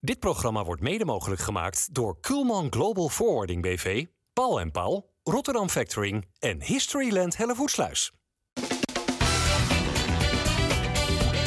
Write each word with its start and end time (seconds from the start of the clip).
Dit 0.00 0.18
programma 0.18 0.64
wordt 0.64 0.82
mede 0.82 1.04
mogelijk 1.04 1.40
gemaakt 1.40 1.94
door 1.94 2.20
Kuhlman 2.20 2.66
Global 2.72 3.08
Forwarding 3.08 3.62
BV, 3.62 4.04
Paul 4.32 4.60
en 4.60 4.70
Paul, 4.70 5.10
Rotterdam 5.22 5.68
Factoring 5.68 6.26
en 6.38 6.62
Historyland 6.62 7.36
Hellevoetsluis. 7.36 8.12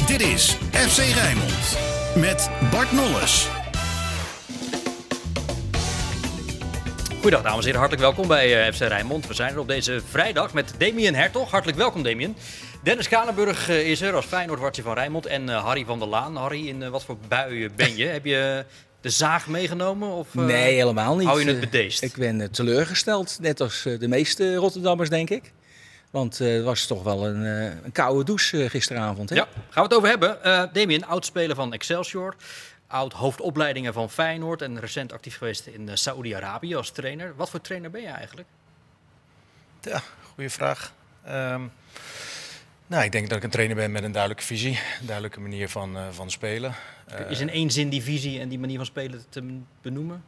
Dit 0.07 0.21
is 0.21 0.57
FC 0.71 0.97
Rijnmond 0.97 1.77
met 2.15 2.49
Bart 2.71 2.91
Nolles. 2.91 3.49
Goedendag 7.21 7.41
dames 7.41 7.59
en 7.59 7.65
heren, 7.65 7.79
hartelijk 7.79 8.01
welkom 8.01 8.27
bij 8.27 8.65
eh, 8.65 8.73
FC 8.73 8.79
Rijnmond. 8.79 9.27
We 9.27 9.33
zijn 9.33 9.53
er 9.53 9.59
op 9.59 9.67
deze 9.67 10.01
vrijdag 10.05 10.53
met 10.53 10.73
Damien 10.77 11.15
Hertog. 11.15 11.51
Hartelijk 11.51 11.77
welkom 11.77 12.03
Damien. 12.03 12.35
Dennis 12.83 13.07
Kanenburg 13.07 13.69
eh, 13.69 13.89
is 13.89 14.01
er 14.01 14.13
als 14.15 14.25
Feyenoordwartje 14.25 14.81
van 14.81 14.93
Rijnmond 14.93 15.25
en 15.25 15.49
eh, 15.49 15.63
Harry 15.63 15.85
van 15.85 15.99
der 15.99 16.07
Laan. 16.07 16.35
Harry, 16.35 16.67
in 16.67 16.83
eh, 16.83 16.89
wat 16.89 17.03
voor 17.03 17.17
buien 17.27 17.71
ben 17.75 17.95
je? 17.97 18.05
Heb 18.05 18.25
je 18.25 18.65
de 19.01 19.09
zaag 19.09 19.47
meegenomen? 19.47 20.09
Of, 20.09 20.35
eh, 20.35 20.43
Nee, 20.43 20.73
helemaal 20.73 21.15
niet. 21.15 21.27
Hou 21.27 21.39
je 21.41 21.47
het 21.47 21.59
bedeesd? 21.59 22.01
Ik 22.01 22.15
ben 22.15 22.51
teleurgesteld, 22.51 23.37
net 23.41 23.61
als 23.61 23.81
de 23.81 24.07
meeste 24.07 24.55
Rotterdammers, 24.55 25.09
denk 25.09 25.29
ik. 25.29 25.51
Want 26.11 26.39
eh, 26.39 26.53
het 26.53 26.63
was 26.63 26.85
toch 26.85 27.03
wel 27.03 27.25
een, 27.27 27.45
eh, 27.45 27.83
een 27.83 27.91
koude 27.91 28.23
douche 28.23 28.69
gisteravond. 28.69 29.29
Hè? 29.29 29.35
Ja, 29.35 29.47
gaan 29.53 29.67
we 29.73 29.81
het 29.81 29.93
over 29.93 30.09
hebben. 30.09 30.43
Eh 30.43 30.63
Damien, 30.73 31.05
oud-speler 31.05 31.55
van 31.55 31.73
Excelsior. 31.73 32.35
Oud 32.87 33.13
hoofdopleidingen 33.13 33.93
van 33.93 34.09
Feyenoord 34.09 34.61
en 34.61 34.79
recent 34.79 35.13
actief 35.13 35.37
geweest 35.37 35.65
in 35.67 35.89
Saoedi-Arabië 35.93 36.75
als 36.75 36.89
trainer. 36.91 37.33
Wat 37.35 37.49
voor 37.49 37.61
trainer 37.61 37.89
ben 37.91 38.01
je 38.01 38.07
eigenlijk? 38.07 38.47
Ja, 39.81 40.01
goede 40.33 40.49
vraag. 40.49 40.93
Ehm, 41.25 41.61
nou, 42.91 43.03
ik 43.03 43.11
denk 43.11 43.27
dat 43.29 43.37
ik 43.37 43.43
een 43.43 43.49
trainer 43.49 43.75
ben 43.75 43.91
met 43.91 44.03
een 44.03 44.11
duidelijke 44.11 44.43
visie, 44.45 44.79
een 44.99 45.05
duidelijke 45.05 45.39
manier 45.39 45.69
van, 45.69 45.97
eh, 45.97 46.03
van 46.11 46.31
spelen. 46.31 46.73
Eh, 47.07 47.29
Is 47.29 47.39
in 47.39 47.49
één 47.49 47.71
zin 47.71 47.89
die 47.89 48.01
visie 48.03 48.39
en 48.39 48.49
die 48.49 48.59
manier 48.59 48.77
van 48.77 48.85
spelen 48.85 49.23
te 49.29 49.59
benoemen? 49.81 50.23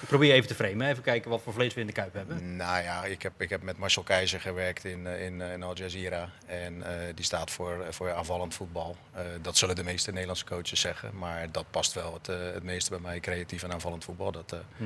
Ik 0.00 0.06
probeer 0.08 0.32
even 0.32 0.48
te 0.48 0.54
framen, 0.54 0.88
even 0.88 1.02
kijken 1.02 1.30
wat 1.30 1.42
voor 1.42 1.52
vlees 1.52 1.74
we 1.74 1.80
in 1.80 1.86
de 1.86 1.92
kuip 1.92 2.14
hebben. 2.14 2.56
Nou 2.56 2.82
ja, 2.82 3.04
ik 3.04 3.22
heb, 3.22 3.32
ik 3.38 3.50
heb 3.50 3.62
met 3.62 3.78
Marcel 3.78 4.02
Keizer 4.02 4.40
gewerkt 4.40 4.84
in, 4.84 5.06
eh, 5.06 5.24
in, 5.24 5.40
eh, 5.40 5.52
in 5.52 5.62
Al 5.62 5.76
Jazeera. 5.76 6.28
En 6.46 6.82
eh, 6.82 7.14
die 7.14 7.24
staat 7.24 7.50
voor, 7.50 7.86
voor 7.90 8.12
aanvallend 8.14 8.54
voetbal. 8.54 8.96
Eh, 9.12 9.22
dat 9.42 9.56
zullen 9.56 9.74
de 9.74 9.84
meeste 9.84 10.10
Nederlandse 10.10 10.44
coaches 10.44 10.80
zeggen. 10.80 11.10
Maar 11.18 11.46
dat 11.52 11.64
past 11.70 11.92
wel 11.92 12.12
het, 12.14 12.28
eh, 12.28 12.36
het 12.54 12.62
meeste 12.62 12.90
bij 12.90 12.98
mij, 13.00 13.20
creatief 13.20 13.62
en 13.62 13.72
aanvallend 13.72 14.04
voetbal. 14.04 14.32
Dat, 14.32 14.52
eh, 14.52 14.58
Hm. 14.76 14.84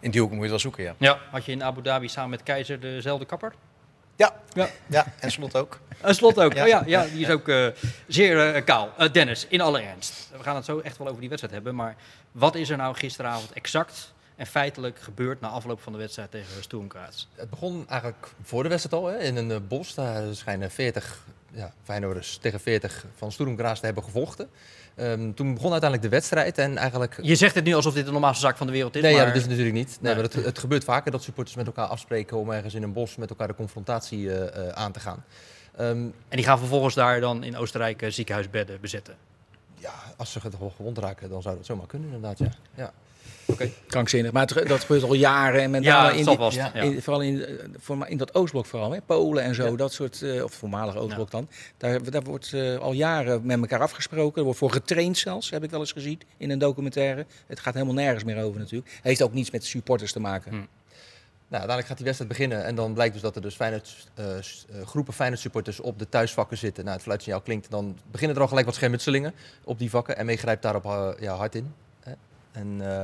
In 0.00 0.10
die 0.10 0.20
hoek 0.20 0.30
moet 0.30 0.38
je 0.38 0.52
het 0.52 0.62
wel 0.62 0.72
zoeken, 0.72 0.84
ja. 0.84 0.94
Ja, 0.98 1.18
had 1.30 1.44
je 1.44 1.52
in 1.52 1.64
Abu 1.64 1.82
Dhabi 1.82 2.08
samen 2.08 2.30
met 2.30 2.42
Keizer 2.42 2.80
dezelfde 2.80 3.24
kapper? 3.26 3.52
Ja, 4.18 4.32
Ja. 4.54 4.68
ja. 4.86 5.06
en 5.20 5.30
slot 5.30 5.56
ook. 5.56 5.78
Een 6.02 6.14
slot 6.14 6.40
ook. 6.40 6.52
Ja. 6.52 6.62
Oh 6.62 6.68
ja, 6.68 6.82
ja, 6.86 7.04
die 7.04 7.24
is 7.24 7.30
ook 7.30 7.48
eh, 7.48 7.66
zeer 8.06 8.54
eh, 8.54 8.64
kaal. 8.64 8.92
Eh, 8.96 9.12
Dennis, 9.12 9.46
in 9.48 9.60
alle 9.60 9.80
ernst. 9.80 10.28
We 10.36 10.42
gaan 10.42 10.56
het 10.56 10.64
zo 10.64 10.78
echt 10.78 10.98
wel 10.98 11.06
over 11.06 11.20
die 11.20 11.28
wedstrijd 11.28 11.54
hebben. 11.54 11.74
Maar 11.74 11.96
wat 12.32 12.54
is 12.54 12.70
er 12.70 12.76
nou 12.76 12.94
gisteravond 12.94 13.52
exact 13.52 14.12
en 14.36 14.46
feitelijk 14.46 14.98
gebeurd 15.00 15.40
na 15.40 15.48
afloop 15.48 15.80
van 15.82 15.92
de 15.92 15.98
wedstrijd 15.98 16.30
tegen 16.30 16.90
Graz? 16.90 17.26
Het 17.34 17.50
begon 17.50 17.84
eigenlijk 17.88 18.28
voor 18.42 18.62
de 18.62 18.68
wedstrijd 18.68 19.02
al, 19.02 19.08
hè, 19.10 19.18
in 19.18 19.36
een 19.36 19.66
bos. 19.68 19.94
Daar 19.94 20.34
schijnen 20.34 20.70
40 20.70 21.18
ja, 21.50 21.72
Feyenoorders 21.84 22.38
tegen 22.40 22.60
40 22.60 23.04
van 23.16 23.32
Graz 23.32 23.78
te 23.80 23.86
hebben 23.86 24.04
gevochten. 24.04 24.48
Ehm, 24.98 25.32
toen 25.32 25.54
begon 25.54 25.70
uiteindelijk 25.70 26.10
de 26.10 26.16
wedstrijd 26.16 26.58
en 26.58 26.76
eigenlijk... 26.76 27.18
Je 27.22 27.34
zegt 27.34 27.54
het 27.54 27.64
nu 27.64 27.74
alsof 27.74 27.94
dit 27.94 28.04
de 28.06 28.12
normaalste 28.12 28.40
zaak 28.46 28.56
van 28.56 28.66
de 28.66 28.72
wereld 28.72 28.96
is. 28.96 29.02
Nee, 29.02 29.12
maar... 29.12 29.20
ja, 29.20 29.26
dat 29.26 29.36
is 29.36 29.42
het 29.42 29.50
natuurlijk 29.50 29.76
niet. 29.76 29.88
Nee, 29.88 30.14
Nee. 30.14 30.14
maar 30.14 30.32
het, 30.32 30.44
het 30.44 30.58
gebeurt 30.58 30.84
vaker 30.84 31.10
dat 31.10 31.22
supporters 31.22 31.56
met 31.56 31.66
elkaar 31.66 31.86
afspreken 31.86 32.36
om 32.36 32.50
ergens 32.50 32.74
in 32.74 32.82
een 32.82 32.92
bos 32.92 33.16
met 33.16 33.30
elkaar 33.30 33.46
de 33.46 33.54
confrontatie 33.54 34.32
eh, 34.32 34.68
eh, 34.68 34.72
aan 34.72 34.92
te 34.92 35.00
gaan. 35.00 35.24
Ehm, 35.76 35.88
En 36.28 36.36
die 36.36 36.44
gaan 36.44 36.58
vervolgens 36.58 36.94
daar 36.94 37.20
dan 37.20 37.44
in 37.44 37.56
Oostenrijk 37.56 38.02
eh, 38.02 38.10
ziekenhuisbedden 38.10 38.80
bezetten. 38.80 39.14
ja, 39.78 39.92
als 40.16 40.32
ze 40.32 40.40
gewond 40.76 40.98
raken, 40.98 41.28
dan 41.28 41.42
zou 41.42 41.56
dat 41.56 41.66
zomaar 41.66 41.86
kunnen 41.86 42.08
inderdaad, 42.12 42.38
ja. 42.38 42.50
ja. 42.74 42.92
Krankzinnig. 43.86 44.32
Maar 44.32 44.46
het- 44.46 44.68
dat 44.68 44.80
gebeurt 44.80 45.02
al 45.02 45.14
jaren. 45.14 45.60
En 45.62 45.70
met 45.70 45.84
Ja, 45.84 46.10
in, 46.10 46.24
ja, 46.50 47.00
vooral 47.00 47.22
in, 47.22 47.44
eh, 47.44 47.54
voor, 47.78 48.06
in 48.08 48.16
dat 48.16 48.34
Oostblok 48.34 48.66
vooral, 48.66 48.90
hè? 48.92 49.00
Polen 49.00 49.42
en 49.42 49.54
zo, 49.54 49.66
Ja. 49.66 49.76
dat 49.76 49.92
soort, 49.92 50.22
eh, 50.22 50.44
of 50.44 50.52
voormalig 50.52 50.96
Oostblok 50.96 51.30
dan. 51.30 51.48
Daar, 51.76 52.10
daar 52.10 52.22
wordt 52.22 52.52
eh, 52.52 52.76
al 52.76 52.92
jaren 52.92 53.46
met 53.46 53.58
elkaar 53.60 53.80
afgesproken. 53.80 54.36
Er 54.38 54.42
wordt 54.44 54.58
voor 54.58 54.70
getraind 54.72 55.18
zelfs, 55.18 55.50
heb 55.50 55.64
ik 55.64 55.70
wel 55.70 55.80
eens 55.80 55.92
gezien 55.92 56.20
in 56.36 56.50
een 56.50 56.58
documentaire. 56.58 57.26
Het 57.46 57.60
gaat 57.60 57.74
helemaal 57.74 57.94
nergens 57.94 58.24
meer 58.24 58.42
over 58.42 58.60
natuurlijk. 58.60 58.98
Heeft 59.02 59.22
ook 59.22 59.32
niets 59.32 59.50
met 59.50 59.64
supporters 59.64 60.12
te 60.12 60.20
maken. 60.20 60.50
Hm. 60.50 60.56
Nou, 60.56 61.62
uiteindelijk 61.62 61.86
gaat 61.86 61.96
die 61.96 62.06
wedstrijd 62.06 62.30
beginnen 62.32 62.64
en 62.64 62.74
dan 62.74 62.94
blijkt 62.94 63.12
dus 63.12 63.22
dat 63.22 63.36
er 63.36 63.42
dus 63.42 63.54
Feyenoord, 63.54 64.06
groepen 64.84 65.12
Feyenoord 65.14 65.40
supporters 65.40 65.80
op 65.80 65.98
de 65.98 66.08
thuisvakken 66.08 66.56
zitten. 66.58 66.82
Nou, 66.84 66.94
het 66.96 67.04
fluitsignaal 67.04 67.40
klinkt, 67.40 67.70
dan 67.70 67.98
beginnen 68.10 68.36
er 68.36 68.42
al 68.42 68.48
gelijk 68.48 68.66
wat 68.66 68.74
schermutselingen 68.74 69.34
op 69.64 69.78
die 69.78 69.90
vakken 69.90 70.16
en 70.16 70.26
mee 70.26 70.36
grijpt 70.36 70.62
daarop 70.62 71.16
ja, 71.20 71.34
hard 71.36 71.54
in. 71.54 71.72
En 72.52 72.76
eh, 72.80 73.02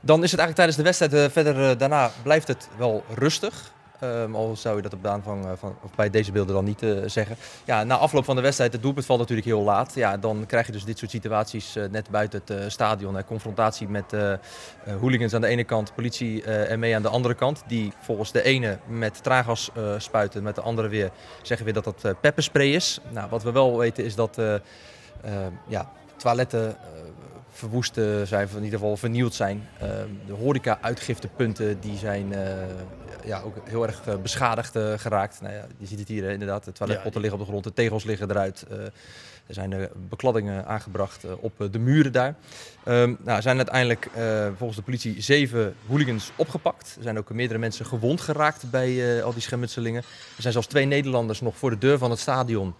dan 0.00 0.22
is 0.22 0.30
het 0.30 0.40
eigenlijk 0.40 0.54
tijdens 0.54 0.76
de 0.76 0.82
wedstrijd, 0.82 1.12
eh, 1.12 1.32
verder 1.32 1.70
eh, 1.70 1.78
daarna 1.78 2.10
blijft 2.22 2.48
het 2.48 2.68
wel 2.78 3.04
rustig. 3.14 3.74
Ehm, 4.00 4.34
al 4.34 4.56
zou 4.56 4.76
je 4.76 4.82
dat 4.82 4.92
op 4.92 5.02
de 5.02 5.08
aanvang 5.08 5.46
van, 5.58 5.76
of 5.82 5.94
bij 5.94 6.10
deze 6.10 6.32
beelden 6.32 6.54
dan 6.54 6.64
niet 6.64 6.86
zeggen. 7.06 7.36
Ja, 7.64 7.84
na 7.84 7.96
afloop 7.96 8.24
van 8.24 8.36
de 8.36 8.42
wedstrijd, 8.42 8.72
het 8.72 8.82
doelpunt 8.82 9.06
valt 9.06 9.18
natuurlijk 9.18 9.46
heel 9.46 9.62
laat. 9.62 9.94
Ja, 9.94 10.16
dan 10.16 10.44
krijg 10.46 10.66
je 10.66 10.72
dus 10.72 10.84
dit 10.84 10.98
soort 10.98 11.10
situaties 11.10 11.76
net 11.90 12.10
buiten 12.10 12.42
het 12.44 12.72
stadion. 12.72 13.14
Hè. 13.14 13.24
Confrontatie 13.24 13.88
met 13.88 14.14
hooligans 15.00 15.34
aan 15.34 15.40
de 15.40 15.46
ene 15.46 15.64
kant, 15.64 15.94
politie 15.94 16.44
en 16.44 16.78
mee 16.78 16.94
aan 16.94 17.02
de 17.02 17.08
andere 17.08 17.34
kant. 17.34 17.62
Die 17.66 17.92
volgens 18.00 18.32
de 18.32 18.42
ene 18.42 18.78
met 18.86 19.22
traangas 19.22 19.70
eh, 19.74 19.94
spuiten, 19.98 20.42
met 20.42 20.54
de 20.54 20.60
andere 20.60 20.88
weer 20.88 21.10
zeggen 21.42 21.64
weer 21.64 21.74
dat 21.74 21.84
dat 21.84 22.20
pepperspray 22.20 22.68
is. 22.68 23.00
Nou, 23.10 23.28
wat 23.30 23.42
we 23.42 23.52
wel 23.52 23.78
weten 23.78 24.04
is 24.04 24.14
dat 24.14 24.40
ja, 25.66 25.90
toiletten 26.16 26.76
verwoest 27.56 27.98
eh, 27.98 28.22
zijn, 28.22 28.44
of 28.44 28.56
in 28.56 28.64
ieder 28.64 28.78
geval 28.78 28.96
vernield 28.96 29.34
zijn. 29.34 29.68
Eh, 29.78 29.88
de 30.26 30.32
horeca-uitgiftepunten 30.32 31.80
die 31.80 31.96
zijn 31.96 32.32
eh, 32.32 32.40
ja, 33.24 33.40
ook 33.40 33.54
heel 33.64 33.86
erg 33.86 34.06
eh, 34.06 34.16
beschadigd 34.16 34.78
geraakt. 34.96 35.40
Nou 35.40 35.54
ja, 35.54 35.66
je 35.78 35.86
ziet 35.86 35.98
het 35.98 36.08
hier 36.08 36.30
inderdaad, 36.30 36.64
de 36.64 36.72
toiletpotten 36.72 37.20
liggen 37.20 37.40
op 37.40 37.44
de 37.46 37.50
grond, 37.50 37.64
de 37.64 37.72
tegels 37.72 38.04
liggen 38.04 38.30
eruit. 38.30 38.66
er 39.46 39.54
zijn 39.54 39.88
bekladdingen 40.08 40.66
aangebracht 40.66 41.24
op 41.40 41.68
de 41.70 41.78
muren 41.78 42.12
daar. 42.12 42.34
Ehm, 42.84 43.14
nou, 43.24 43.36
er 43.36 43.42
zijn 43.42 43.56
uiteindelijk 43.56 44.10
volgens 44.56 44.78
de 44.78 44.84
politie 44.84 45.22
zeven 45.22 45.74
hooligans 45.86 46.32
opgepakt. 46.36 46.94
Er 46.96 47.02
zijn 47.02 47.18
ook 47.18 47.30
meerdere 47.30 47.58
mensen 47.58 47.86
gewond 47.86 48.20
geraakt 48.20 48.70
bij 48.70 49.22
al 49.22 49.32
die 49.32 49.42
schermutselingen. 49.42 50.02
Er 50.36 50.42
zijn 50.42 50.52
zelfs 50.52 50.68
twee 50.68 50.84
Nederlanders 50.84 51.40
nog 51.40 51.56
voor 51.56 51.70
de 51.70 51.78
deur 51.78 51.98
van 51.98 52.10
het 52.10 52.18
stadion 52.18 52.74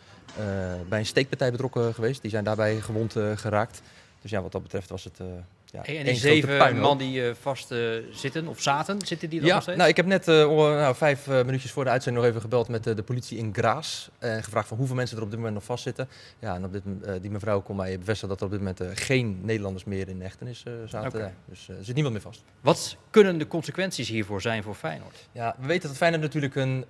bij 0.88 0.98
een 0.98 1.06
steekpartij 1.06 1.50
betrokken 1.50 1.94
geweest. 1.94 2.22
Die 2.22 2.30
zijn 2.30 2.44
daarbij 2.44 2.80
gewond 2.80 3.14
geraakt. 3.34 3.82
Dus 4.26 4.34
ja, 4.34 4.42
wat 4.42 4.52
dat 4.52 4.62
betreft 4.62 4.88
was 4.88 5.04
het. 5.04 5.20
eh 5.20 5.26
ja, 5.72 5.84
En 5.84 6.04
die 6.04 6.14
zeven 6.14 6.78
man 6.78 6.98
die 6.98 7.28
eh, 7.28 7.34
vast 7.40 7.70
eh, 7.70 7.78
zitten 8.12 8.48
of 8.48 8.60
zaten, 8.62 9.06
zitten 9.06 9.28
die 9.30 9.38
er 9.40 9.44
nog 9.44 9.54
Ja, 9.54 9.60
steeds? 9.60 9.76
nou, 9.78 9.88
ik 9.90 9.96
heb 9.96 10.06
net 10.06 10.26
nou, 10.26 10.94
vijf 10.94 11.26
minuutjes 11.26 11.70
voor 11.72 11.84
de 11.84 11.90
uitzending 11.90 12.22
nog 12.24 12.32
even 12.32 12.42
gebeld 12.44 12.68
met 12.68 12.84
de 12.84 13.02
politie 13.02 13.38
in 13.38 13.50
Graas. 13.54 14.10
En 14.18 14.44
gevraagd 14.44 14.68
van 14.68 14.76
hoeveel 14.76 14.96
mensen 14.96 15.16
er 15.16 15.22
op 15.22 15.28
dit 15.28 15.38
moment 15.38 15.54
nog 15.56 15.64
vastzitten. 15.64 16.08
Ja, 16.38 16.54
en 16.54 16.64
op 16.64 16.72
dit, 16.72 16.82
die 17.22 17.30
mevrouw 17.30 17.60
kon 17.60 17.76
mij 17.76 17.98
bevestigen 17.98 18.28
dat 18.28 18.38
er 18.40 18.44
op 18.46 18.50
dit 18.50 18.60
moment 18.60 18.98
geen 18.98 19.40
Nederlanders 19.42 19.84
meer 19.84 20.08
in 20.08 20.20
hechtenis 20.22 20.64
zaten. 20.86 21.34
Dus 21.48 21.68
er 21.68 21.84
zit 21.84 21.94
niemand 21.94 22.14
meer 22.14 22.22
vast. 22.24 22.42
Wat 22.60 22.96
kunnen 23.10 23.38
de 23.38 23.46
consequenties 23.46 24.08
hiervoor 24.08 24.40
zijn 24.40 24.62
voor 24.62 24.74
Feyenoord? 24.74 25.28
Ja, 25.32 25.56
we 25.60 25.66
weten 25.66 25.88
dat 25.88 25.96
Feyenoord 25.96 26.22
natuurlijk 26.22 26.54
een, 26.54 26.84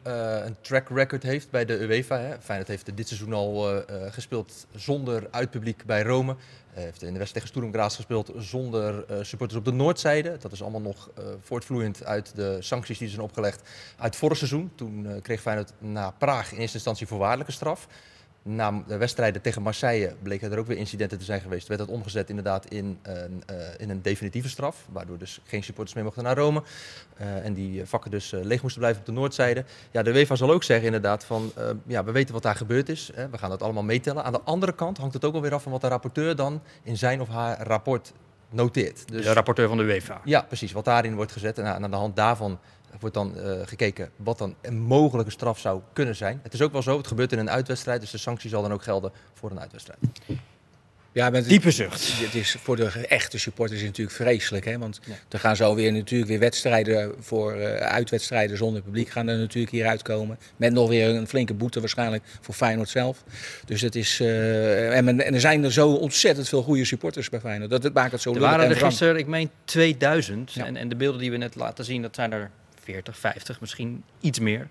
een 0.47 0.57
track 0.61 0.89
record 0.89 1.23
heeft 1.23 1.51
bij 1.51 1.65
de 1.65 1.79
UEFA. 1.81 2.19
Hè. 2.19 2.41
Feyenoord 2.41 2.69
heeft 2.71 2.97
dit 2.97 3.09
seizoen 3.09 3.33
al 3.33 3.83
gespeeld 4.11 4.67
zonder 4.75 5.29
uitpubliek 5.31 5.85
bij 5.87 6.03
Rome. 6.03 6.37
Eh, 6.77 6.83
heeft 6.83 7.03
in 7.03 7.13
de 7.13 7.19
wedstrijd 7.19 7.47
tegen 7.47 7.71
Sturm 7.71 7.91
gespeeld 7.91 8.33
zonder 8.37 9.05
eh, 9.05 9.19
supporters 9.23 9.59
op 9.59 9.65
de 9.65 9.73
noordzijde. 9.73 10.37
Dat 10.41 10.53
is 10.53 10.63
allemaal 10.63 10.81
nog 10.81 11.11
eh, 11.15 11.25
voortvloeiend 11.41 12.05
uit 12.05 12.33
de 12.35 12.57
sancties 12.61 12.99
die 12.99 13.09
zijn 13.09 13.21
opgelegd 13.21 13.69
uit 13.99 14.17
vorig 14.17 14.37
seizoen. 14.37 14.71
Toen 14.75 15.21
kreeg 15.23 15.41
Feyenoord 15.41 15.73
na 15.79 16.11
Praag 16.11 16.53
in 16.53 16.59
eerste 16.59 16.77
instantie 16.77 17.07
voorwaardelijke 17.07 17.53
straf. 17.53 17.87
Na 18.49 18.83
de 18.87 18.97
wedstrijden 18.97 19.43
tegen 19.43 19.63
Marseille 19.63 20.15
bleken 20.23 20.53
er 20.53 20.59
ook 20.59 20.67
weer 20.67 20.77
incidenten 20.77 21.19
te 21.19 21.25
zijn 21.25 21.41
geweest. 21.41 21.69
Werd 21.69 21.81
dat 21.81 21.89
omgezet 21.89 22.29
inderdaad 22.29 22.67
in 22.67 22.99
een, 23.03 23.43
eh, 23.47 23.57
in 23.77 23.91
een 23.91 24.03
definitieve 24.03 24.49
straf. 24.49 24.87
Waardoor 24.93 25.19
dus 25.19 25.41
geen 25.45 25.63
supporters 25.63 25.95
meer 25.95 26.05
mochten 26.05 26.23
naar 26.23 26.37
Rome. 26.37 26.63
Eh, 27.17 27.45
en 27.45 27.55
die 27.55 27.85
vakken 27.85 28.11
dus 28.11 28.33
eh, 28.33 28.41
leeg 28.43 28.63
moesten 28.63 28.81
blijven 28.81 29.01
op 29.01 29.07
de 29.07 29.13
noordzijde. 29.13 29.65
Ja, 29.91 30.03
de 30.03 30.11
UEFA 30.11 30.35
zal 30.35 30.51
ook 30.51 30.63
zeggen 30.63 30.87
inderdaad 30.87 31.25
van, 31.25 31.53
eh, 31.57 31.65
ja, 31.87 32.05
we 32.05 32.13
weten 32.13 32.35
wat 32.35 32.43
daar 32.43 32.55
gebeurd 32.57 32.89
is. 32.89 33.11
Hè, 33.15 33.29
we 33.29 33.39
gaan 33.39 33.51
dat 33.51 33.63
allemaal 33.63 33.83
meetellen. 33.83 34.25
Aan 34.25 34.33
de 34.33 34.41
andere 34.41 34.75
kant 34.75 34.99
hangt 34.99 35.15
het 35.15 35.25
ook 35.25 35.35
alweer 35.35 35.55
af 35.55 35.63
van 35.63 35.73
wat 35.73 35.81
de 35.81 35.89
rapporteur 35.89 36.37
dan 36.37 36.63
in 36.83 36.97
zijn 36.97 37.21
of 37.21 37.29
haar 37.29 37.63
rapport 37.67 38.13
noteert. 38.51 39.09
Dus 39.09 39.25
de 39.25 39.33
rapporteur 39.33 39.69
van 39.69 39.77
de 39.77 39.83
UEFA. 39.83 40.21
ja, 40.25 40.43
precies. 40.43 40.73
Wat 40.73 40.85
daarin 40.85 41.15
wordt 41.15 41.33
gezet. 41.33 41.59
En 41.59 41.65
aan 41.67 41.91
de 41.91 41.97
hand 41.97 42.17
daarvan 42.17 42.59
wordt 43.01 43.15
dan 43.15 43.39
eh, 43.39 43.53
gekeken 43.65 44.11
wat 44.17 44.39
dan 44.39 44.55
een 44.63 44.79
mogelijke 44.81 45.31
straf 45.31 45.59
zou 45.59 45.81
kunnen 45.93 46.17
zijn. 46.17 46.41
Het 46.43 46.53
is 46.55 46.63
ook 46.63 46.73
wel 46.73 46.83
zo, 46.83 46.97
het 46.97 47.07
gebeurt 47.07 47.33
in 47.33 47.39
een 47.39 47.51
uitwedstrijd, 47.51 48.01
dus 48.01 48.11
de 48.11 48.19
sanctie 48.19 48.51
zal 48.51 48.63
dan 48.63 48.73
ook 48.73 48.83
gelden 48.83 49.13
voor 49.35 49.51
een 49.51 49.61
uitwedstrijd. 49.61 49.99
Ja, 51.13 51.31
maar 51.31 51.41
het, 51.41 51.49
Diepe 51.49 51.71
zucht. 51.71 52.21
het 52.21 52.35
is 52.35 52.57
voor 52.63 52.77
de 52.77 52.85
echte 53.07 53.39
supporters 53.39 53.81
is 53.81 53.87
het 53.87 53.97
natuurlijk 53.99 54.17
vreselijk. 54.17 54.65
Hè? 54.65 54.79
Want 54.79 55.01
er 55.29 55.39
gaan 55.39 55.57
zo 55.57 55.75
weer 55.75 55.93
natuurlijk 55.93 56.31
weer 56.31 56.39
wedstrijden 56.39 57.15
voor 57.21 57.53
eh, 57.53 57.87
uitwedstrijden 57.87 58.57
zonder 58.57 58.83
publiek 58.83 59.09
gaan 59.09 59.29
er 59.29 59.39
natuurlijk 59.39 59.73
hier 59.73 59.87
uitkomen. 59.87 60.39
Met 60.57 60.73
nog 60.73 60.89
weer 60.89 61.09
een 61.09 61.27
flinke 61.29 61.55
boete 61.55 61.81
waarschijnlijk 61.81 62.25
voor 62.41 62.55
Feyenoord 62.55 62.89
zelf. 62.89 63.25
Dus 63.65 63.81
het 63.81 63.95
is. 63.95 64.21
eh, 64.21 64.97
en, 64.97 65.05
men- 65.05 65.21
en 65.25 65.35
er 65.35 65.41
zijn 65.41 65.65
er 65.65 65.73
zo 65.73 65.93
ontzettend 65.93 66.49
veel 66.49 66.63
goede 66.63 66.85
supporters 66.85 67.29
bij 67.29 67.41
Feyenoord. 67.41 67.71
Dat 67.71 67.83
het 67.83 67.95
maakt 67.95 68.13
het 68.13 68.21
zo 68.21 68.29
Er 68.31 68.35
lullig 68.37 68.51
waren 68.51 68.65
en 68.65 68.71
er 68.71 68.87
gisteren, 68.87 69.17
ik 69.17 69.27
meen 69.27 69.51
2000. 69.65 70.53
Ja. 70.53 70.67
En, 70.67 70.77
en 70.77 70.89
de 70.89 70.97
beelden 70.97 71.21
die 71.21 71.31
we 71.31 71.37
net 71.37 71.55
laten 71.55 71.85
zien, 71.85 72.03
dat 72.03 72.15
zijn 72.15 72.33
er 72.33 72.51
40, 72.87 73.19
50, 73.19 73.61
misschien 73.61 74.03
iets 74.21 74.39
meer. 74.39 74.69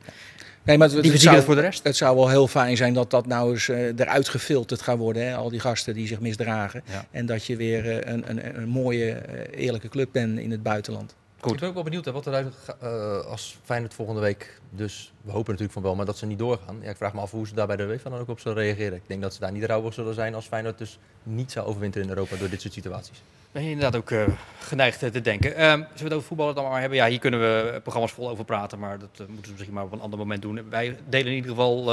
Nee, 0.63 0.77
maar 0.77 0.87
het, 0.89 1.01
Die 1.01 1.11
het 1.11 1.21
verdienen 1.21 1.21
zou, 1.21 1.43
voor 1.45 1.55
de 1.55 1.61
rest. 1.61 1.83
het 1.83 1.95
zou 1.95 2.15
wel 2.15 2.29
heel 2.29 2.47
fijn 2.47 2.77
zijn 2.77 2.93
dat 2.93 3.11
dat 3.11 3.25
nou 3.27 3.51
eens 3.51 3.69
eh, 3.69 3.99
eruit 3.99 4.29
gefilterd 4.29 4.81
gaat 4.81 4.97
worden. 4.97 5.27
Hè? 5.27 5.35
Al 5.35 5.49
die 5.49 5.59
gasten 5.59 5.93
die 5.93 6.07
zich 6.07 6.19
misdragen. 6.19 6.83
Ja. 6.91 7.05
En 7.11 7.25
dat 7.25 7.45
je 7.45 7.55
weer 7.55 7.89
eh, 7.89 8.13
een, 8.13 8.29
een, 8.29 8.57
een 8.57 8.67
mooie, 8.67 9.11
eh, 9.11 9.63
eerlijke 9.65 9.89
club 9.89 10.09
bent 10.11 10.39
in 10.39 10.51
het 10.51 10.63
buitenland. 10.63 11.15
Ik 11.53 11.59
ben 11.59 11.67
ook 11.69 11.73
wel 11.73 11.83
benieuwd 11.83 12.05
hè, 12.05 12.11
wat 12.11 12.27
eruit 12.27 12.53
gaat 12.63 12.77
eh, 12.81 13.19
als 13.19 13.57
Feyenoord 13.63 13.93
volgende 13.93 14.21
week. 14.21 14.59
Dus 14.69 15.13
we 15.21 15.31
hopen 15.31 15.45
natuurlijk 15.45 15.73
van 15.73 15.81
wel, 15.81 15.95
maar 15.95 16.05
dat 16.05 16.17
ze 16.17 16.25
niet 16.25 16.39
doorgaan. 16.39 16.77
Ja, 16.81 16.89
ik 16.89 16.97
vraag 16.97 17.13
me 17.13 17.19
af 17.19 17.31
hoe 17.31 17.47
ze 17.47 17.53
daar 17.53 17.67
bij 17.67 17.75
de 17.75 17.83
UEFA 17.83 18.09
dan 18.09 18.19
ook 18.19 18.29
op 18.29 18.39
zullen 18.39 18.63
reageren. 18.63 18.97
Ik 18.97 19.07
denk 19.07 19.21
dat 19.21 19.33
ze 19.33 19.39
daar 19.39 19.51
niet 19.51 19.63
rouwig 19.63 19.93
zullen 19.93 20.13
zijn 20.13 20.35
als 20.35 20.45
Feyenoord 20.45 20.77
dus 20.77 20.99
niet 21.23 21.51
zou 21.51 21.67
overwinteren 21.67 22.07
in 22.07 22.13
Europa 22.13 22.35
door 22.35 22.49
dit 22.49 22.61
soort 22.61 22.73
situaties. 22.73 23.21
Ben 23.51 23.63
je 23.63 23.69
inderdaad 23.69 23.95
ook 24.01 24.11
eh, 24.11 24.23
geneigd 24.59 25.03
eh, 25.03 25.09
te 25.09 25.21
denken. 25.21 25.55
Ehm, 25.55 25.77
zullen 25.77 25.97
we 25.97 26.03
het 26.03 26.13
over 26.13 26.27
voetballen 26.27 26.55
dan 26.55 26.63
maar 26.63 26.79
hebben? 26.79 26.97
Ja, 26.97 27.07
hier 27.07 27.19
kunnen 27.19 27.39
we 27.39 27.79
programma's 27.81 28.11
vol 28.11 28.29
over 28.29 28.45
praten, 28.45 28.79
maar 28.79 28.99
dat 28.99 29.27
moeten 29.27 29.43
we 29.43 29.51
misschien 29.51 29.73
maar 29.73 29.83
op 29.83 29.91
een 29.91 30.01
ander 30.01 30.19
moment 30.19 30.41
doen. 30.41 30.69
Wij 30.69 30.97
delen 31.09 31.27
in 31.27 31.35
ieder 31.35 31.49
geval 31.49 31.89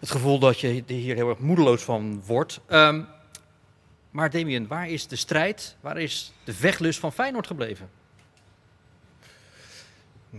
het 0.00 0.10
gevoel 0.10 0.38
dat 0.38 0.60
je 0.60 0.82
hier 0.86 1.14
heel 1.14 1.28
erg 1.28 1.38
moedeloos 1.38 1.82
van 1.82 2.22
wordt. 2.26 2.60
Ehm, 2.66 3.00
maar 4.10 4.30
Damien, 4.30 4.66
waar 4.66 4.88
is 4.88 5.06
de 5.06 5.16
strijd, 5.16 5.76
waar 5.80 6.00
is 6.00 6.32
de 6.44 6.52
vechtlust 6.52 6.98
van 6.98 7.12
Feyenoord 7.12 7.46
gebleven? 7.46 7.88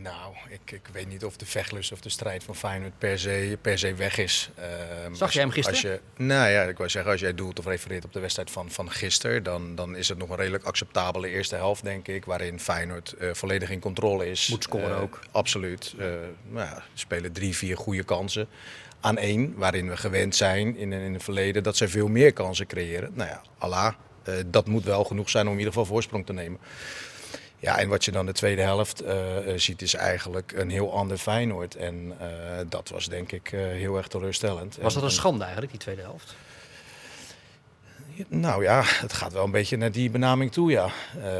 Nou, 0.01 0.33
ik, 0.49 0.71
ik 0.71 0.88
weet 0.91 1.07
niet 1.07 1.25
of 1.25 1.38
de 1.38 1.45
vechtlust 1.45 1.91
of 1.91 1.99
de 2.01 2.09
strijd 2.09 2.44
van 2.44 2.55
Feyenoord 2.55 2.97
per 2.97 3.19
se, 3.19 3.57
per 3.61 3.77
se 3.79 3.94
weg 3.94 4.17
is. 4.17 4.49
Ehm, 4.55 5.13
Zag 5.13 5.21
als- 5.21 5.33
jij 5.33 5.41
hem 5.44 5.51
gisteren? 5.51 5.81
Als 5.91 5.99
je, 6.15 6.23
nou 6.23 6.49
ja, 6.49 6.63
ik 6.63 6.77
wou 6.77 6.89
zeggen, 6.89 7.11
als 7.11 7.21
jij 7.21 7.33
doelt 7.33 7.59
of 7.59 7.65
refereert 7.65 8.05
op 8.05 8.13
de 8.13 8.19
wedstrijd 8.19 8.51
van, 8.51 8.71
van 8.71 8.91
gisteren, 8.91 9.44
dan, 9.44 9.75
dan 9.75 9.95
is 9.95 10.07
het 10.09 10.17
nog 10.17 10.29
een 10.29 10.35
redelijk 10.35 10.63
acceptabele 10.63 11.27
eerste 11.29 11.55
helft, 11.55 11.83
denk 11.83 12.07
ik. 12.07 12.25
Waarin 12.25 12.59
Feyenoord 12.59 13.11
eh, 13.13 13.29
volledig 13.33 13.69
in 13.69 13.79
controle 13.79 14.29
is. 14.29 14.47
Moet 14.47 14.63
scoren 14.63 14.89
Eh, 14.95 15.01
ook. 15.01 15.19
Absoluut. 15.31 15.94
Eh, 15.97 16.05
nou 16.49 16.65
ja, 16.67 16.83
spelen 16.94 17.31
drie, 17.31 17.55
vier 17.55 17.77
goede 17.77 18.03
kansen 18.03 18.47
aan 18.99 19.17
één. 19.17 19.53
Waarin 19.55 19.89
we 19.89 19.97
gewend 19.97 20.35
zijn 20.35 20.75
in, 20.77 20.94
in 20.94 21.13
het 21.13 21.23
verleden 21.23 21.63
dat 21.63 21.77
ze 21.77 21.88
veel 21.88 22.07
meer 22.07 22.33
kansen 22.33 22.67
creëren. 22.67 23.11
Nou 23.13 23.29
ja, 23.29 23.41
Allah, 23.57 23.94
dat 24.45 24.67
moet 24.67 24.83
wel 24.83 25.03
genoeg 25.03 25.29
zijn 25.29 25.45
om 25.45 25.51
in 25.51 25.57
ieder 25.57 25.73
geval 25.73 25.88
voorsprong 25.88 26.25
te 26.25 26.33
nemen. 26.33 26.59
Ja, 27.59 27.77
en 27.77 27.89
wat 27.89 28.06
je 28.06 28.12
dan 28.12 28.25
de 28.25 28.31
tweede 28.31 28.62
helft 28.62 29.01
eh, 29.01 29.38
eh, 29.54 29.59
ziet 29.59 29.81
is 29.81 29.94
eigenlijk 29.94 30.51
een 30.56 30.69
heel 30.69 30.94
ander 30.94 31.18
Feyenoord. 31.18 31.75
En 31.75 32.13
eh, 32.19 32.27
dat 32.69 32.89
was 32.89 33.06
denk 33.09 33.31
ik 33.31 33.48
heel 33.51 33.98
erg 33.98 34.07
teleurstellend. 34.07 34.77
Was 34.81 34.94
dat 34.94 35.01
En- 35.04 35.09
een 35.09 35.15
schande 35.15 35.42
eigenlijk, 35.44 35.71
die 35.71 35.81
tweede 35.81 36.01
helft? 36.01 36.36
Nou 38.27 38.63
ja, 38.63 38.81
het 38.85 39.13
gaat 39.13 39.33
wel 39.33 39.43
een 39.43 39.51
beetje 39.51 39.77
naar 39.77 39.91
die 39.91 40.09
benaming 40.09 40.51
toe, 40.51 40.71
ja. 40.71 40.85
Eh, 40.85 41.31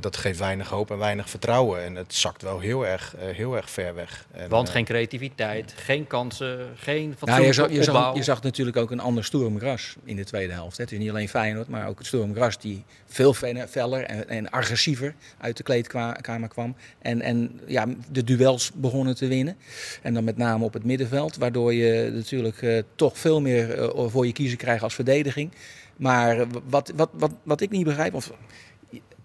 dat 0.00 0.16
geeft 0.16 0.38
weinig 0.38 0.68
hoop 0.68 0.90
en 0.90 0.98
weinig 0.98 1.30
vertrouwen. 1.30 1.84
En 1.84 1.94
het 1.94 2.14
zakt 2.14 2.42
wel 2.42 2.60
heel 2.60 2.86
erg, 2.86 3.14
eh, 3.16 3.34
heel 3.34 3.56
erg 3.56 3.70
ver 3.70 3.94
weg. 3.94 4.26
En, 4.32 4.48
Want 4.48 4.68
eh, 4.68 4.74
geen 4.74 4.84
creativiteit, 4.84 5.74
geen 5.76 6.06
kansen, 6.06 6.58
geen 6.76 7.16
Nou, 7.20 7.42
je, 7.42 7.52
zag, 7.52 7.70
je, 7.70 7.82
zag, 7.82 8.14
je 8.16 8.22
zag 8.22 8.42
natuurlijk 8.42 8.76
ook 8.76 8.90
een 8.90 9.00
ander 9.00 9.24
Sturm 9.24 9.58
Gras 9.58 9.96
in 10.04 10.16
de 10.16 10.24
tweede 10.24 10.52
helft. 10.52 10.76
hè. 10.76 10.82
Het 10.82 10.92
is 10.92 10.98
niet 10.98 11.08
alleen 11.10 11.28
Feyenoord, 11.28 11.68
maar 11.68 11.88
ook 11.88 11.98
het 11.98 12.06
Sturm 12.06 12.34
Gras 12.34 12.58
die 12.58 12.84
veel 13.06 13.34
fe- 13.34 13.66
feller 13.68 14.02
en, 14.04 14.28
en 14.28 14.50
agressiever 14.50 15.14
uit 15.40 15.56
de 15.56 15.62
kleedkamer 15.62 16.48
kwam. 16.48 16.76
En, 16.98 17.20
en 17.20 17.60
ja, 17.66 17.86
de 18.10 18.24
duels 18.24 18.70
begonnen 18.74 19.14
te 19.16 19.26
winnen. 19.26 19.56
En 20.02 20.14
dan 20.14 20.24
met 20.24 20.36
name 20.36 20.64
op 20.64 20.72
het 20.72 20.84
middenveld, 20.84 21.36
waardoor 21.36 21.74
je 21.74 22.10
natuurlijk 22.12 22.62
eh, 22.62 22.82
toch 22.94 23.18
veel 23.18 23.40
meer 23.40 23.92
voor 24.10 24.26
je 24.26 24.32
kiezen 24.32 24.58
krijgt 24.58 24.82
als 24.82 24.94
verdediging. 24.94 25.50
Maar 25.96 26.46
wat, 26.68 26.92
wat, 26.96 27.10
wat, 27.12 27.30
wat 27.42 27.60
ik 27.60 27.70
niet 27.70 27.84
begrijp, 27.84 28.14
of 28.14 28.32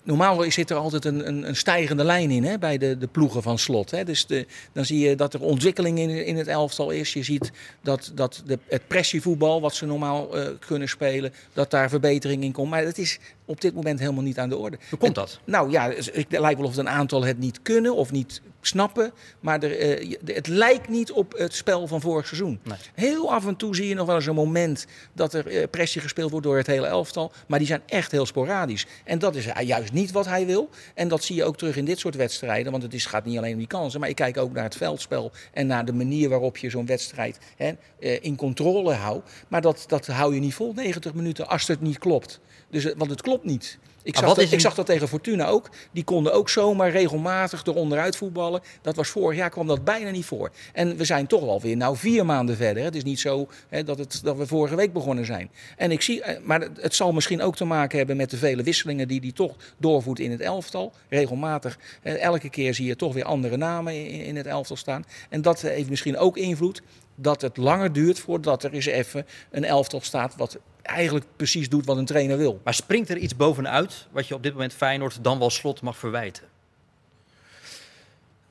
Normaal 0.03 0.51
zit 0.51 0.69
er 0.69 0.77
altijd 0.77 1.05
een, 1.05 1.27
een, 1.27 1.47
een 1.47 1.55
stijgende 1.55 2.03
lijn 2.03 2.31
in 2.31 2.43
hè, 2.43 2.57
bij 2.57 2.77
de, 2.77 2.97
de 2.97 3.07
ploegen 3.07 3.41
van 3.41 3.59
slot. 3.59 3.91
Hè. 3.91 4.03
Dus 4.03 4.25
de, 4.25 4.45
dan 4.73 4.85
zie 4.85 4.99
je 4.99 5.15
dat 5.15 5.33
er 5.33 5.41
ontwikkeling 5.41 5.99
in, 5.99 6.25
in 6.25 6.37
het 6.37 6.47
elftal 6.47 6.89
is. 6.89 7.13
Je 7.13 7.23
ziet 7.23 7.51
dat, 7.81 8.11
dat 8.15 8.43
de, 8.45 8.59
het 8.67 8.87
pressievoetbal, 8.87 9.61
wat 9.61 9.75
ze 9.75 9.85
normaal 9.85 10.37
eh, 10.37 10.47
kunnen 10.59 10.89
spelen, 10.89 11.33
dat 11.53 11.71
daar 11.71 11.89
verbetering 11.89 12.43
in 12.43 12.51
komt. 12.51 12.69
Maar 12.69 12.83
dat 12.83 12.97
is 12.97 13.19
op 13.49 13.61
dit 13.61 13.73
moment 13.73 13.99
helemaal 13.99 14.23
niet 14.23 14.39
aan 14.39 14.49
de 14.49 14.57
orde. 14.57 14.77
Hoe 14.89 14.99
komt 14.99 15.15
dat? 15.15 15.39
Nou, 15.45 15.59
Nou 15.59 15.71
ja, 15.71 15.89
het 15.89 16.11
het 16.13 16.39
lijkt 16.39 16.59
wel 16.59 16.67
of 16.67 16.77
een 16.77 16.89
aantal 16.89 17.23
het 17.23 17.37
niet 17.37 17.61
kunnen 17.61 17.95
of 17.95 18.11
niet 18.11 18.41
snappen. 18.61 19.11
Maar 19.39 19.63
er, 19.63 19.77
eh, 19.79 20.15
het 20.25 20.47
lijkt 20.47 20.89
niet 20.89 21.11
op 21.11 21.33
het 21.37 21.55
spel 21.55 21.87
van 21.87 22.01
vorig 22.01 22.27
seizoen. 22.27 22.59
Nee. 22.63 22.77
Heel 22.93 23.33
af 23.33 23.47
en 23.47 23.55
toe 23.55 23.75
zie 23.75 23.87
je 23.87 23.95
nog 23.95 24.05
wel 24.05 24.15
eens 24.15 24.25
een 24.25 24.35
moment 24.35 24.85
dat 25.13 25.33
er 25.33 25.47
eh, 25.47 25.69
pressie 25.69 26.01
gespeeld 26.01 26.31
wordt 26.31 26.45
door 26.45 26.57
het 26.57 26.67
hele 26.67 26.87
elftal. 26.87 27.31
Maar 27.47 27.59
die 27.59 27.67
zijn 27.67 27.81
echt 27.85 28.11
heel 28.11 28.25
sporadisch. 28.25 28.85
En 29.03 29.19
dat 29.19 29.35
is 29.35 29.45
eh, 29.45 29.67
juist 29.67 29.93
niet 29.93 30.11
wat 30.11 30.25
hij 30.25 30.45
wil. 30.45 30.69
En 30.95 31.07
dat 31.07 31.23
zie 31.23 31.35
je 31.35 31.43
ook 31.43 31.57
terug 31.57 31.75
in 31.75 31.85
dit 31.85 31.99
soort 31.99 32.15
wedstrijden. 32.15 32.71
Want 32.71 32.83
het 32.83 32.93
is, 32.93 33.05
gaat 33.05 33.25
niet 33.25 33.37
alleen 33.37 33.53
om 33.53 33.57
die 33.57 33.67
kansen. 33.67 33.99
Maar 33.99 34.09
ik 34.09 34.15
kijk 34.15 34.37
ook 34.37 34.53
naar 34.53 34.63
het 34.63 34.75
veldspel. 34.75 35.31
En 35.53 35.67
naar 35.67 35.85
de 35.85 35.93
manier 35.93 36.29
waarop 36.29 36.57
je 36.57 36.69
zo'n 36.69 36.85
wedstrijd 36.85 37.39
hè, 37.55 37.73
in 37.99 38.35
controle 38.35 38.93
houdt. 38.93 39.29
Maar 39.47 39.61
dat, 39.61 39.83
dat 39.87 40.07
hou 40.07 40.33
je 40.33 40.39
niet 40.39 40.53
vol 40.53 40.73
90 40.73 41.13
minuten 41.13 41.47
als 41.47 41.67
het 41.67 41.81
niet 41.81 41.97
klopt. 41.97 42.39
Dus, 42.69 42.93
want 42.97 43.09
het 43.09 43.21
klopt 43.21 43.38
niet. 43.43 43.79
Ik 44.03 44.15
zag, 44.15 44.35
dat, 44.35 44.51
ik 44.51 44.59
zag 44.59 44.75
dat 44.75 44.85
tegen 44.85 45.07
Fortuna 45.07 45.47
ook. 45.47 45.69
Die 45.91 46.03
konden 46.03 46.33
ook 46.33 46.49
zomaar 46.49 46.91
regelmatig 46.91 47.65
eronderuit 47.65 48.15
voetballen. 48.15 48.61
Dat 48.81 48.95
was 48.95 49.09
vorig 49.09 49.37
jaar 49.37 49.49
kwam 49.49 49.67
dat 49.67 49.83
bijna 49.83 50.09
niet 50.09 50.25
voor. 50.25 50.51
En 50.73 50.97
we 50.97 51.05
zijn 51.05 51.27
toch 51.27 51.41
alweer 51.41 51.77
nou 51.77 51.97
vier 51.97 52.25
maanden 52.25 52.55
verder. 52.55 52.83
Het 52.83 52.95
is 52.95 53.03
niet 53.03 53.19
zo 53.19 53.47
hè, 53.69 53.83
dat, 53.83 53.97
het, 53.97 54.19
dat 54.23 54.37
we 54.37 54.47
vorige 54.47 54.75
week 54.75 54.93
begonnen 54.93 55.25
zijn. 55.25 55.49
En 55.77 55.91
ik 55.91 56.01
zie, 56.01 56.21
eh, 56.21 56.43
maar 56.43 56.61
het, 56.61 56.81
het 56.81 56.95
zal 56.95 57.11
misschien 57.11 57.41
ook 57.41 57.55
te 57.55 57.65
maken 57.65 57.97
hebben 57.97 58.17
met 58.17 58.29
de 58.29 58.37
vele 58.37 58.63
wisselingen 58.63 59.07
die 59.07 59.19
hij 59.19 59.31
toch 59.31 59.55
doorvoert 59.77 60.19
in 60.19 60.31
het 60.31 60.41
elftal. 60.41 60.93
Regelmatig. 61.09 61.79
eh, 62.01 62.21
elke 62.21 62.49
keer 62.49 62.73
zie 62.73 62.85
je 62.85 62.95
toch 62.95 63.13
weer 63.13 63.25
andere 63.25 63.57
namen 63.57 63.93
in, 63.93 64.23
in 64.23 64.35
het 64.35 64.45
elftal 64.45 64.75
staan. 64.75 65.05
En 65.29 65.41
dat 65.41 65.61
heeft 65.61 65.89
misschien 65.89 66.17
ook 66.17 66.37
invloed 66.37 66.81
dat 67.15 67.41
het 67.41 67.57
langer 67.57 67.93
duurt 67.93 68.19
voordat 68.19 68.63
er 68.63 68.73
eens 68.73 68.85
even 68.85 69.25
een 69.51 69.63
elftal 69.63 70.01
staat 70.01 70.35
wat 70.35 70.57
eigenlijk 70.89 71.25
precies 71.35 71.69
doet 71.69 71.85
wat 71.85 71.97
een 71.97 72.05
trainer 72.05 72.37
wil. 72.37 72.61
Maar 72.63 72.73
springt 72.73 73.09
er 73.09 73.17
iets 73.17 73.35
bovenuit 73.35 74.07
wat 74.11 74.27
je 74.27 74.35
op 74.35 74.43
dit 74.43 74.53
moment 74.53 74.73
Feyenoord 74.73 75.23
dan 75.23 75.39
wel 75.39 75.49
slot 75.49 75.81
mag 75.81 75.97
verwijten? 75.97 76.43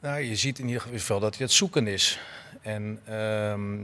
Nou, 0.00 0.20
je 0.20 0.36
ziet 0.36 0.58
in 0.58 0.66
ieder 0.66 0.82
geval 0.82 1.20
dat 1.20 1.36
hij 1.36 1.44
het 1.46 1.54
zoeken 1.54 1.86
is. 1.86 2.18
En 2.62 3.00
ehm, 3.04 3.76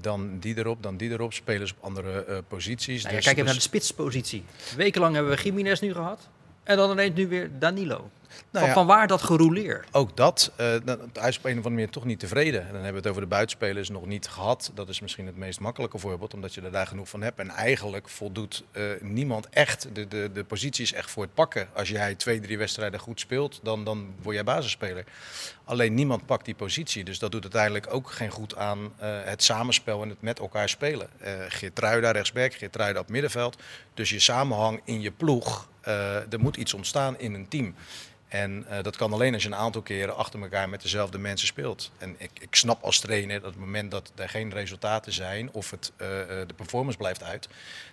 dan 0.00 0.38
die 0.38 0.58
erop, 0.58 0.82
dan 0.82 0.96
die 0.96 1.10
erop. 1.10 1.32
Spelers 1.32 1.70
op 1.72 1.76
andere 1.80 2.24
eh, 2.24 2.38
posities. 2.48 3.02
Nou 3.02 3.08
ja, 3.14 3.16
Dus- 3.16 3.24
kijk 3.24 3.36
even 3.36 3.44
naar 3.44 3.54
dus- 3.54 3.62
de 3.62 3.68
spitspositie. 3.68 4.44
Wekenlang 4.76 5.14
hebben 5.14 5.36
we 5.36 5.42
Jiménez 5.42 5.80
nu 5.80 5.92
gehad. 5.92 6.28
En 6.62 6.76
dan 6.76 6.90
ineens 6.90 7.14
nu 7.14 7.28
weer 7.28 7.50
Danilo. 7.58 8.10
Nou 8.50 8.64
van, 8.64 8.66
ja. 8.66 8.72
van 8.72 8.86
waar 8.86 9.06
dat 9.06 9.22
gerouleer? 9.22 9.84
Ook 9.92 10.16
dat, 10.16 10.52
eh, 10.56 10.72
dat- 10.84 11.00
hij 11.12 11.28
is 11.28 11.38
op 11.38 11.44
een 11.44 11.50
of 11.50 11.56
andere 11.56 11.74
manier 11.74 11.90
toch 11.90 12.04
niet 12.04 12.18
tevreden. 12.18 12.60
En 12.60 12.66
dan 12.66 12.74
hebben 12.82 12.92
we 12.92 12.98
het 12.98 13.08
over 13.08 13.20
de 13.22 13.28
buitenspelers 13.28 13.88
nog 13.88 14.06
niet 14.06 14.28
gehad. 14.28 14.70
Dat 14.74 14.88
is 14.88 15.00
misschien 15.00 15.26
het 15.26 15.36
meest 15.36 15.60
makkelijke 15.60 15.98
voorbeeld, 15.98 16.34
omdat 16.34 16.54
je 16.54 16.60
er 16.60 16.70
daar 16.72 16.86
genoeg 16.86 17.08
van 17.08 17.22
hebt. 17.22 17.38
En 17.38 17.50
eigenlijk 17.50 18.08
voldoet 18.08 18.64
eh, 18.72 18.82
niemand 19.00 19.48
echt, 19.48 19.88
de, 19.92 20.08
de, 20.08 20.30
de 20.32 20.44
positie 20.44 20.84
is 20.84 20.92
echt 20.92 21.10
voor 21.10 21.22
het 21.22 21.34
pakken. 21.34 21.68
Als 21.72 21.88
jij 21.88 22.14
twee, 22.14 22.40
drie 22.40 22.58
wedstrijden 22.58 23.00
goed 23.00 23.20
speelt, 23.20 23.60
dan, 23.62 23.84
dan 23.84 24.14
word 24.22 24.34
jij 24.34 24.44
basisspeler. 24.44 25.04
Alleen 25.64 25.94
niemand 25.94 26.26
pakt 26.26 26.44
die 26.44 26.54
positie. 26.54 27.04
Dus 27.04 27.18
dat 27.18 27.32
doet 27.32 27.42
uiteindelijk 27.42 27.94
ook 27.94 28.10
geen 28.10 28.30
goed 28.30 28.56
aan 28.56 28.92
eh, 28.98 29.08
het 29.24 29.42
samenspel 29.42 30.02
en 30.02 30.08
het 30.08 30.22
met 30.22 30.38
elkaar 30.38 30.68
spelen. 30.68 31.08
Eh 31.18 31.32
Geertruida 31.48 32.10
rechtsback, 32.10 32.54
Geertruida 32.54 33.00
op 33.00 33.08
middenveld. 33.08 33.56
Dus 33.94 34.10
je 34.10 34.18
samenhang 34.18 34.80
in 34.84 35.00
je 35.00 35.10
ploeg, 35.10 35.68
eh, 35.80 36.14
er 36.32 36.40
moet 36.40 36.56
iets 36.56 36.74
ontstaan 36.74 37.18
in 37.18 37.34
een 37.34 37.48
team. 37.48 37.74
En 38.30 38.64
eh, 38.68 38.82
dat 38.82 38.96
kan 38.96 39.12
alleen 39.12 39.34
als 39.34 39.42
je 39.42 39.48
een 39.48 39.54
aantal 39.54 39.82
keren 39.82 40.16
achter 40.16 40.42
elkaar 40.42 40.68
met 40.68 40.82
dezelfde 40.82 41.18
mensen 41.18 41.46
speelt. 41.46 41.90
En 41.98 42.14
ik, 42.18 42.30
ik 42.40 42.54
snap 42.54 42.82
als 42.82 43.00
trainer 43.00 43.40
dat 43.40 43.48
op 43.48 43.54
het 43.54 43.64
moment 43.64 43.90
dat 43.90 44.12
er 44.14 44.28
geen 44.28 44.52
resultaten 44.52 45.12
zijn 45.12 45.52
of 45.52 45.70
het, 45.70 45.92
eh, 45.96 46.20
eh, 46.20 46.48
de 46.48 46.54
performance 46.54 46.98
blijft 46.98 47.22
uit, 47.22 47.48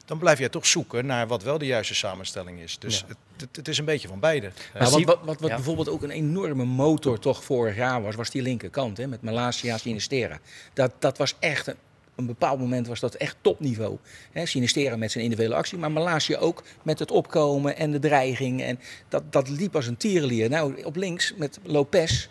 dan 0.06 0.18
blijf 0.18 0.40
jij 0.40 0.50
toch 0.50 0.66
zoeken 0.66 1.06
naar 1.06 1.28
wat 1.28 1.44
wel 1.44 1.58
de 1.58 1.66
juiste 1.66 1.96
samenstelling 1.96 2.60
is. 2.60 2.80
Dus 2.80 3.04
het, 3.08 3.18
het, 3.38 3.56
het 3.56 3.68
is 3.68 3.78
een 3.78 3.86
beetje 3.86 4.08
van 4.08 4.20
beide. 4.20 4.52
Nou, 4.74 4.92
wat 4.92 5.04
wat, 5.04 5.20
wat, 5.24 5.40
wat 5.40 5.50
ja. 5.50 5.56
bijvoorbeeld 5.56 5.90
ook 5.90 6.04
een 6.04 6.10
enorme 6.10 6.66
motor 6.66 7.20
toch 7.20 7.44
vorig 7.44 7.76
jaar 7.76 8.02
was, 8.02 8.16
was 8.16 8.30
die 8.30 8.42
linkerkant 8.42 8.98
hè, 8.98 9.08
met 9.08 9.22
Malasia, 9.22 9.78
Sinistera. 9.78 10.40
Dat, 10.74 10.92
dat 11.00 11.18
was 11.18 11.36
echt 11.40 11.68
een, 11.68 11.78
een 12.18 12.26
bepaald 12.26 12.60
moment 12.60 12.88
was 12.88 13.00
dat 13.00 13.16
echt 13.16 13.36
topniveau. 13.42 13.98
Sinistera 14.34 14.96
met 14.96 15.12
zijn 15.12 15.24
individuele 15.24 15.56
actie, 15.56 15.78
maar 15.78 15.92
Malasia 15.92 16.38
ook 16.38 16.64
met 16.84 17.00
het 17.00 17.12
opkomen 17.12 17.78
en 17.78 17.92
de 17.92 18.00
dreiging. 18.00 18.62
En 18.62 18.80
dat, 19.10 19.32
dat 19.32 19.50
liep 19.50 19.76
als 19.76 19.88
een 19.88 19.98
tierenlier. 19.98 20.50
Nou, 20.50 20.84
op 20.84 20.96
links 20.96 21.34
met 21.38 21.60
Lopez. 21.64 22.28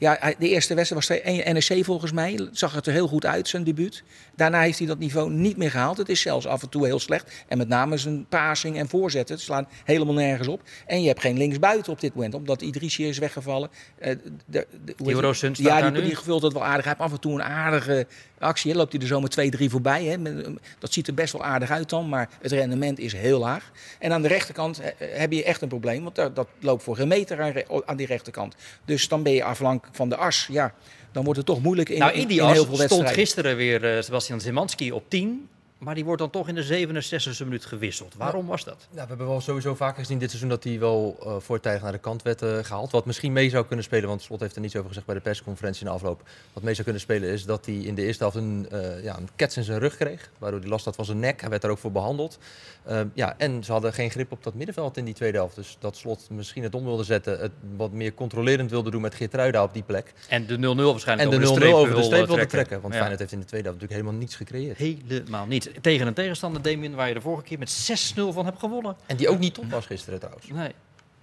Ja, 0.00 0.34
de 0.38 0.48
eerste 0.48 0.74
wedstrijd 0.74 1.06
was 1.06 1.18
tegen 1.18 1.54
NEC 1.54 1.84
volgens 1.84 2.12
mij. 2.12 2.48
Zag 2.52 2.72
het 2.72 2.86
er 2.86 2.92
heel 2.92 3.08
goed 3.08 3.26
uit, 3.26 3.48
zijn 3.48 3.64
debuut. 3.64 4.02
Daarna 4.36 4.60
heeft 4.60 4.78
hij 4.78 4.86
dat 4.86 4.98
niveau 4.98 5.30
niet 5.30 5.56
meer 5.56 5.70
gehaald. 5.70 5.96
Het 5.96 6.08
is 6.08 6.20
zelfs 6.20 6.46
af 6.46 6.62
en 6.62 6.68
toe 6.68 6.86
heel 6.86 6.98
slecht. 6.98 7.44
En 7.48 7.58
met 7.58 7.68
name 7.68 7.96
zijn 7.96 8.26
passing 8.28 8.76
en 8.76 8.88
voorzetten 8.88 9.34
het 9.34 9.44
slaan 9.44 9.68
helemaal 9.84 10.14
nergens 10.14 10.48
op. 10.48 10.62
En 10.86 11.02
je 11.02 11.08
hebt 11.08 11.20
geen 11.20 11.36
linksbuiten 11.36 11.92
op 11.92 12.00
dit 12.00 12.14
moment, 12.14 12.34
omdat 12.34 12.62
Idrissi 12.62 13.08
is 13.08 13.18
weggevallen. 13.18 13.70
Eh, 13.98 14.16
de, 14.46 14.66
de, 14.84 14.94
die? 14.96 15.34
Staat 15.34 15.56
Ja, 15.56 15.90
die, 15.90 16.00
nu. 16.00 16.06
die 16.08 16.18
vult 16.18 16.42
het 16.42 16.52
wel 16.52 16.64
aardig. 16.64 16.84
Hij 16.84 16.94
heeft 16.98 17.06
af 17.06 17.12
en 17.12 17.20
toe 17.20 17.32
een 17.32 17.42
aardige 17.42 18.06
actie. 18.40 18.70
hè. 18.70 18.76
Loopt 18.76 18.92
hij 18.92 19.00
er 19.00 19.06
zo 19.06 19.20
met 19.20 19.30
twee, 19.30 19.50
drie 19.50 19.70
voorbij. 19.70 20.04
Hè. 20.04 20.18
Met- 20.18 20.46
Dat 20.78 20.92
ziet 20.92 21.06
er 21.06 21.14
best 21.14 21.32
wel 21.32 21.44
aardig 21.44 21.70
uit 21.70 21.88
dan, 21.88 22.08
maar 22.08 22.28
het 22.40 22.52
rendement 22.52 22.98
is 22.98 23.12
heel 23.12 23.38
laag. 23.38 23.70
En 23.98 24.12
aan 24.12 24.22
de 24.22 24.28
rechterkant 24.28 24.80
eh, 24.80 24.90
heb 25.18 25.32
je 25.32 25.44
echt 25.44 25.62
een 25.62 25.68
probleem, 25.68 26.02
want 26.02 26.14
dat 26.16 26.48
loopt 26.60 26.82
voor 26.82 26.96
geen 26.96 27.08
meter 27.08 27.42
aan, 27.42 27.82
aan 27.86 27.96
die 27.96 28.06
rechterkant. 28.06 28.54
Dus 28.84 29.08
dan 29.08 29.22
ben 29.22 29.32
je 29.32 29.44
afhankelijk 29.44 29.96
van 29.96 30.08
de 30.08 30.16
as. 30.16 30.46
Ja, 30.50 30.74
dan 31.12 31.22
wordt 31.24 31.38
het 31.38 31.46
toch 31.46 31.62
moeilijk 31.62 31.88
in, 31.88 31.98
nou, 31.98 32.12
in 32.12 32.26
die 32.28 32.38
in 32.38 32.44
as 32.44 32.52
heel 32.52 32.64
veel 32.64 32.74
stond 32.74 32.88
wedstrijden. 32.90 33.18
gisteren 33.24 33.56
weer 33.56 33.96
eh, 33.96 34.02
Sebastian 34.02 34.40
Zemanski 34.40 34.92
op 34.92 35.04
10. 35.08 35.48
Maar 35.80 35.94
die 35.94 36.04
wordt 36.04 36.20
dan 36.20 36.30
toch 36.30 36.48
in 36.48 36.54
de 36.54 36.86
67e 36.86 37.44
minuut 37.44 37.64
gewisseld. 37.64 38.14
Waarom 38.16 38.46
was 38.46 38.64
dat? 38.64 38.86
Ja, 38.90 39.02
we 39.02 39.08
hebben 39.08 39.26
wel 39.26 39.40
sowieso 39.40 39.74
vaker 39.74 39.98
gezien 40.00 40.18
dit 40.18 40.28
seizoen 40.28 40.48
dat 40.48 40.64
hij 40.64 40.78
wel 40.78 41.16
eh 41.22 41.34
voortijdig 41.38 41.82
naar 41.82 41.92
de 41.92 41.98
kant 41.98 42.22
werd 42.22 42.42
eh, 42.42 42.58
gehaald. 42.62 42.90
Wat 42.90 43.06
misschien 43.06 43.32
mee 43.32 43.50
zou 43.50 43.66
kunnen 43.66 43.84
spelen, 43.84 44.08
want 44.08 44.22
Slot 44.22 44.40
heeft 44.40 44.54
er 44.54 44.60
niets 44.60 44.76
over 44.76 44.88
gezegd 44.88 45.06
bij 45.06 45.14
de 45.14 45.20
persconferentie 45.20 45.80
in 45.80 45.86
de 45.86 45.92
afloop. 45.94 46.22
Wat 46.52 46.62
mee 46.62 46.72
zou 46.72 46.84
kunnen 46.84 47.02
spelen 47.02 47.28
is 47.28 47.44
dat 47.44 47.66
hij 47.66 47.74
in 47.74 47.94
de 47.94 48.02
eerste 48.02 48.22
helft 48.22 48.36
een, 48.36 48.66
eh, 48.70 49.02
ja, 49.02 49.16
een 49.16 49.28
kets 49.36 49.56
in 49.56 49.64
zijn 49.64 49.78
rug 49.78 49.96
kreeg. 49.96 50.30
Waardoor 50.38 50.60
hij 50.60 50.68
last 50.68 50.84
had 50.84 50.94
van 50.94 51.04
zijn 51.04 51.18
nek. 51.18 51.40
Hij 51.40 51.50
werd 51.50 51.62
daar 51.62 51.70
ook 51.70 51.78
voor 51.78 51.92
behandeld. 51.92 52.38
Ehm, 52.84 53.06
ja, 53.14 53.34
en 53.38 53.64
ze 53.64 53.72
hadden 53.72 53.92
geen 53.92 54.10
grip 54.10 54.32
op 54.32 54.42
dat 54.42 54.54
middenveld 54.54 54.96
in 54.96 55.04
die 55.04 55.14
tweede 55.14 55.36
helft. 55.38 55.56
Dus 55.56 55.76
dat 55.80 55.96
Slot 55.96 56.26
misschien 56.30 56.62
het 56.62 56.74
om 56.74 56.84
wilde 56.84 57.04
zetten. 57.04 57.38
Het 57.40 57.52
wat 57.76 57.92
meer 57.92 58.14
controlerend 58.14 58.70
wilde 58.70 58.90
doen 58.90 59.00
met 59.00 59.14
Geertruida 59.14 59.62
op 59.62 59.72
die 59.72 59.82
plek. 59.82 60.12
En 60.28 60.46
de 60.46 60.56
0-0 60.56 60.60
waarschijnlijk 60.90 61.32
En 61.32 61.40
de 61.40 61.46
0-0 61.46 61.74
over 61.74 61.94
de 61.94 62.02
streep, 62.02 62.26
wilde 62.26 62.46
trekken. 62.46 62.80
Want 62.80 62.92
Ja. 62.92 62.98
Feyenoord 62.98 63.18
heeft 63.20 63.32
in 63.32 63.40
de 63.40 63.46
tweede 63.46 63.68
helft 63.68 63.80
natuurlijk 63.80 64.06
helemaal 64.06 64.26
niets 64.26 64.36
gecreëerd. 64.36 64.76
Helemaal 64.76 65.46
niet. 65.46 65.69
Tegen 65.80 66.06
een 66.06 66.14
tegenstander, 66.14 66.62
Damien, 66.62 66.94
waar 66.94 67.08
je 67.08 67.14
de 67.14 67.20
vorige 67.20 67.42
keer 67.42 67.58
met 67.58 67.90
6-0 68.16 68.20
van 68.32 68.44
hebt 68.44 68.58
gewonnen. 68.58 68.96
En 69.06 69.16
die 69.16 69.28
ook 69.28 69.38
niet 69.38 69.54
top 69.54 69.70
was 69.70 69.86
gisteren 69.86 70.18
trouwens. 70.18 70.46
Nee. 70.48 70.72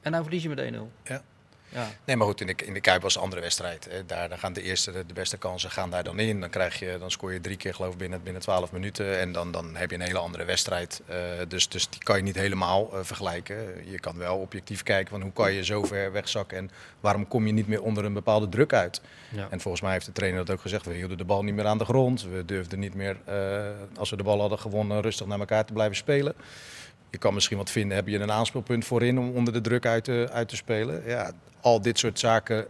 En 0.01 0.12
nou 0.12 0.24
verlies 0.24 0.44
je 0.44 0.50
met 0.50 0.74
1-0. 0.74 0.77
Ja. 1.04 1.22
Ja. 1.70 1.90
Nee, 2.06 2.16
maar 2.16 2.28
goed, 2.28 2.42
in 2.42 2.48
de, 2.48 2.56
in 2.66 2.74
de 2.74 2.82
Kuip 2.82 3.02
was 3.02 3.16
een 3.16 3.22
andere 3.22 3.42
wedstrijd. 3.42 3.88
hè. 3.90 4.06
Daar, 4.06 4.30
daar 4.30 4.38
gaan 4.38 4.54
de 4.54 4.62
eerste, 4.62 4.92
de, 4.92 5.06
de 5.06 5.14
beste 5.14 5.38
kansen 5.38 5.72
gaan 5.72 5.90
daar 5.90 6.04
dan 6.04 6.20
in. 6.20 6.40
Dan, 6.40 6.50
krijg 6.50 6.80
je, 6.80 6.98
dan 7.00 7.12
scoor 7.12 7.34
je 7.34 7.42
drie 7.42 7.58
keer 7.58 7.74
geloof 7.74 7.92
ik 7.92 7.98
binnen, 7.98 8.24
binnen 8.24 8.42
12 8.42 8.72
minuten. 8.72 9.20
En 9.20 9.32
dan, 9.32 9.52
dan 9.52 9.76
heb 9.76 9.90
je 9.90 9.96
een 9.96 10.02
hele 10.02 10.18
andere 10.18 10.46
wedstrijd. 10.46 11.02
Eh, 11.08 11.18
dus, 11.48 11.70
dus 11.70 11.90
die 11.90 12.04
kan 12.04 12.18
je 12.18 12.24
niet 12.24 12.36
helemaal 12.36 12.90
eh, 12.94 13.00
vergelijken. 13.04 13.90
Je 13.90 14.00
kan 14.00 14.18
wel 14.18 14.38
objectief 14.38 14.84
kijken 14.84 15.10
van 15.10 15.22
hoe 15.22 15.34
kan 15.34 15.54
je 15.54 15.66
zo 15.66 15.84
ver 15.84 16.12
wegzakken. 16.12 16.58
En 16.58 16.72
waarom 17.00 17.28
kom 17.28 17.46
je 17.46 17.54
niet 17.54 17.68
meer 17.68 17.82
onder 17.82 18.06
een 18.06 18.14
bepaalde 18.14 18.50
druk 18.50 18.74
uit. 18.74 19.02
Ja. 19.30 19.48
En 19.50 19.60
volgens 19.62 19.84
mij 19.84 19.92
heeft 19.92 20.06
de 20.06 20.12
trainer 20.12 20.46
dat 20.46 20.56
ook 20.56 20.62
gezegd. 20.62 20.86
We 20.86 20.94
hielden 20.94 21.18
de 21.18 21.26
bal 21.26 21.44
niet 21.44 21.56
meer 21.56 21.66
aan 21.66 21.78
de 21.78 21.86
grond. 21.86 22.24
We 22.24 22.46
durfden 22.46 22.80
niet 22.80 22.94
meer, 22.94 23.18
eh, 23.26 23.66
als 23.98 24.10
we 24.10 24.16
de 24.16 24.24
bal 24.24 24.40
hadden 24.40 24.60
gewonnen, 24.60 25.02
rustig 25.02 25.28
naar 25.28 25.40
elkaar 25.40 25.66
te 25.66 25.74
blijven 25.74 25.96
spelen. 25.96 26.34
Je 27.10 27.18
kan 27.18 27.34
misschien 27.34 27.58
wat 27.58 27.70
vinden, 27.72 27.96
heb 27.96 28.08
je 28.08 28.20
een 28.20 28.32
aanspeelpunt 28.32 28.86
voorin 28.86 29.20
om 29.20 29.30
onder 29.36 29.54
de 29.54 29.62
druk 29.62 29.86
uit 29.86 30.04
te, 30.04 30.28
uit 30.32 30.50
te 30.50 30.56
spelen. 30.56 31.04
Ja, 31.06 31.32
al 31.62 31.82
dit 31.82 32.00
soort 32.00 32.20
zaken 32.20 32.68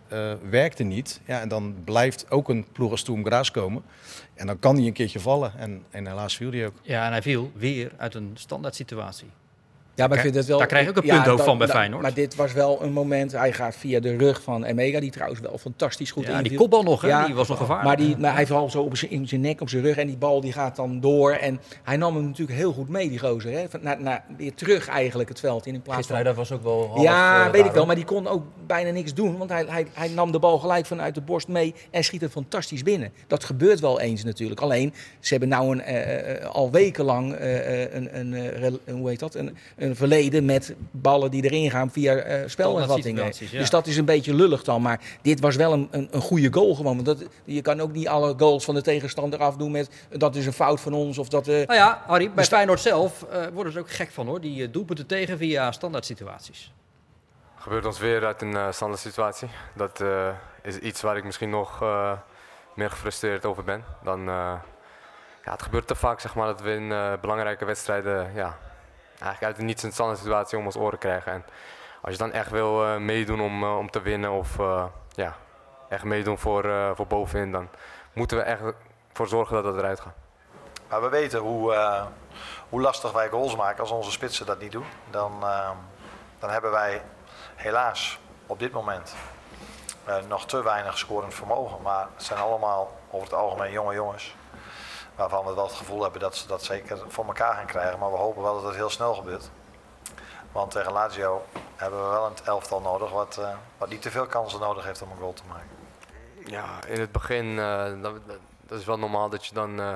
werkten 0.50 0.88
niet. 0.88 1.22
Ja, 1.26 1.42
en 1.42 1.50
dan 1.50 1.76
blijft 1.84 2.32
ook 2.32 2.50
een 2.50 2.66
ploeg 2.72 2.92
als 2.92 3.00
Sturm 3.00 3.26
Graz 3.26 3.52
komen. 3.52 3.84
En 4.34 4.48
dan 4.48 4.60
kan 4.60 4.76
hij 4.76 4.86
een 4.86 4.94
keertje 4.94 5.20
vallen. 5.20 5.54
En, 5.58 5.84
en 5.90 6.08
helaas 6.08 6.36
viel 6.36 6.52
hij 6.52 6.66
ook. 6.66 6.74
ja, 6.82 7.06
en 7.06 7.12
hij 7.12 7.22
viel 7.22 7.52
weer 7.56 7.92
uit 7.98 8.16
een 8.16 8.32
standaard 8.34 8.76
situatie. 8.76 9.28
Ja, 9.98 10.08
maar 10.08 10.18
ik 10.18 10.24
vind 10.24 10.36
het 10.36 10.46
wel. 10.46 10.58
daar 10.58 10.68
krijg 10.68 10.84
je 10.84 10.90
ook 10.90 10.96
een 10.98 11.10
punt 11.10 11.28
ook 11.28 11.40
van 11.40 11.58
bij 11.58 11.68
da- 11.68 11.74
Feyenoord. 11.74 12.02
Maar 12.02 12.14
dit 12.14 12.36
was 12.36 12.54
wel 12.54 12.84
een 12.84 12.92
moment. 12.94 13.32
Hij 13.32 13.54
gaat 13.54 13.76
via 13.76 14.00
de 14.00 14.16
rug 14.18 14.42
van 14.42 14.64
Emega, 14.64 15.00
die 15.00 15.12
trouwens 15.12 15.40
wel 15.42 15.58
fantastisch 15.58 16.12
goed 16.12 16.26
ja, 16.26 16.42
die 16.42 16.56
kopbal 16.58 16.84
nog, 16.84 17.02
hè, 17.02 17.08
Ja, 17.08 17.26
die 17.26 17.36
was 17.36 17.48
nog 17.48 17.58
gevaarlijk. 17.58 17.88
Maar, 17.88 18.08
die, 18.08 18.18
maar 18.18 18.34
hij 18.34 18.48
valt 18.48 18.72
zo 18.72 18.82
op 18.82 18.98
zijn, 18.98 19.12
in 19.12 19.28
zijn 19.28 19.42
nek, 19.42 19.62
op 19.62 19.70
zijn 19.70 19.84
rug 19.84 19.98
en 19.98 20.08
die 20.08 20.18
bal 20.18 20.42
die 20.42 20.52
gaat 20.54 20.76
dan 20.76 21.00
door. 21.00 21.32
En 21.32 21.60
hij 21.84 21.98
nam 21.98 22.16
hem 22.16 22.26
natuurlijk 22.26 22.58
heel 22.58 22.74
goed 22.74 22.90
mee, 22.90 23.10
die 23.10 23.20
gozer. 23.20 23.52
Hè? 23.52 23.70
Van, 23.70 23.80
naar, 23.84 24.02
naar, 24.02 24.24
weer 24.38 24.54
terug 24.54 24.88
eigenlijk 24.88 25.30
het 25.30 25.40
veld 25.40 25.66
in, 25.66 25.74
in 25.74 25.82
plaats 25.82 26.08
van... 26.08 26.16
Geertruida 26.16 26.40
was 26.40 26.52
ook 26.52 26.64
wel 26.64 26.88
half, 26.90 27.02
Ja, 27.02 27.46
eh, 27.46 27.52
weet 27.52 27.66
ik 27.66 27.72
wel, 27.72 27.86
maar 27.86 27.96
die 27.96 28.06
kon 28.06 28.28
ook 28.28 28.44
bijna 28.68 28.90
niks 28.92 29.14
doen. 29.14 29.38
Want 29.38 29.50
hij, 29.50 29.66
hij, 29.68 29.86
hij 29.94 30.08
nam 30.10 30.32
de 30.32 30.40
bal 30.40 30.60
gelijk 30.60 30.86
vanuit 30.86 31.16
de 31.16 31.22
borst 31.22 31.48
mee 31.48 31.74
en 31.92 32.04
schiet 32.04 32.22
het 32.22 32.32
fantastisch 32.32 32.84
binnen. 32.84 33.12
Dat 33.28 33.44
gebeurt 33.44 33.80
wel 33.80 34.00
eens 34.00 34.24
natuurlijk. 34.24 34.62
Alleen, 34.62 34.94
ze 35.20 35.30
hebben 35.30 35.50
nou 35.50 35.72
een, 35.72 35.82
eh, 35.82 36.36
eh, 36.44 36.46
al 36.46 36.72
wekenlang 36.72 37.34
eh, 37.34 37.84
eh, 37.84 37.94
een, 37.94 38.20
een, 38.20 38.34
eh, 38.34 38.94
hoe 38.94 39.10
heet 39.10 39.20
dat? 39.20 39.36
Een, 39.36 39.58
een 39.78 39.87
verleden 39.96 40.46
met 40.46 40.76
ballen 40.92 41.32
die 41.32 41.44
erin 41.44 41.72
gaan 41.72 41.92
via 41.92 42.14
eh 42.16 42.48
ja. 42.48 43.60
Dus 43.60 43.70
dat 43.70 43.88
is 43.88 43.98
een 43.98 44.06
beetje 44.06 44.34
lullig 44.34 44.64
dan. 44.64 44.82
Maar 44.82 45.00
dit 45.22 45.40
was 45.40 45.56
wel 45.56 45.74
een, 45.74 45.88
een, 45.92 46.08
een 46.12 46.22
goede 46.22 46.54
goal 46.54 46.76
gewoon. 46.76 46.94
Want 47.04 47.06
dat, 47.06 47.24
je 47.44 47.62
kan 47.62 47.80
ook 47.82 47.92
niet 47.92 48.08
alle 48.08 48.34
goals 48.38 48.66
van 48.66 48.76
de 48.76 48.82
tegenstander 48.82 49.40
afdoen 49.40 49.72
met 49.72 49.90
dat 50.10 50.36
is 50.36 50.46
een 50.46 50.54
fout 50.54 50.82
van 50.82 50.94
ons. 50.94 51.18
Of 51.18 51.28
dat, 51.30 51.48
eh, 51.48 51.54
Nou 51.56 51.74
ja, 51.74 52.04
Harry, 52.08 52.26
bij 52.26 52.36
Dus- 52.36 52.48
Feyenoord 52.48 52.80
zelf 52.80 53.24
eh, 53.24 53.46
worden 53.54 53.74
ze 53.74 53.80
ook 53.80 53.90
gek 53.92 54.12
van 54.12 54.28
hoor. 54.28 54.42
Die 54.42 54.72
doelpunten 54.72 55.06
tegen 55.06 55.38
via 55.38 55.72
standaard 55.72 56.06
situaties. 56.06 56.72
gebeurt 57.58 57.86
ons 57.86 58.00
weer 58.00 58.26
uit 58.26 58.42
een 58.42 58.56
eh 58.56 58.72
standaard 58.72 59.02
situatie. 59.02 59.48
Dat 59.76 60.02
eh, 60.02 60.30
is 60.64 60.78
iets 60.78 61.02
waar 61.02 61.18
ik 61.18 61.24
misschien 61.24 61.50
nog 61.50 61.82
eh, 61.82 62.12
meer 62.76 62.90
gefrustreerd 62.90 63.46
over 63.46 63.64
ben. 63.64 63.84
Dan, 64.04 64.20
eh, 64.20 64.54
ja, 65.46 65.52
het 65.52 65.62
gebeurt 65.62 65.88
te 65.88 65.96
vaak 65.96 66.20
zeg 66.20 66.36
maar, 66.36 66.46
dat 66.48 66.62
we 66.62 66.72
in 66.72 66.92
eh, 66.92 67.14
belangrijke 67.22 67.66
wedstrijden 67.66 68.32
ja, 68.36 68.58
eigenlijk 69.20 69.44
uit 69.44 69.58
een 69.58 69.66
niets 69.66 69.84
een 69.84 69.92
standaard 69.92 70.20
situatie 70.20 70.58
om 70.58 70.66
ons 70.66 70.76
oren 70.76 71.00
krijgen. 71.00 71.32
En 71.32 71.46
als 72.02 72.12
je 72.12 72.18
dan 72.18 72.32
echt 72.32 72.50
wil 72.50 72.86
eh, 72.86 72.98
meedoen 72.98 73.42
om, 73.42 73.64
eh, 73.64 73.78
om 73.78 73.92
te 73.92 74.02
winnen 74.02 74.32
of 74.32 74.60
eh, 74.60 74.86
ja, 75.10 75.36
echt 75.90 76.04
meedoen 76.04 76.38
voor, 76.38 76.94
voor 76.96 77.08
bovenin, 77.08 77.52
dan 77.52 77.70
moeten 78.14 78.38
we 78.38 78.44
echt 78.44 78.62
voor 79.14 79.28
zorgen 79.28 79.56
dat 79.56 79.66
het 79.66 79.76
eruit 79.76 80.00
gaat. 80.00 80.16
Maar 80.90 81.02
we 81.02 81.10
weten 81.10 81.40
hoe, 81.40 81.76
hoe 82.70 82.82
lastig 82.82 83.12
wij 83.12 83.30
goals 83.30 83.56
maken 83.56 83.80
als 83.80 83.92
onze 83.92 84.12
spitsen 84.12 84.46
dat 84.46 84.60
niet 84.60 84.72
doen. 84.72 84.86
Dan, 85.10 85.32
eh, 85.42 85.70
dan 86.40 86.50
hebben 86.50 86.72
wij 86.72 87.02
helaas 87.56 88.20
op 88.46 88.60
dit 88.60 88.72
moment 88.72 89.16
nog 90.28 90.46
te 90.46 90.64
weinig 90.64 90.98
scorend 90.98 91.34
vermogen. 91.34 91.82
Maar 91.82 92.08
het 92.16 92.24
zijn 92.24 92.40
allemaal 92.40 92.98
over 93.10 93.28
het 93.28 93.38
algemeen 93.38 93.72
jonge 93.72 93.94
jongens. 93.94 94.36
Waarvan 95.18 95.46
we 95.46 95.54
wel 95.54 95.66
het 95.66 95.76
gevoel 95.76 96.02
hebben 96.02 96.22
dat 96.22 96.36
ze 96.36 96.48
dat 96.48 96.64
zeker 96.64 96.98
voor 97.08 97.26
elkaar 97.26 97.54
gaan 97.54 97.66
krijgen. 97.66 98.00
Maar 98.00 98.12
we 98.12 98.18
hopen 98.18 98.42
wel 98.42 98.54
dat 98.54 98.64
het 98.64 98.76
heel 98.76 98.90
snel 98.90 99.14
gebeurt. 99.14 99.50
Want 100.52 100.72
tegen 100.72 100.92
Lazio 100.92 101.46
hebben 101.76 102.04
we 102.04 102.10
wel 102.10 102.26
een 102.26 102.46
elftal 102.46 102.82
nodig 102.82 103.12
wat, 103.12 103.38
eh, 103.38 103.56
wat 103.78 103.90
niet 103.90 104.02
te 104.02 104.12
veel 104.12 104.26
kansen 104.26 104.60
nodig 104.60 104.86
heeft 104.86 105.02
om 105.02 105.12
een 105.12 105.18
goal 105.18 105.34
te 105.34 105.44
maken. 105.48 105.70
Ja, 106.46 106.86
in 106.88 107.00
het 107.00 107.12
begin, 107.12 107.60
eh, 107.60 108.02
dat, 108.66 108.80
is 108.80 108.86
wel 108.86 108.98
normaal 109.00 109.30
dat 109.30 109.46
je 109.46 109.54
dan 109.54 109.80
eh, 109.80 109.96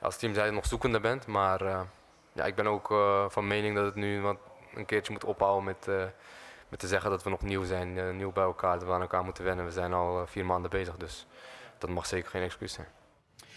als 0.00 0.16
team 0.16 0.34
zijde 0.34 0.52
nog 0.52 0.66
zoekende 0.66 1.00
bent. 1.00 1.26
Maar 1.26 1.86
ja, 2.32 2.44
ik 2.44 2.54
ben 2.54 2.66
ook 2.66 2.86
van 3.32 3.46
mening 3.46 3.74
dat 3.76 3.84
het 3.84 3.94
nu 3.94 4.26
een 4.74 4.86
keertje 4.86 5.12
moet 5.12 5.24
ophouden 5.24 5.64
met, 5.64 5.86
met 6.68 6.78
te 6.78 6.86
zeggen 6.86 7.10
dat 7.10 7.22
we 7.22 7.30
nog 7.30 7.42
nieuw 7.42 7.64
zijn, 7.64 8.16
nieuw 8.16 8.32
bij 8.32 8.44
elkaar, 8.44 8.78
dat 8.78 8.88
we 8.88 8.94
aan 8.94 9.00
elkaar 9.00 9.24
moeten 9.24 9.44
wennen. 9.44 9.64
We 9.64 9.72
zijn 9.72 9.92
al 9.92 10.26
vier 10.26 10.46
maanden 10.46 10.70
bezig, 10.70 10.96
dus 10.96 11.26
dat 11.78 11.90
mag 11.90 12.06
zeker 12.06 12.30
geen 12.30 12.42
excuus 12.42 12.72
zijn. 12.72 12.88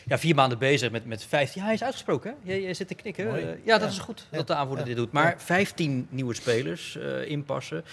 Ja, 0.06 0.18
vier 0.18 0.36
maanden 0.36 0.58
bezig 0.58 0.92
met, 0.92 1.06
met 1.06 1.24
15. 1.24 1.62
Ja, 1.62 1.66
hij 1.66 1.76
is 1.76 1.84
uitgesproken, 1.84 2.36
hè? 2.44 2.54
Je, 2.54 2.62
je 2.62 2.74
zit 2.74 2.88
te 2.88 2.96
knikken. 2.96 3.36
Eh, 3.36 3.66
ja, 3.66 3.78
dat 3.78 3.90
is 3.90 4.00
goed 4.00 4.28
dat 4.32 4.48
de 4.48 4.56
aanvoerder 4.56 4.86
dit 4.86 4.96
doet. 4.96 5.12
Maar 5.12 5.36
15 5.38 6.08
nieuwe 6.10 6.34
spelers 6.34 6.98
eh, 6.98 7.30
inpassen. 7.30 7.84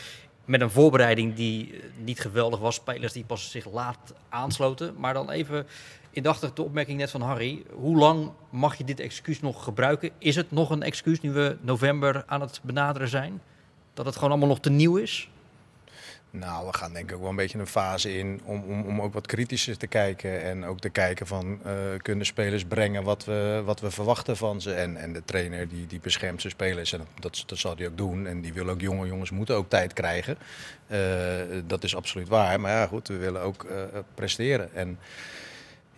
Met 0.45 0.61
een 0.61 0.71
voorbereiding 0.71 1.35
die 1.35 1.73
eh, 1.73 1.81
niet 1.97 2.21
geweldig 2.21 2.61
was. 2.61 2.75
Spelers 2.75 3.13
die 3.13 3.25
pas 3.25 3.51
zich 3.51 3.73
laat 3.73 4.15
aansloten. 4.29 4.95
Maar 4.99 5.15
dan 5.15 5.31
even 5.31 5.67
indachtig 6.11 6.53
de 6.53 6.63
opmerking 6.63 6.99
net 6.99 7.11
van 7.11 7.21
Harry. 7.21 7.63
Hoe 7.73 7.97
lang 7.97 8.31
mag 8.51 8.79
je 8.79 8.85
dit 8.85 9.01
excuus 9.01 9.41
nog 9.41 9.65
gebruiken? 9.65 10.11
Is 10.19 10.37
het 10.37 10.51
nog 10.51 10.71
een 10.71 10.83
excuus 10.83 11.21
nu 11.21 11.33
we 11.33 11.57
november 11.61 12.25
aan 12.27 12.41
het 12.41 12.61
benaderen 12.63 13.09
zijn? 13.09 13.41
Dat 13.95 14.07
het 14.07 14.15
gewoon 14.15 14.31
allemaal 14.31 14.49
nog 14.49 14.61
te 14.61 14.71
nieuw 14.71 14.97
is? 14.97 15.29
Nou, 16.39 16.67
we 16.67 16.73
gaan 16.73 16.93
denk 16.93 17.09
ik 17.09 17.15
ook 17.15 17.21
wel 17.21 17.31
een 17.31 17.37
beetje 17.37 17.59
een 17.59 17.67
fase 17.67 18.19
in 18.19 18.41
om, 18.45 18.63
om, 18.63 18.83
om 18.87 19.03
ook 19.03 19.15
wat 19.15 19.27
kritischer 19.27 19.77
te 19.77 19.87
kijken. 19.87 20.43
En 20.43 20.65
ook 20.65 20.81
te 20.81 20.89
kijken 20.89 21.27
van, 21.27 21.59
eh, 21.65 21.73
kunnen 22.03 22.27
spelers 22.27 22.65
brengen 22.65 23.03
wat 23.03 23.25
we, 23.25 23.63
wat 23.65 23.81
we 23.81 23.91
verwachten 23.91 24.37
van 24.37 24.61
ze. 24.61 24.73
En, 24.73 24.97
en 24.97 25.13
de 25.13 25.25
trainer 25.25 25.69
die, 25.69 25.87
die 25.87 26.01
beschermt 26.01 26.41
zijn 26.41 26.53
spelers 26.53 26.93
en 26.93 27.01
dat, 27.21 27.45
dat 27.47 27.59
zal 27.59 27.77
hij 27.77 27.87
ook 27.87 27.97
doen. 27.97 28.27
En 28.27 28.41
die 28.41 28.53
wil 28.53 28.69
ook 28.69 28.81
jonge 28.81 29.07
jongens 29.07 29.31
moeten 29.31 29.55
ook 29.55 29.69
tijd 29.69 29.93
krijgen. 29.93 30.37
Eh, 30.87 30.99
dat 31.67 31.85
is 31.85 31.97
absoluut 31.97 32.29
waar. 32.29 32.61
Maar 32.61 32.73
ja, 32.73 32.87
goed, 32.87 33.09
we 33.09 33.17
willen 33.17 33.43
ook 33.43 33.65
eh, 33.65 33.79
presteren. 34.15 34.75
En 34.75 34.99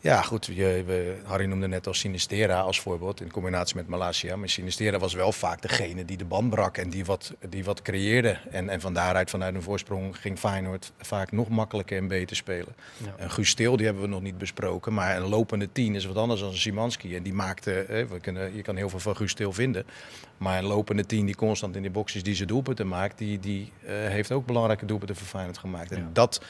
Ja, 0.00 0.22
goed. 0.22 0.46
Je, 0.46 0.82
we, 0.86 1.16
Harry 1.24 1.44
noemde 1.44 1.68
net 1.68 1.86
al 1.86 1.94
Sinistera 1.94 2.60
als 2.60 2.80
voorbeeld 2.80 3.20
in 3.20 3.30
combinatie 3.30 3.76
met 3.76 3.88
Malasia. 3.88 4.36
Maar 4.36 4.48
Sinistera 4.48 4.98
was 4.98 5.14
wel 5.14 5.32
vaak 5.32 5.62
degene 5.62 6.04
die 6.04 6.16
de 6.16 6.24
band 6.24 6.50
brak 6.50 6.76
en 6.76 6.90
die 6.90 7.04
wat, 7.04 7.34
die 7.48 7.64
wat 7.64 7.82
creëerde. 7.82 8.38
En, 8.50 8.68
en 8.68 8.80
van 8.80 8.94
daaruit, 8.94 9.30
vanuit 9.30 9.54
een 9.54 9.62
voorsprong, 9.62 10.16
ging 10.20 10.38
Feyenoord 10.38 10.92
vaak 10.98 11.32
nog 11.32 11.48
makkelijker 11.48 11.96
en 11.98 12.08
beter 12.08 12.36
spelen. 12.36 12.74
Ja. 13.04 13.14
En 13.16 13.30
Guus 13.30 13.48
Stil, 13.48 13.76
die 13.76 13.84
hebben 13.86 14.02
we 14.04 14.08
nog 14.08 14.22
niet 14.22 14.38
besproken. 14.38 14.94
Maar 14.94 15.16
een 15.16 15.28
lopende 15.28 15.68
tien 15.72 15.94
is 15.94 16.04
wat 16.04 16.16
anders 16.16 16.40
dan 16.40 16.48
een 16.50 16.56
Simanski. 16.56 17.16
En 17.16 17.22
die 17.22 17.34
maakte, 17.34 17.84
hè, 17.88 18.06
we 18.06 18.20
kunnen, 18.20 18.54
je 18.56 18.62
kan 18.62 18.76
heel 18.76 18.88
veel 18.88 18.98
van 19.00 19.16
Guus 19.16 19.30
Stil 19.30 19.52
vinden. 19.52 19.86
Maar 20.36 20.58
een 20.58 20.64
lopende 20.64 21.06
tien 21.06 21.26
die 21.26 21.34
constant 21.36 21.76
in 21.76 21.82
die 21.82 21.90
boxjes 21.90 22.22
die 22.22 22.34
zijn 22.34 22.48
doelpunten 22.48 22.88
maakt, 22.88 23.18
die, 23.18 23.38
die 23.40 23.72
eh, 23.86 23.92
heeft 23.94 24.32
ook 24.32 24.46
belangrijke 24.46 24.86
doelpunten 24.86 25.16
voor 25.16 25.26
Feyenoord 25.26 25.58
gemaakt. 25.58 25.90
En 25.92 25.98
Ja. 25.98 26.08
dat, 26.12 26.40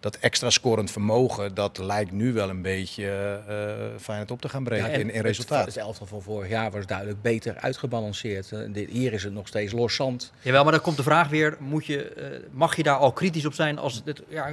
dat 0.00 0.16
extra 0.16 0.50
scorend 0.50 0.90
vermogen, 0.90 1.54
dat 1.54 1.78
lijkt 1.78 2.12
nu 2.12 2.32
wel 2.32 2.48
een 2.48 2.62
beetje 2.62 3.04
eh 3.48 4.00
Feyenoord 4.00 4.30
op 4.30 4.40
te 4.40 4.48
gaan 4.48 4.64
breken 4.64 4.86
Ja, 4.86 4.92
en 4.92 5.00
in, 5.00 5.08
in 5.08 5.14
het- 5.16 5.26
resultaat. 5.26 5.66
Het, 5.66 5.76
elftal 5.76 6.06
van 6.06 6.22
vorig 6.22 6.48
jaar 6.48 6.70
was 6.70 6.86
duidelijk 6.86 7.22
beter 7.22 7.56
uitgebalanceerd. 7.56 8.52
Eh, 8.52 8.58
dit, 8.72 8.90
hier 8.90 9.12
is 9.12 9.22
het 9.22 9.32
nog 9.32 9.46
steeds 9.46 9.72
los 9.72 9.94
zand. 9.94 10.32
Jawel, 10.40 10.62
maar 10.62 10.72
dan 10.72 10.80
komt 10.80 10.96
de 10.96 11.02
vraag 11.02 11.28
weer, 11.28 11.56
moet 11.58 11.86
je, 11.86 12.02
eh, 12.04 12.26
mag 12.50 12.76
je 12.76 12.82
daar 12.82 12.96
al 12.96 13.12
kritisch 13.12 13.46
op 13.46 13.52
zijn 13.54 13.78
als 13.78 14.02
het 14.04 14.22
ja, 14.28 14.48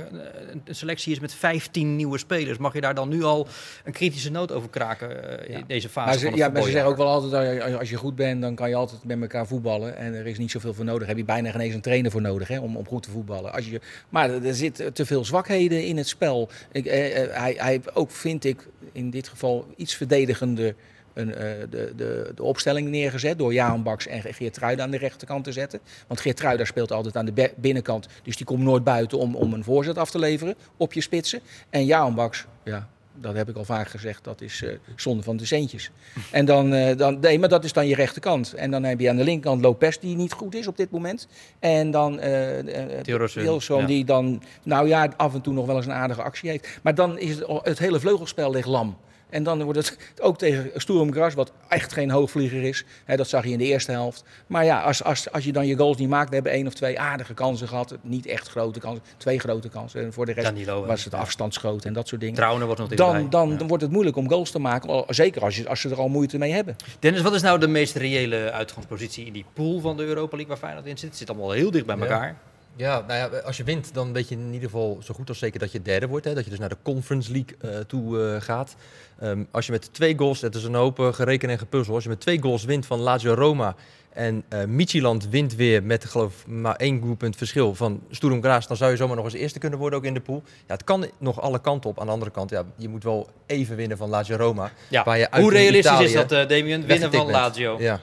een 0.65 0.75
selectie 0.75 1.11
is 1.11 1.19
met 1.19 1.33
15 1.33 1.95
nieuwe 1.95 2.17
spelers? 2.17 2.57
Mag 2.57 2.73
je 2.73 2.81
daar 2.81 2.95
dan 2.95 3.09
nu 3.09 3.23
al 3.23 3.47
een 3.83 3.91
kritische 3.93 4.31
noot 4.31 4.51
over 4.51 4.69
kraken 4.69 5.39
eh, 5.47 5.55
in 5.55 5.63
deze 5.67 5.89
fase 5.89 6.05
Maar 6.05 6.13
van 6.13 6.19
ze, 6.21 6.27
het 6.27 6.37
ja, 6.37 6.49
maar 6.49 6.61
ze 6.63 6.71
zeggen 6.71 6.89
ook 6.89 6.97
wel 6.97 7.07
altijd, 7.07 7.77
als 7.79 7.89
je 7.89 7.95
goed 7.95 8.15
bent, 8.15 8.41
dan 8.41 8.55
kan 8.55 8.69
je 8.69 8.75
altijd 8.75 9.03
met 9.03 9.21
elkaar 9.21 9.47
voetballen. 9.47 9.97
En 9.97 10.13
er 10.13 10.27
is 10.27 10.37
niet 10.37 10.51
zoveel 10.51 10.73
voor 10.73 10.85
nodig. 10.85 10.99
Daar 10.99 11.09
heb 11.09 11.17
je 11.17 11.25
bijna 11.25 11.51
geen 11.51 11.61
eens 11.61 11.73
een 11.73 11.81
trainer 11.81 12.11
voor 12.11 12.21
nodig 12.21 12.47
hè, 12.47 12.59
om, 12.59 12.77
om 12.77 12.87
goed 12.87 13.03
te 13.03 13.09
voetballen. 13.11 13.53
Als 13.53 13.65
je, 13.69 13.81
maar 14.09 14.29
er 14.29 14.55
zitten 14.55 14.93
te 14.93 15.05
veel 15.05 15.25
zwakheden 15.37 15.85
in 15.85 15.97
het 15.97 16.07
spel. 16.07 16.49
Ik, 16.71 16.85
eh, 16.85 17.23
eh, 17.23 17.29
hij, 17.31 17.55
hij 17.57 17.81
ook, 17.93 18.11
vind 18.11 18.43
ik, 18.43 18.67
in 18.91 19.09
dit 19.09 19.27
geval 19.27 19.67
iets 19.75 19.95
verdedigender 19.95 20.75
een, 21.13 21.35
eh, 21.35 21.51
de, 21.69 21.93
de, 21.95 22.31
de 22.35 22.43
opstelling 22.43 22.89
neergezet 22.89 23.37
door 23.37 23.53
Jaan 23.53 23.83
Baks 23.83 24.07
en 24.07 24.33
Geert 24.33 24.53
Truida 24.53 24.83
aan 24.83 24.91
de 24.91 24.97
rechterkant 24.97 25.43
te 25.43 25.51
zetten. 25.51 25.79
Want 26.07 26.19
Geert 26.19 26.37
Truida 26.37 26.65
speelt 26.65 26.91
altijd 26.91 27.17
aan 27.17 27.25
de 27.25 27.51
binnenkant, 27.55 28.07
dus 28.23 28.37
die 28.37 28.45
komt 28.45 28.63
nooit 28.63 28.83
buiten 28.83 29.17
om, 29.17 29.35
om 29.35 29.53
een 29.53 29.63
voorzet 29.63 29.97
af 29.97 30.11
te 30.11 30.19
leveren 30.19 30.55
op 30.77 30.93
je 30.93 31.01
spitsen. 31.01 31.41
En 31.69 31.85
Jaan 31.85 32.15
Baks, 32.15 32.45
ja, 32.63 32.89
dat 33.21 33.35
heb 33.35 33.49
ik 33.49 33.55
al 33.55 33.65
vaak 33.65 33.87
gezegd, 33.87 34.23
dat 34.23 34.41
is 34.41 34.61
eh, 34.63 34.73
zonde 34.95 35.23
van 35.23 35.37
de 35.37 35.45
centjes. 35.45 35.91
En 36.31 36.45
dan, 36.45 36.73
eh, 36.73 36.97
dan, 36.97 37.19
nee, 37.19 37.39
maar 37.39 37.49
dat 37.49 37.63
is 37.63 37.73
dan 37.73 37.87
je 37.87 37.95
rechterkant. 37.95 38.53
En 38.53 38.71
dan 38.71 38.83
heb 38.83 38.99
je 38.99 39.09
aan 39.09 39.15
de 39.15 39.23
linkerkant 39.23 39.61
Lopez, 39.61 39.97
die 39.97 40.15
niet 40.15 40.33
goed 40.33 40.55
is 40.55 40.67
op 40.67 40.77
dit 40.77 40.91
moment. 40.91 41.27
En 41.59 41.91
dan 41.91 42.19
eh 42.19 43.25
Wilson, 43.33 43.79
ja. 43.79 43.85
die 43.85 44.05
dan, 44.05 44.41
nou 44.63 44.87
ja, 44.87 45.09
af 45.17 45.33
en 45.33 45.41
toe 45.41 45.53
nog 45.53 45.65
wel 45.65 45.75
eens 45.75 45.85
een 45.85 45.91
aardige 45.91 46.21
actie 46.21 46.49
heeft. 46.49 46.79
Maar 46.81 46.95
dan 46.95 47.19
is 47.19 47.35
het, 47.35 47.45
het 47.63 47.79
hele 47.79 47.99
vleugelspel 47.99 48.51
ligt 48.51 48.67
lam. 48.67 48.97
En 49.29 49.43
dan 49.43 49.63
wordt 49.63 49.79
het 49.79 49.97
ook 50.21 50.37
tegen 50.37 50.71
Sturm 50.75 51.11
Gras, 51.13 51.33
wat 51.33 51.51
echt 51.67 51.93
geen 51.93 52.09
hoogvlieger 52.09 52.63
is. 52.63 52.85
Hè, 53.05 53.15
dat 53.15 53.27
zag 53.27 53.43
je 53.43 53.49
in 53.51 53.57
de 53.57 53.63
eerste 53.63 53.91
helft. 53.91 54.23
Maar 54.47 54.65
ja, 54.65 54.81
als, 54.81 55.03
als, 55.03 55.31
als 55.31 55.43
je 55.43 55.51
dan 55.51 55.67
je 55.67 55.75
goals 55.77 55.97
niet 55.97 56.09
maakt, 56.09 56.29
we 56.29 56.35
hebben 56.35 56.51
één 56.53 56.67
of 56.67 56.73
twee 56.73 56.99
aardige 56.99 57.33
kansen 57.33 57.67
gehad. 57.67 57.97
Niet 58.01 58.25
echt 58.25 58.47
grote 58.49 58.79
kansen, 58.79 59.03
twee 59.17 59.39
grote 59.39 59.69
kansen. 59.69 60.01
En 60.03 60.13
voor 60.13 60.25
de 60.25 60.31
rest 60.31 60.45
Danilo, 60.45 60.85
was 60.85 61.03
het 61.03 61.13
afstandsschoot 61.13 61.85
en 61.85 61.93
dat 61.93 62.07
soort 62.07 62.21
dingen. 62.21 62.35
Trouwen 62.35 62.65
wordt 62.65 62.79
nog. 62.79 62.89
Dan, 62.89 63.29
dan, 63.29 63.49
Ja. 63.49 63.55
dan 63.57 63.67
wordt 63.67 63.83
het 63.83 63.91
moeilijk 63.91 64.15
om 64.17 64.29
goals 64.29 64.51
te 64.51 64.59
maken. 64.59 65.03
Zeker 65.07 65.41
als, 65.41 65.55
je, 65.57 65.69
als 65.69 65.81
ze 65.81 65.89
er 65.89 65.97
al 65.97 66.07
moeite 66.09 66.37
mee 66.37 66.51
hebben. 66.51 66.75
Dennis, 66.99 67.21
wat 67.21 67.33
is 67.33 67.41
nou 67.41 67.59
de 67.59 67.67
meest 67.67 67.95
reële 67.95 68.51
uitgangspositie 68.51 69.25
in 69.25 69.33
die 69.33 69.45
pool 69.53 69.79
van 69.79 69.97
de 69.97 70.03
Europa 70.03 70.35
League 70.35 70.47
waar 70.47 70.57
Feyenoord 70.57 70.85
in 70.85 70.97
zit? 70.97 71.09
Het 71.09 71.17
zit 71.17 71.29
allemaal 71.29 71.51
heel 71.51 71.71
dicht 71.71 71.85
bij 71.85 71.97
elkaar. 71.97 72.27
Ja, 72.27 72.35
nou 72.77 73.13
ja, 73.13 73.39
als 73.39 73.57
je 73.57 73.63
wint, 73.63 73.93
dan 73.93 74.13
weet 74.13 74.29
je 74.29 74.35
in 74.35 74.53
ieder 74.53 74.69
geval 74.69 74.99
zo 75.03 75.13
goed 75.13 75.29
als 75.29 75.39
zeker 75.39 75.59
dat 75.59 75.71
je 75.71 75.81
derde 75.81 76.07
wordt. 76.07 76.25
Hè? 76.25 76.33
Dat 76.33 76.43
je 76.43 76.49
dus 76.49 76.59
naar 76.59 76.69
de 76.69 76.77
Conference 76.83 77.31
League 77.31 77.57
eh, 77.61 77.79
toe 77.79 78.21
eh, 78.21 78.41
gaat. 78.41 78.75
Ehm, 79.19 79.43
als 79.51 79.65
je 79.65 79.71
met 79.71 79.93
twee 79.93 80.17
goals, 80.17 80.41
het 80.41 80.55
is 80.55 80.63
een 80.63 80.73
hoop 80.73 80.99
eh, 80.99 81.13
gereken 81.13 81.49
en 81.49 81.57
gepuzzel. 81.57 81.93
Als 81.93 82.03
je 82.03 82.09
met 82.09 82.19
twee 82.19 82.41
goals 82.41 82.63
wint 82.63 82.85
van 82.85 82.99
Lazio 82.99 83.33
Roma 83.33 83.75
en 84.13 84.43
eh 84.49 84.63
Midtjylland 84.63 85.29
wint 85.29 85.55
weer 85.55 85.83
met 85.83 86.05
geloof 86.05 86.47
maar 86.47 86.75
één 86.75 87.01
doelpunt 87.01 87.35
verschil 87.35 87.75
van 87.75 88.01
Sturm 88.09 88.43
Graz, 88.43 88.67
dan 88.67 88.77
zou 88.77 88.91
je 88.91 88.97
zomaar 88.97 89.15
nog 89.15 89.25
eens 89.25 89.33
eerste 89.33 89.59
kunnen 89.59 89.79
worden 89.79 89.99
ook 89.99 90.05
in 90.05 90.13
de 90.13 90.21
pool. 90.21 90.43
Ja, 90.67 90.73
het 90.73 90.83
kan 90.83 91.05
nog 91.17 91.41
alle 91.41 91.61
kanten 91.61 91.89
op. 91.89 91.99
Aan 91.99 92.05
de 92.05 92.11
andere 92.11 92.31
kant, 92.31 92.49
ja, 92.49 92.63
je 92.75 92.89
moet 92.89 93.03
wel 93.03 93.29
even 93.45 93.75
winnen 93.75 93.97
van 93.97 94.09
Lazio 94.09 94.35
Roma. 94.35 94.71
Ja. 94.87 95.03
Waar 95.03 95.17
je 95.17 95.31
uit 95.31 95.41
Hoe 95.43 95.51
realistisch 95.51 95.99
is 95.99 96.13
dat, 96.13 96.29
Damien? 96.29 96.85
Winnen 96.85 97.11
van 97.11 97.25
bent. 97.25 97.31
Lazio? 97.31 97.75
Ja. 97.79 98.01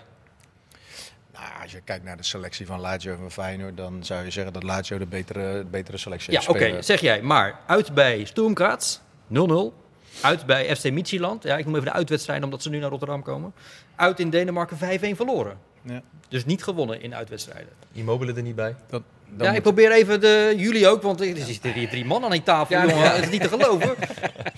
Nou, 1.34 1.62
als 1.62 1.72
je 1.72 1.80
kijkt 1.80 2.04
naar 2.04 2.16
de 2.16 2.22
selectie 2.22 2.66
van 2.66 2.80
Lazio 2.80 3.12
en 3.12 3.18
van 3.18 3.30
Feyenoord, 3.30 3.76
dan 3.76 4.04
zou 4.04 4.24
je 4.24 4.30
zeggen 4.30 4.52
dat 4.52 4.62
Lazio 4.62 4.98
de 4.98 5.06
betere, 5.06 5.58
de 5.58 5.64
betere 5.64 5.96
selectie 5.96 6.32
Ja, 6.32 6.38
heeft. 6.38 6.50
oké, 6.50 6.82
zeg 6.82 7.00
jij. 7.00 7.22
Maar 7.22 7.58
uit 7.66 7.94
bij 7.94 8.28
Graz, 8.54 8.98
0-0. 9.28 9.82
Uit 10.20 10.46
bij 10.46 10.76
FC 10.76 10.90
Midtjylland. 10.90 11.42
Ja, 11.42 11.56
ik 11.56 11.64
noem 11.64 11.74
even 11.74 11.86
de 11.86 11.92
uitwedstrijden 11.92 12.44
omdat 12.44 12.62
ze 12.62 12.70
nu 12.70 12.78
naar 12.78 12.90
Rotterdam 12.90 13.22
komen. 13.22 13.52
Uit 13.96 14.20
in 14.20 14.30
Denemarken 14.30 14.76
5-1 14.76 14.80
verloren. 15.16 15.58
Ja. 15.82 16.02
Dus 16.28 16.44
niet 16.44 16.62
gewonnen 16.62 17.02
in 17.02 17.14
uitwedstrijden. 17.14 17.72
Immobile 17.92 18.32
er 18.32 18.42
niet 18.42 18.54
bij. 18.54 18.74
Dat, 18.88 19.02
dan 19.23 19.23
ja, 19.38 19.46
moet- 19.46 19.56
ik 19.56 19.62
probeer 19.62 19.92
even 19.92 20.20
de, 20.20 20.54
jullie 20.56 20.88
ook, 20.88 21.02
want 21.02 21.20
er 21.20 21.36
zitten 21.36 21.72
hier 21.72 21.88
drie 21.88 22.04
man 22.04 22.24
aan 22.24 22.30
die 22.30 22.42
tafel, 22.42 22.76
Ja, 22.76 22.86
jongen. 22.86 23.12
Het 23.14 23.24
is 23.24 23.30
niet 23.30 23.42
te 23.42 23.48
geloven. 23.48 23.90
ik 23.96 23.96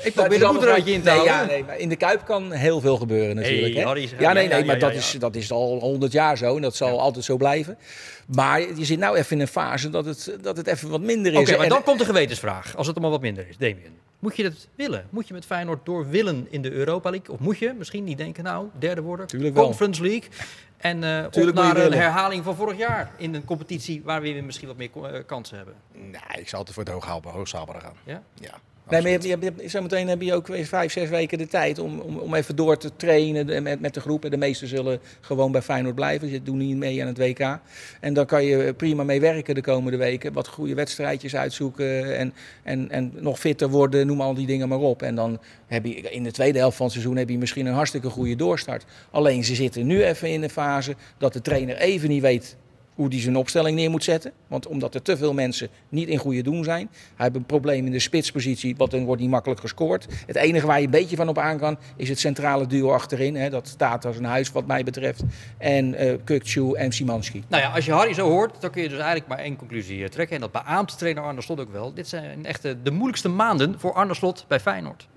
Dat 0.03 0.13
probeer 0.15 0.33
allemaal 0.33 0.53
moederuitje 0.53 0.93
in 0.93 1.03
te 1.03 1.09
nee, 1.11 1.17
houden. 1.19 1.37
ja, 1.39 1.45
nee, 1.47 1.65
maar 1.65 1.79
in 1.79 1.89
de 1.89 1.97
Kuip 1.97 2.25
kan 2.25 2.53
heel 2.53 2.81
veel 2.81 2.97
gebeuren 2.97 3.37
natuurlijk. 3.37 3.73
Hey, 3.75 3.83
hè? 3.83 3.87
Harry, 3.89 4.09
ja, 4.19 4.33
nee, 4.33 4.49
nee, 4.49 4.65
maar 4.65 4.79
dat. 4.79 4.93
Is, 4.93 5.17
dat 5.19 5.35
is 5.37 5.51
al 5.53 5.79
honderd 5.81 6.13
jaar 6.13 6.37
zo 6.39 6.57
en 6.57 6.63
dat 6.63 6.77
zal 6.77 7.01
altijd 7.01 7.25
zo 7.25 7.37
blijven. 7.37 7.79
Maar 8.27 8.61
je 8.61 8.85
zit 8.85 8.99
nou 8.99 9.17
even 9.17 9.37
in 9.37 9.41
een 9.41 9.49
fase 9.49 9.91
dat 9.91 10.05
het, 10.05 10.37
dat 10.41 10.57
het 10.57 10.67
even 10.67 10.89
wat 10.91 11.01
minder 11.01 11.33
is. 11.33 11.39
Oké, 11.39 11.51
maar 11.55 11.61
En- 11.65 11.69
dan 11.69 11.83
komt 11.83 11.99
de 11.99 12.05
gewetensvraag. 12.05 12.77
Als 12.77 12.87
het 12.87 12.97
allemaal 12.97 13.13
wat 13.15 13.21
minder 13.23 13.47
is, 13.49 13.57
Damien. 13.57 14.05
Moet 14.19 14.37
je 14.37 14.43
dat 14.43 14.69
willen? 14.75 15.07
Moet 15.11 15.29
je 15.29 15.35
met 15.35 15.47
Feyenoord 15.47 15.87
door 15.87 16.09
willen 16.09 16.47
in 16.51 16.63
de 16.63 16.71
Europa 16.71 17.11
League? 17.11 17.35
Of 17.35 17.41
moet 17.41 17.59
je 17.59 17.75
misschien 17.79 18.05
niet 18.05 18.19
denken, 18.19 18.45
nou, 18.45 18.69
derde 18.79 19.01
worden, 19.01 19.27
Tuurlijk 19.27 19.55
wel. 19.55 19.65
Conference 19.65 20.03
League. 20.03 20.29
En 20.77 21.03
je 21.31 21.53
naar 21.55 21.77
een 21.77 21.93
herhaling 21.93 22.45
van 22.45 22.57
vorig 22.57 22.79
jaar. 22.79 23.13
In 23.17 23.35
een 23.35 23.45
competitie 23.45 24.03
waar 24.05 24.21
we 24.21 24.29
misschien 24.43 24.69
wat 24.69 24.77
meer 24.77 24.91
eh, 24.95 25.23
kansen 25.27 25.57
hebben. 25.57 25.75
Nee, 25.93 26.41
ik 26.41 26.49
zou 26.49 26.57
altijd 26.67 26.75
voor 26.75 26.85
het 26.85 27.25
hoogstaalbare 27.25 27.81
gaan. 27.81 27.95
Ja? 28.05 28.23
Ja, 28.35 28.55
Nee, 28.91 29.03
maar 29.03 29.11
je 29.11 29.29
je 29.29 29.37
hebt, 29.41 29.71
zometeen 29.71 30.09
heb 30.09 30.23
je 30.23 30.35
ook 30.35 30.47
weer 30.47 30.65
vijf, 30.65 30.93
zes 30.93 31.09
weken 31.09 31.39
de 31.39 31.47
tijd 31.47 31.79
om, 31.79 31.99
om, 32.01 32.19
om 32.19 32.35
even 32.35 32.57
door 32.57 32.77
te 32.77 32.91
trainen 32.97 33.63
met, 33.63 33.81
met 33.81 33.95
de 33.95 34.01
groep. 34.01 34.25
En 34.25 34.31
de 34.31 34.37
meesten 34.37 34.69
zullen 34.69 35.01
gewoon 35.21 35.53
bij 35.53 35.63
Feyenoord 35.63 35.95
blijven. 35.95 36.31
Ze 36.31 36.43
doen 36.43 36.57
niet 36.57 36.77
mee 36.77 37.01
aan 37.01 37.07
het 37.07 37.19
WK. 37.19 37.59
En 38.01 38.15
dan 38.15 38.27
kan 38.27 38.45
je 38.45 38.75
prima 38.75 39.03
mee 39.03 39.21
werken 39.21 39.55
de 39.55 39.61
komende 39.61 39.99
weken. 39.99 40.33
Wat 40.33 40.49
goede 40.49 40.75
wedstrijdjes 40.75 41.37
uitzoeken 41.37 42.17
en, 42.17 42.35
en, 42.63 42.91
en 42.91 43.13
nog 43.15 43.39
fitter 43.39 43.69
worden, 43.69 44.07
noem 44.07 44.21
al 44.21 44.35
die 44.35 44.47
dingen 44.47 44.69
maar 44.69 44.79
op. 44.79 45.03
En 45.03 45.15
dan 45.15 45.41
heb 45.67 45.85
je 45.85 45.95
in 45.95 46.23
de 46.23 46.33
tweede 46.33 46.59
helft 46.59 46.77
van 46.77 46.87
het 46.87 46.95
seizoen 46.95 47.17
heb 47.17 47.29
je 47.29 47.39
misschien 47.39 47.67
een 47.67 47.75
hartstikke 47.75 48.11
goede 48.11 48.37
doorstart. 48.37 48.85
Alleen 49.11 49.45
ze 49.45 49.55
zitten 49.55 49.87
nu 49.87 50.05
even 50.05 50.31
in 50.31 50.41
de 50.41 50.51
fase 50.51 50.95
dat 51.19 51.33
de 51.33 51.41
trainer 51.41 51.77
even 51.77 52.09
niet 52.09 52.23
weet 52.23 52.57
hoe 52.97 53.09
hij 53.09 53.21
zijn 53.21 53.37
opstelling 53.37 53.77
neer 53.77 53.91
moet 53.91 54.05
zetten. 54.05 54.33
Want 54.47 54.67
omdat 54.67 54.95
er 54.95 55.03
te 55.03 55.17
veel 55.17 55.33
mensen 55.35 55.69
niet 55.89 56.09
in 56.09 56.19
goede 56.19 56.43
doen 56.43 56.65
zijn. 56.65 56.89
Hij 56.91 57.25
heeft 57.25 57.37
een 57.37 57.45
probleem 57.45 57.87
in 57.87 57.93
de 57.93 57.99
spitspositie, 57.99 58.77
want 58.77 58.91
dan 58.91 59.05
wordt 59.05 59.21
niet 59.21 59.31
makkelijk 59.31 59.61
gescoord. 59.61 60.07
Het 60.27 60.37
enige 60.37 60.67
waar 60.67 60.79
je 60.79 60.85
een 60.85 60.91
beetje 60.91 61.17
van 61.17 61.29
op 61.29 61.39
aan 61.39 61.59
kan, 61.59 61.79
is 61.97 62.09
het 62.09 62.19
centrale 62.19 62.67
duo 62.67 62.93
achterin. 62.93 63.37
Hè. 63.37 63.51
Dat 63.51 63.69
staat 63.69 64.05
als 64.05 64.17
een 64.17 64.25
huis 64.25 64.53
wat 64.53 64.67
mij 64.67 64.85
betreft. 64.85 65.23
En 65.59 65.95
eh 65.95 66.15
Kukcu 66.25 66.73
en 66.73 66.93
Simanski. 66.93 67.45
Nou 67.49 67.63
ja, 67.63 67.71
als 67.71 67.85
je 67.85 67.93
Harry 67.93 68.15
zo 68.15 68.29
hoort, 68.29 68.61
dan 68.61 68.71
kun 68.71 68.83
je 68.83 68.89
dus 68.89 68.99
eigenlijk 68.99 69.29
maar 69.29 69.39
één 69.39 69.57
conclusie 69.57 70.03
eh, 70.03 70.09
trekken. 70.09 70.35
En 70.35 70.41
dat 70.41 70.53
beaamt 70.53 70.99
trainer 70.99 71.23
Arne 71.23 71.43
Slot 71.43 71.61
ook 71.61 71.73
wel. 71.73 71.95
Dit 71.95 72.09
zijn 72.09 72.47
echt 72.47 72.63
de 72.63 72.91
moeilijkste 72.91 73.29
maanden 73.29 73.81
voor 73.81 73.93
Arne 73.93 74.15
Slot 74.15 74.45
bij 74.49 74.61
Feyenoord. 74.61 75.09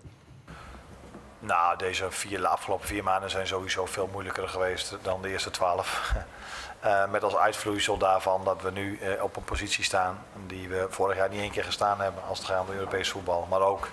Nou, 1.40 1.78
deze 1.78 2.06
vier, 2.10 2.40
de 2.40 2.48
afgelopen 2.48 2.88
vier 2.88 3.04
maanden 3.04 3.30
zijn 3.30 3.48
sowieso 3.48 3.86
veel 3.86 4.10
moeilijker 4.12 4.48
geweest 4.48 4.98
dan 5.02 5.22
de 5.22 5.30
eerste 5.30 5.52
twaalf. 5.52 6.14
Eh, 6.80 7.06
met 7.06 7.24
als 7.24 7.36
uitvloeisel 7.36 7.98
daarvan 7.98 8.44
dat 8.44 8.62
we 8.62 8.72
nu 8.72 9.00
eh, 9.00 9.24
op 9.24 9.36
een 9.36 9.44
positie 9.44 9.84
staan 9.84 10.26
die 10.48 10.70
we 10.70 10.88
vorig 10.90 11.18
jaar 11.18 11.30
niet 11.30 11.40
één 11.40 11.52
keer 11.52 11.64
gestaan 11.64 12.02
hebben 12.02 12.24
als 12.24 12.38
het 12.38 12.48
gaat 12.48 12.62
om 12.68 12.74
Europees 12.74 13.10
voetbal. 13.10 13.48
Maar 13.50 13.62
ook 13.62 13.88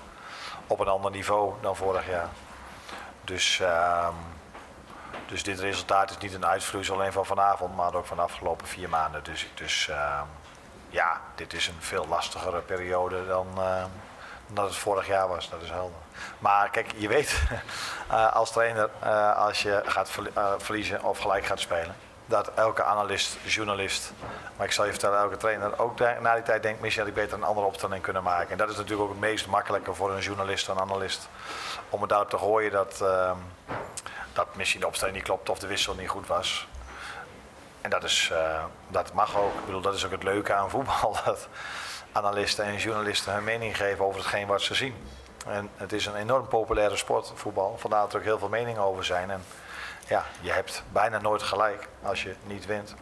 op 0.67 0.81
een 0.81 0.89
ander 0.89 1.11
niveau 1.11 1.55
dan 1.61 1.77
vorig 1.77 2.09
jaar. 2.09 2.29
Dus, 3.25 3.61
ehm, 3.61 4.13
dus 5.27 5.43
dit 5.43 5.61
resultaat 5.61 6.11
is 6.11 6.19
niet 6.19 6.35
een 6.35 6.47
uitvloeisel 6.47 6.95
alleen 6.95 7.13
van 7.13 7.27
vanavond, 7.27 7.77
maar 7.77 7.95
ook 7.95 8.07
van 8.07 8.17
de 8.17 8.23
afgelopen 8.23 8.67
vier 8.67 8.89
maanden. 8.89 9.25
Dus, 9.25 9.49
dus 9.55 9.89
ehm, 9.89 10.25
ja, 10.89 11.21
dit 11.35 11.53
is 11.53 11.69
een 11.69 11.81
veel 11.81 12.07
lastigere 12.09 12.61
periode 12.61 13.27
dan, 13.27 13.47
ehm, 13.57 13.89
dan 14.47 14.55
dat 14.55 14.65
het 14.65 14.77
vorig 14.77 15.07
jaar 15.07 15.29
was. 15.29 15.51
Dat 15.51 15.63
is 15.63 15.71
helder. 15.71 15.99
Maar 16.39 16.71
kijk, 16.71 16.93
je 16.97 17.09
weet 17.09 17.43
eh, 18.11 18.33
als 18.33 18.53
trainer, 18.53 18.91
eh, 19.01 19.37
als 19.37 19.63
je 19.63 19.83
gaat 19.85 20.11
verli- 20.11 20.31
eh, 20.35 20.53
verliezen 20.59 21.05
of 21.05 21.19
gelijk 21.19 21.45
gaat 21.45 21.61
spelen, 21.61 21.97
dat 22.27 22.51
elke 22.55 22.83
analist, 22.83 23.37
journalist, 23.45 24.13
maar 24.57 24.67
ik 24.67 24.73
zal 24.73 24.85
je 24.85 24.91
vertellen, 24.91 25.19
elke 25.19 25.37
trainer 25.37 25.79
ook 25.79 25.99
na 25.99 26.35
die 26.35 26.43
tijd 26.43 26.63
denkt, 26.63 26.81
misschien 26.81 27.03
had 27.03 27.13
ik 27.13 27.23
beter 27.23 27.39
een 27.39 27.45
andere 27.45 27.67
opstelling 27.67 28.03
kunnen 28.03 28.23
maken. 28.23 28.51
En 28.51 28.59
dat 28.59 28.71
is 28.71 28.77
natuurlijk 28.77 29.03
ook 29.03 29.11
het 29.11 29.21
meest 29.21 29.47
makkelijke 29.47 29.95
voor 29.95 30.11
een 30.13 30.21
journalist, 30.21 30.69
een 30.69 30.81
analist, 30.81 31.29
om 31.91 32.01
het 32.01 32.11
daarop 32.11 32.31
te 32.31 32.39
gooien 32.39 32.73
dat, 32.73 33.01
ehm, 33.03 33.37
dat 34.33 34.55
misschien 34.55 34.81
de 34.81 34.87
opstelling 34.87 35.17
niet 35.17 35.27
klopt 35.27 35.49
of 35.49 35.59
de 35.59 35.67
wissel 35.67 35.95
niet 35.95 36.09
goed 36.09 36.27
was. 36.27 36.69
En 37.87 37.93
dat, 37.93 38.05
is, 38.05 38.31
eh, 38.33 38.65
dat 38.89 39.13
mag 39.13 39.37
ook. 39.37 39.55
Ik 39.55 39.65
bedoel, 39.65 39.81
dat 39.81 39.95
is 39.95 40.05
ook 40.05 40.11
het 40.11 40.23
leuke 40.23 40.55
aan 40.55 40.71
voetbal. 40.71 41.17
Dat 41.25 41.49
analisten 42.13 42.65
en 42.65 42.77
journalisten 42.77 43.33
hun 43.33 43.45
mening 43.45 43.77
geven 43.77 44.05
over 44.05 44.21
hetgeen 44.21 44.47
wat 44.47 44.63
ze 44.63 44.75
zien. 44.75 44.95
En 45.47 45.71
het 45.77 45.93
is 45.93 46.07
een 46.07 46.15
enorm 46.15 46.49
populaire 46.49 46.97
sport, 46.97 47.33
voetbal. 47.35 47.79
Vandaar 47.79 48.01
dat 48.01 48.13
er 48.13 48.19
ook 48.19 48.25
heel 48.25 48.39
veel 48.39 48.49
meningen 48.49 48.83
over 48.83 49.05
zijn. 49.05 49.31
En 49.31 49.45
ja, 50.09 50.25
je 50.41 50.51
hebt 50.51 50.83
bijna 50.93 51.21
nooit 51.21 51.43
gelijk 51.43 51.89
als 52.03 52.23
je 52.23 52.35
niet 52.47 52.67
wint. 52.67 52.95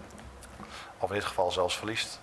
Of 0.99 1.09
in 1.09 1.15
dit 1.15 1.25
geval 1.25 1.51
zelfs 1.51 1.77
verliest. 1.77 2.21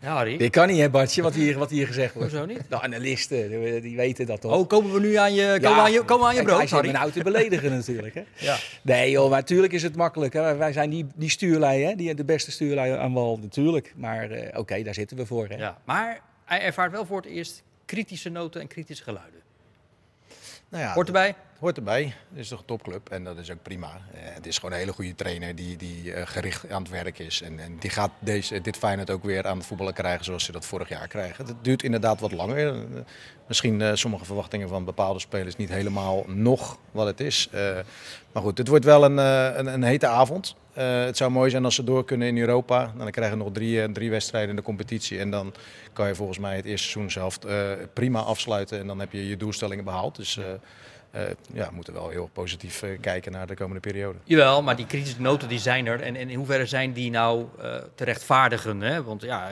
Ja, 0.00 0.14
Harry. 0.14 0.36
Dit 0.36 0.50
kan 0.50 0.68
niet, 0.68 0.78
hè, 0.78 0.90
Bartje, 0.90 1.22
wat 1.22 1.34
hier, 1.34 1.58
wat 1.58 1.70
hier 1.70 1.86
gezegd 1.86 2.14
wordt. 2.14 2.30
Hoezo 2.30 2.46
niet? 2.46 2.62
De 2.68 2.80
analisten, 2.86 3.50
die, 3.82 3.96
weten 3.96 4.26
dat 4.26 4.40
toch? 4.40 4.52
Oh, 4.52 4.68
komen 4.68 4.92
we 4.92 5.00
nu 5.00 5.14
aan 5.14 5.34
je, 5.34 5.58
komen 5.62 5.82
aan 5.82 5.92
je, 5.92 6.04
komen 6.04 6.26
aan 6.26 6.34
je 6.34 6.42
brood, 6.42 6.70
Hij 6.70 6.82
zit 6.82 6.92
nou 6.92 7.10
te 7.10 7.22
beledigen 7.22 7.70
natuurlijk. 7.70 8.14
Hè? 8.14 8.24
Ja. 8.34 8.56
Nee 8.82 9.10
joh, 9.10 9.30
maar 9.30 9.40
natuurlijk 9.40 9.72
is 9.72 9.82
het 9.82 9.96
makkelijk. 9.96 10.32
Hè? 10.32 10.56
Wij 10.56 10.72
zijn 10.72 10.90
die, 10.90 11.06
die 11.14 11.30
stuurlui, 11.30 11.84
hè? 11.84 11.94
Die, 11.94 12.14
de 12.14 12.24
beste 12.24 12.50
stuurlui 12.50 12.90
aan 12.90 13.12
wal, 13.12 13.38
natuurlijk. 13.38 13.92
Maar 13.96 14.30
eh, 14.30 14.58
oké, 14.58 14.82
daar 14.82 14.94
zitten 14.94 15.16
we 15.16 15.26
voor. 15.26 15.48
Hè? 15.48 15.56
Ja, 15.56 15.78
maar 15.84 16.20
hij 16.44 16.60
ervaart 16.60 16.92
wel 16.92 17.06
voor 17.06 17.16
het 17.16 17.30
eerst 17.30 17.62
kritische 17.84 18.28
noten 18.28 18.60
en 18.60 18.66
kritische 18.66 19.02
geluiden. 19.02 19.39
Nou 20.70 20.84
ja, 20.84 20.92
Hoort 20.92 21.06
erbij? 21.06 21.34
Hoort 21.58 21.76
erbij. 21.76 22.14
Het 22.28 22.38
is 22.38 22.48
toch 22.48 22.58
een 22.58 22.64
topclub 22.64 23.08
en 23.08 23.24
dat 23.24 23.38
is 23.38 23.50
ook 23.50 23.62
prima. 23.62 23.86
Eh, 23.86 24.20
het 24.22 24.46
is 24.46 24.56
gewoon 24.56 24.72
een 24.72 24.78
hele 24.78 24.92
goede 24.92 25.14
trainer 25.14 25.54
die, 25.54 25.76
die 25.76 26.12
eh, 26.12 26.26
gericht 26.26 26.70
aan 26.70 26.82
het 26.82 26.90
werk 26.90 27.18
is. 27.18 27.42
En, 27.42 27.58
en 27.58 27.76
die 27.78 27.90
gaat 27.90 28.10
deze, 28.18 28.60
dit 28.60 28.76
Feyenoord 28.76 29.10
ook 29.10 29.24
weer 29.24 29.46
aan 29.46 29.56
het 29.56 29.66
voetballen 29.66 29.94
krijgen 29.94 30.24
zoals 30.24 30.44
ze 30.44 30.52
dat 30.52 30.66
vorig 30.66 30.88
jaar 30.88 31.08
krijgen. 31.08 31.46
Het 31.46 31.54
duurt 31.62 31.82
inderdaad 31.82 32.20
wat 32.20 32.32
langer. 32.32 32.74
Eh, 32.74 32.80
misschien 33.46 33.98
sommige 33.98 34.24
verwachtingen 34.24 34.68
van 34.68 34.84
bepaalde 34.84 35.20
spelers 35.20 35.56
niet 35.56 35.68
helemaal 35.68 36.24
nog 36.26 36.78
wat 36.90 37.06
het 37.06 37.20
is. 37.20 37.48
Maar 38.32 38.42
goed, 38.42 38.58
het 38.58 38.68
wordt 38.68 38.84
wel 38.84 39.04
een, 39.04 39.16
een, 39.16 39.66
een 39.66 39.82
hete 39.82 40.06
avond. 40.06 40.54
Eh, 40.80 41.04
het 41.04 41.16
zou 41.16 41.30
mooi 41.30 41.50
zijn 41.50 41.64
als 41.64 41.74
ze 41.74 41.84
door 41.84 42.04
kunnen 42.04 42.28
in 42.28 42.38
Europa. 42.38 42.84
Nou, 42.84 42.98
dan 42.98 43.10
krijgen 43.10 43.38
we 43.38 43.44
nog 43.44 43.52
drie, 43.52 43.82
eh, 43.82 43.92
drie 43.92 44.10
wedstrijden 44.10 44.50
in 44.50 44.56
de 44.56 44.62
competitie. 44.62 45.18
En 45.18 45.30
dan 45.30 45.52
kan 45.92 46.08
je 46.08 46.14
volgens 46.14 46.38
mij 46.38 46.56
het 46.56 46.64
eerste 46.64 46.88
seizoen 46.88 47.10
zelf 47.10 47.44
eh, 47.44 47.70
prima 47.92 48.20
afsluiten. 48.20 48.78
En 48.78 48.86
dan 48.86 49.00
heb 49.00 49.12
je 49.12 49.28
je 49.28 49.36
doelstellingen 49.36 49.84
behaald. 49.84 50.16
Dus 50.16 50.36
eh, 50.36 50.44
eh, 51.10 51.22
ja, 51.52 51.68
we 51.68 51.74
moeten 51.74 51.92
wel 51.92 52.08
heel 52.08 52.30
positief 52.32 52.84
kijken 53.00 53.32
naar 53.32 53.46
de 53.46 53.54
komende 53.54 53.80
periode. 53.80 54.18
Jawel, 54.24 54.62
maar 54.62 54.76
die 54.76 54.86
kritische 54.86 55.20
noten 55.20 55.48
die 55.48 55.58
zijn 55.58 55.86
er. 55.86 56.00
En, 56.00 56.16
en 56.16 56.30
in 56.30 56.36
hoeverre 56.36 56.66
zijn 56.66 56.92
die 56.92 57.10
nou 57.10 57.46
eh, 57.60 57.74
te 57.94 58.04
rechtvaardigen? 58.04 58.80
Hè? 58.80 59.02
Want 59.02 59.22
ja, 59.22 59.48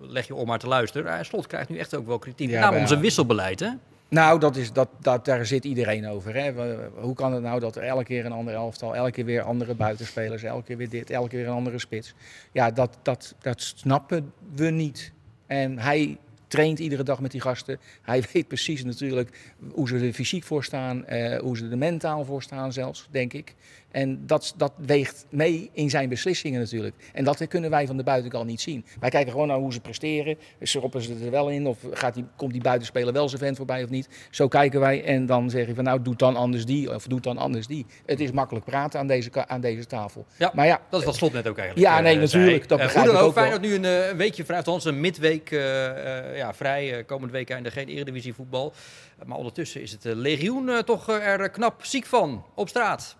leg 0.00 0.26
je 0.26 0.34
om 0.34 0.46
maar 0.46 0.58
te 0.58 0.66
luisteren. 0.66 1.12
Uh, 1.12 1.22
Slot 1.22 1.46
krijgt 1.46 1.68
nu 1.68 1.78
echt 1.78 1.94
ook 1.94 2.06
wel 2.06 2.18
kritiek. 2.18 2.46
Om 2.48 2.54
ja. 2.54 2.86
zijn 2.86 3.00
wisselbeleid, 3.00 3.60
hè? 3.60 3.70
Nou, 4.08 4.40
dat 4.40 4.56
is, 4.56 4.72
dat, 4.72 4.88
dat, 5.00 5.24
daar 5.24 5.46
zit 5.46 5.64
iedereen 5.64 6.08
over. 6.08 6.34
Hè? 6.34 6.52
Hoe 6.94 7.14
kan 7.14 7.32
het 7.32 7.42
nou 7.42 7.60
dat 7.60 7.76
er 7.76 7.82
elke 7.82 8.04
keer 8.04 8.26
een 8.26 8.32
ander 8.32 8.54
elftal, 8.54 8.96
elke 8.96 9.10
keer 9.10 9.24
weer 9.24 9.42
andere 9.42 9.74
buitenspelers, 9.74 10.42
elke 10.42 10.64
keer 10.64 10.76
weer 10.76 10.88
dit, 10.88 11.10
elke 11.10 11.28
keer 11.28 11.46
een 11.46 11.52
andere 11.52 11.78
spits. 11.78 12.14
Ja, 12.52 12.70
dat, 12.70 12.98
dat, 13.02 13.34
dat 13.40 13.60
snappen 13.60 14.32
we 14.54 14.70
niet. 14.70 15.12
En 15.46 15.78
hij 15.78 16.18
traint 16.46 16.78
iedere 16.78 17.02
dag 17.02 17.20
met 17.20 17.30
die 17.30 17.40
gasten. 17.40 17.78
Hij 18.02 18.24
weet 18.32 18.48
precies 18.48 18.84
natuurlijk 18.84 19.54
hoe 19.72 19.88
ze 19.88 19.98
er 19.98 20.12
fysiek 20.12 20.44
voor 20.44 20.64
staan, 20.64 21.06
eh, 21.06 21.38
hoe 21.38 21.56
ze 21.56 21.68
er 21.68 21.78
mentaal 21.78 22.24
voor 22.24 22.42
staan 22.42 22.72
zelfs, 22.72 23.08
denk 23.10 23.32
ik. 23.32 23.54
En 23.90 24.26
dat, 24.26 24.54
dat 24.56 24.72
weegt 24.76 25.26
mee 25.30 25.70
in 25.72 25.90
zijn 25.90 26.08
beslissingen 26.08 26.60
natuurlijk. 26.60 26.94
En 27.12 27.24
dat 27.24 27.46
kunnen 27.48 27.70
wij 27.70 27.86
van 27.86 27.96
de 27.96 28.02
buitenkant 28.02 28.46
niet 28.46 28.60
zien. 28.60 28.84
Wij 29.00 29.10
kijken 29.10 29.32
gewoon 29.32 29.46
naar 29.46 29.56
hoe 29.58 29.72
ze 29.72 29.80
presteren. 29.80 30.38
Schroppen 30.62 31.02
ze 31.02 31.14
er 31.24 31.30
wel 31.30 31.48
in 31.50 31.66
of 31.66 31.78
gaat 31.92 32.14
die, 32.14 32.24
komt 32.36 32.52
die 32.52 32.62
buitenspeler 32.62 33.12
wel 33.12 33.28
zijn 33.28 33.40
vent 33.40 33.56
voorbij 33.56 33.82
of 33.82 33.90
niet. 33.90 34.08
Zo 34.30 34.48
kijken 34.48 34.80
wij 34.80 35.04
en 35.04 35.26
dan 35.26 35.50
zeg 35.50 35.66
je 35.66 35.74
van 35.74 35.84
nou, 35.84 36.02
doe 36.02 36.16
dan 36.16 36.36
anders 36.36 36.64
die 36.64 36.94
of 36.94 37.06
doe 37.06 37.20
dan 37.20 37.38
anders 37.38 37.66
die. 37.66 37.86
Het 38.06 38.20
is 38.20 38.30
makkelijk 38.30 38.64
praten 38.64 39.00
aan 39.00 39.06
deze, 39.06 39.46
aan 39.46 39.60
deze 39.60 39.86
tafel. 39.86 40.26
Ja, 40.38 40.50
Maar 40.54 40.66
ja, 40.66 40.80
Dat 40.90 41.00
is 41.00 41.06
wat 41.06 41.14
Slot 41.16 41.32
net 41.32 41.48
ook 41.48 41.58
eigenlijk 41.58 41.88
Ja, 41.88 41.96
eh, 41.96 42.02
nee, 42.04 42.16
natuurlijk, 42.16 42.68
dat 42.68 42.78
Eh, 42.78 42.84
begrijp 42.84 43.06
ik 43.06 43.12
ook. 43.12 43.18
wel. 43.20 43.32
Feyenoord 43.32 43.60
nu 43.62 43.74
een, 43.74 43.84
eh, 43.84 44.08
een 44.08 44.16
weekje 44.16 44.44
vrij, 44.44 44.56
althans 44.56 44.84
een 44.84 45.00
midweek 45.00 45.50
ja, 46.34 46.54
vrij. 46.54 47.04
komende 47.04 47.32
week 47.32 47.50
einde 47.50 47.70
geen 47.70 47.88
eredivisie 47.88 48.34
voetbal. 48.34 48.72
Maar 49.26 49.36
ondertussen 49.38 49.82
is 49.82 49.92
het 49.92 50.04
legioen 50.04 50.84
toch 50.84 51.08
er 51.10 51.50
knap 51.50 51.84
ziek 51.84 52.06
van 52.06 52.44
op 52.54 52.68
straat. 52.68 53.16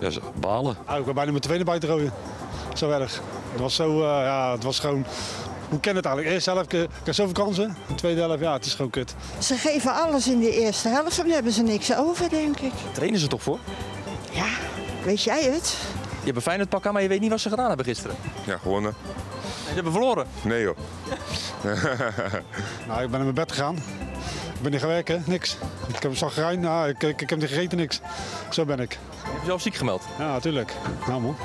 Ja, 0.00 0.10
ze- 0.10 0.20
balen. 0.40 0.76
Ik 0.98 1.04
ben 1.04 1.14
bijna 1.14 1.30
mijn 1.30 1.40
tweede 1.42 1.64
buiten 1.64 1.88
gooien. 1.88 2.12
Zo 2.74 2.90
erg. 2.90 3.20
Het 3.52 3.60
was 3.60 3.74
zo, 3.74 3.90
eh, 4.02 4.06
ja, 4.24 4.52
het 4.52 4.62
was 4.62 4.78
gewoon... 4.78 5.04
Hoe 5.68 5.80
ken 5.80 5.96
het 5.96 6.04
eigenlijk? 6.04 6.34
Eerste 6.34 6.50
helft, 6.50 6.72
ik 6.72 6.88
heb 7.04 7.14
zoveel 7.14 7.32
kansen. 7.44 7.76
De 7.86 7.94
tweede 7.94 8.20
helft, 8.20 8.40
ja, 8.40 8.52
het 8.52 8.64
is 8.66 8.74
gewoon 8.74 8.90
kut. 8.90 9.14
Ze 9.38 9.54
geven 9.54 9.94
alles 9.94 10.28
in 10.28 10.40
de 10.40 10.60
eerste 10.60 10.88
helft, 10.88 11.16
dan 11.16 11.28
hebben 11.30 11.52
ze 11.52 11.62
niks 11.62 11.96
over, 11.96 12.28
denk 12.28 12.58
ik. 12.58 12.72
Trainen 12.92 13.20
ze 13.20 13.26
toch 13.26 13.42
voor? 13.42 13.58
Ja, 14.32 14.46
weet 15.04 15.22
jij 15.22 15.42
het? 15.42 15.76
Je 16.18 16.24
hebt 16.24 16.36
een 16.36 16.42
Feyenoord 16.42 16.68
pak 16.68 16.86
aan, 16.86 16.92
maar 16.92 17.02
je 17.02 17.08
weet 17.08 17.20
niet 17.20 17.30
wat 17.30 17.40
ze 17.40 17.48
gedaan 17.48 17.68
hebben 17.68 17.86
gisteren. 17.86 18.16
Ja, 18.46 18.56
gewonnen. 18.58 18.94
En 19.42 19.66
ze 19.68 19.74
hebben 19.74 19.92
verloren. 19.92 20.26
Nee 20.42 20.62
joh. 20.62 20.76
Nou, 22.86 23.02
ik 23.02 23.10
ben 23.10 23.10
naar 23.10 23.20
mijn 23.20 23.34
bed 23.34 23.52
gegaan. 23.52 23.78
Ik 24.60 24.66
ben 24.66 24.74
niet 24.74 24.84
gaan 24.84 24.90
werken, 24.90 25.22
niks. 25.26 25.56
Ik 25.88 26.02
heb 26.02 26.10
een 26.10 26.16
zagrijn, 26.16 26.60
nou, 26.60 26.88
ik, 26.88 27.02
ik, 27.02 27.20
ik 27.20 27.30
heb 27.30 27.38
niet 27.38 27.48
gegeten, 27.48 27.78
niks. 27.78 28.00
Zo 28.50 28.64
ben 28.64 28.80
ik. 28.80 28.92
Je 28.92 28.98
hebt 29.22 29.40
jezelf 29.40 29.62
ziek 29.62 29.74
gemeld. 29.74 30.02
Ja, 30.18 30.32
natuurlijk. 30.32 30.72
Nou, 31.06 31.20
man. 31.20 31.36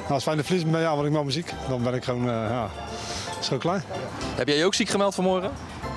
Nou, 0.00 0.12
als 0.12 0.22
fijn 0.22 0.36
de 0.36 0.44
verlies 0.44 0.64
ben, 0.64 0.80
ja, 0.80 0.94
want 0.94 1.06
ik 1.06 1.12
maak 1.12 1.24
muziek. 1.24 1.52
Dan 1.68 1.82
ben 1.82 1.94
ik 1.94 2.04
gewoon, 2.04 2.28
eh, 2.28 2.34
ja, 2.34 2.70
gewoon 3.40 3.58
klaar. 3.58 3.82
Heb 4.34 4.48
jij 4.48 4.56
je 4.56 4.64
ook 4.64 4.74
ziek 4.74 4.88
gemeld 4.88 5.14
vanmorgen? 5.14 5.50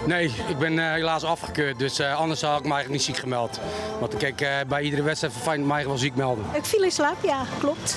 Nee, 0.06 0.32
ik 0.48 0.58
ben 0.58 0.80
eh, 0.80 0.92
helaas 0.92 1.24
afgekeurd. 1.24 1.80
Dus 1.80 2.00
eh, 2.00 2.20
anders 2.20 2.42
had 2.42 2.60
ik 2.60 2.66
me 2.66 2.74
eigenlijk 2.74 2.90
niet 2.90 3.16
ziek 3.16 3.18
gemeld. 3.18 3.60
Want 4.00 4.18
kijk, 4.18 4.42
eh, 4.42 4.50
bij 4.68 4.82
iedere 4.82 5.02
wedstrijd 5.02 5.34
van 5.34 5.42
Feyenoord 5.42 5.70
mag 5.70 5.80
je 5.80 5.88
wel 5.88 5.98
ziek 5.98 6.16
melden. 6.16 6.46
Ik 6.54 6.66
viel 6.66 6.84
in 6.84 6.92
slaap, 6.92 7.24
ja, 7.24 7.46
klopt. 7.60 7.96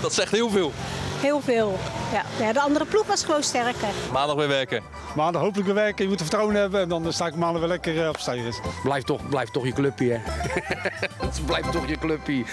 Dat 0.00 0.14
zegt 0.14 0.32
heel 0.32 0.50
veel. 0.50 0.72
Heel 1.20 1.40
veel. 1.40 1.78
Ja. 2.12 2.24
ja, 2.46 2.52
de 2.52 2.60
andere 2.60 2.84
ploeg 2.84 3.06
was 3.06 3.24
gewoon 3.24 3.42
sterker. 3.42 3.88
Maandag 4.12 4.36
weer 4.36 4.48
werken. 4.48 4.82
Maandag 5.16 5.42
hopelijk 5.42 5.66
weer 5.66 5.74
werken, 5.76 6.02
je 6.04 6.08
moet 6.10 6.18
er 6.18 6.24
vertrouwen 6.26 6.56
hebben. 6.56 6.80
En 6.80 6.88
dan 6.88 7.12
sta 7.12 7.26
ik 7.26 7.34
maandag 7.34 7.60
weer 7.60 7.68
lekker 7.70 8.02
eh, 8.02 8.08
op 8.08 8.16
stijgers. 8.18 8.60
Blijf 8.82 9.02
toch, 9.04 9.28
blijf 9.28 9.48
toch 9.50 9.64
je 9.64 9.72
clubje, 9.72 10.12
hè. 10.12 10.18
Het 11.26 11.40
blijft 11.46 11.72
toch 11.72 11.88
je 11.88 11.98
clubje. 11.98 12.44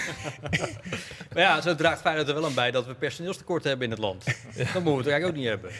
Maar 1.32 1.42
ja, 1.42 1.60
zo 1.60 1.74
draagt 1.74 2.00
Feyenoord 2.00 2.28
er 2.28 2.34
wel 2.34 2.44
aan 2.44 2.54
bij 2.54 2.70
dat 2.70 2.86
we 2.86 2.94
personeelstekort 2.94 3.64
hebben 3.64 3.84
in 3.84 3.90
het 3.90 4.00
land. 4.00 4.24
Dat 4.24 4.34
moeten 4.56 4.84
we 4.84 4.90
het 4.90 5.06
eigenlijk 5.06 5.24
ook 5.26 5.34
niet 5.34 5.46
hebben. 5.46 5.70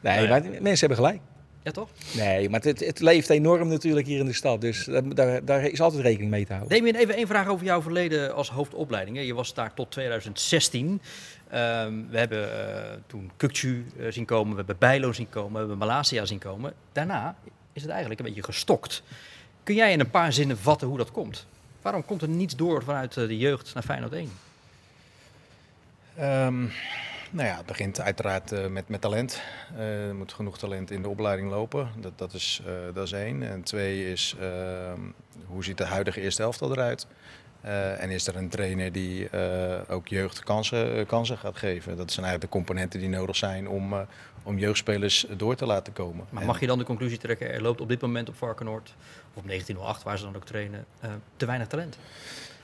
nee, 0.00 0.28
maar 0.28 0.42
mensen 0.62 0.88
hebben 0.88 0.96
gelijk. 0.96 1.20
Ja, 1.62 1.70
toch? 1.70 1.88
Nee, 2.12 2.48
maar 2.50 2.60
het, 2.60 2.80
het 2.80 3.00
leeft 3.00 3.30
enorm 3.30 3.68
natuurlijk 3.68 4.06
hier 4.06 4.18
in 4.18 4.26
de 4.26 4.32
stad. 4.32 4.60
Dus 4.60 4.88
daar- 5.14 5.44
daar, 5.44 5.64
is 5.64 5.80
altijd 5.80 6.02
rekening 6.02 6.30
mee 6.30 6.46
te 6.46 6.52
houden. 6.52 6.76
Damien, 6.78 6.94
even 6.94 7.14
één 7.14 7.26
vraag 7.26 7.48
over 7.48 7.64
jouw 7.66 7.82
verleden 7.82 8.34
als 8.34 8.50
hoofdopleiding. 8.50 9.16
hè. 9.16 9.22
Je 9.22 9.34
was 9.34 9.54
daar 9.54 9.74
tot 9.74 9.90
2016. 9.90 11.00
Ehm, 11.50 11.94
we 12.10 12.18
hebben 12.18 12.68
eh, 12.68 12.98
toen 13.06 13.30
Kukcu 13.36 13.86
eh, 13.98 14.06
zien 14.12 14.24
komen, 14.24 14.50
we 14.50 14.56
hebben 14.56 14.78
Bijlo 14.78 15.12
zien 15.12 15.30
komen, 15.30 15.52
we 15.52 15.58
hebben 15.58 15.78
Malasia 15.78 16.24
zien 16.24 16.38
komen. 16.38 16.72
Daarna 16.92 17.36
is 17.72 17.82
het 17.82 17.90
eigenlijk 17.90 18.20
een 18.20 18.26
beetje 18.26 18.42
gestokt. 18.42 19.02
Kun 19.62 19.74
jij 19.74 19.92
in 19.92 20.00
een 20.00 20.10
paar 20.10 20.32
zinnen 20.32 20.58
vatten 20.58 20.88
hoe 20.88 20.96
dat 20.96 21.10
komt? 21.10 21.46
Waarom 21.82 22.04
komt 22.04 22.22
er 22.22 22.28
niets 22.28 22.56
door 22.56 22.84
vanuit 22.84 23.16
eh, 23.16 23.26
de 23.26 23.38
jeugd 23.38 23.74
naar 23.74 23.82
Feyenoord 23.82 24.12
1? 24.12 24.30
Ehm, 26.16 26.60
nou 27.30 27.48
ja, 27.48 27.56
het 27.56 27.66
begint 27.66 28.00
uiteraard 28.00 28.70
met, 28.70 28.88
met 28.88 29.00
talent. 29.00 29.42
Er 29.76 30.14
moet 30.14 30.32
genoeg 30.32 30.58
talent 30.58 30.90
in 30.90 31.02
de 31.02 31.08
opleiding 31.08 31.50
lopen. 31.50 31.88
Dat, 31.96 32.18
dat, 32.18 32.32
is, 32.32 32.62
dat 32.94 33.06
is 33.06 33.12
één. 33.12 33.50
En 33.50 33.62
twee 33.62 34.12
is, 34.12 34.34
ehm, 34.40 35.00
hoe 35.46 35.64
ziet 35.64 35.78
de 35.78 35.84
huidige 35.84 36.20
eerste 36.20 36.42
elftal 36.42 36.70
eruit? 36.70 37.06
Eh, 37.60 38.02
en 38.02 38.10
is 38.10 38.26
er 38.26 38.36
een 38.36 38.48
trainer 38.48 38.92
die 38.92 39.28
eh, 39.28 39.80
ook 39.88 40.08
jeugd 40.08 40.42
kansen, 40.42 40.96
eh, 40.96 41.06
kansen 41.06 41.38
gaat 41.38 41.56
geven? 41.56 41.96
Dat 41.96 42.12
zijn 42.12 42.26
eigenlijk 42.26 42.52
de 42.52 42.58
componenten 42.58 43.00
die 43.00 43.08
nodig 43.08 43.36
zijn 43.36 43.68
om, 43.68 43.94
om 44.42 44.58
jeugdspelers 44.58 45.26
door 45.36 45.54
te 45.54 45.66
laten 45.66 45.92
komen. 45.92 46.26
Maar 46.30 46.44
mag 46.44 46.60
je 46.60 46.66
dan 46.66 46.78
de 46.78 46.84
conclusie 46.84 47.18
trekken, 47.18 47.52
er 47.52 47.62
loopt 47.62 47.80
op 47.80 47.88
dit 47.88 48.00
moment 48.00 48.28
op 48.28 48.36
Varkenoord, 48.36 48.94
of 49.30 49.36
op 49.36 49.46
1908, 49.46 50.02
waar 50.02 50.18
ze 50.18 50.24
dan 50.24 50.36
ook 50.36 50.44
trainen, 50.44 50.84
te 51.36 51.46
weinig 51.46 51.68
talent? 51.68 51.98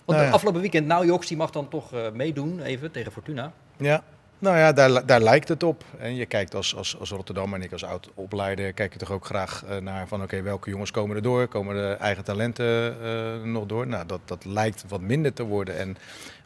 Want 0.04 0.18
Nou 0.18 0.30
ja. 0.30 0.34
afgelopen 0.34 0.60
weekend, 0.60 0.86
nou 0.86 1.06
Joks, 1.06 1.26
die 1.26 1.36
mag 1.36 1.50
dan 1.50 1.68
toch 1.68 2.12
meedoen, 2.12 2.62
even, 2.62 2.90
tegen 2.90 3.12
Fortuna. 3.12 3.52
Ja, 3.76 4.02
nou 4.38 4.56
ja, 4.56 4.72
daar, 4.72 5.06
daar 5.06 5.20
lijkt 5.20 5.48
het 5.48 5.62
op. 5.62 5.84
En 5.98 6.14
je 6.14 6.26
kijkt 6.26 6.54
als, 6.54 6.76
als, 6.76 6.98
als 6.98 7.10
Rotterdam 7.10 7.54
en 7.54 7.62
ik 7.62 7.72
als 7.72 7.84
oud-opleider, 7.84 8.72
kijk 8.72 8.92
je 8.92 8.98
toch 8.98 9.10
ook 9.10 9.24
graag 9.24 9.64
eh, 9.64 9.76
naar 9.76 10.08
van 10.08 10.22
oké, 10.22 10.42
welke 10.42 10.70
jongens 10.70 10.90
komen 10.90 11.16
er 11.16 11.22
door? 11.22 11.46
Komen 11.48 11.74
de 11.74 11.96
eigen 12.00 12.24
talenten 12.24 12.96
eh, 13.02 13.42
nog 13.42 13.66
door? 13.66 13.86
Nou, 13.86 14.06
dat, 14.06 14.20
dat 14.24 14.44
lijkt 14.44 14.84
wat 14.88 15.00
minder 15.00 15.32
te 15.32 15.42
worden. 15.42 15.78
En 15.78 15.96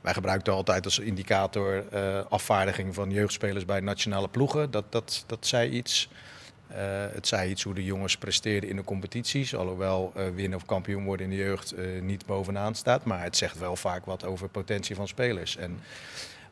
wij 0.00 0.12
gebruiken 0.12 0.52
altijd 0.52 0.84
als 0.84 0.98
indicator 0.98 1.88
eh, 1.88 2.20
afvaardiging 2.28 2.94
van 2.94 3.10
jeugdspelers 3.10 3.64
bij 3.64 3.80
nationale 3.80 4.28
ploegen. 4.28 4.70
Dat, 4.70 4.84
dat, 4.88 5.24
dat 5.26 5.46
zei 5.46 5.70
iets. 5.70 6.08
Het 7.12 7.26
zei 7.26 7.50
iets 7.50 7.62
hoe 7.62 7.74
de 7.74 7.84
jongens 7.84 8.16
presteren 8.16 8.68
in 8.68 8.76
de 8.76 8.84
competities. 8.84 9.54
Alhoewel 9.54 10.12
eh, 10.14 10.24
winnen 10.34 10.58
of 10.58 10.64
kampioen 10.64 11.04
worden 11.04 11.30
in 11.30 11.32
de 11.36 11.44
jeugd 11.44 11.74
niet 12.00 12.26
bovenaan 12.26 12.74
staat. 12.74 13.04
Maar 13.04 13.22
het 13.22 13.36
zegt 13.36 13.58
wel 13.58 13.76
vaak 13.76 14.04
wat 14.04 14.24
over 14.24 14.48
potentie 14.48 14.96
van 14.96 15.08
spelers. 15.08 15.56
En 15.56 15.80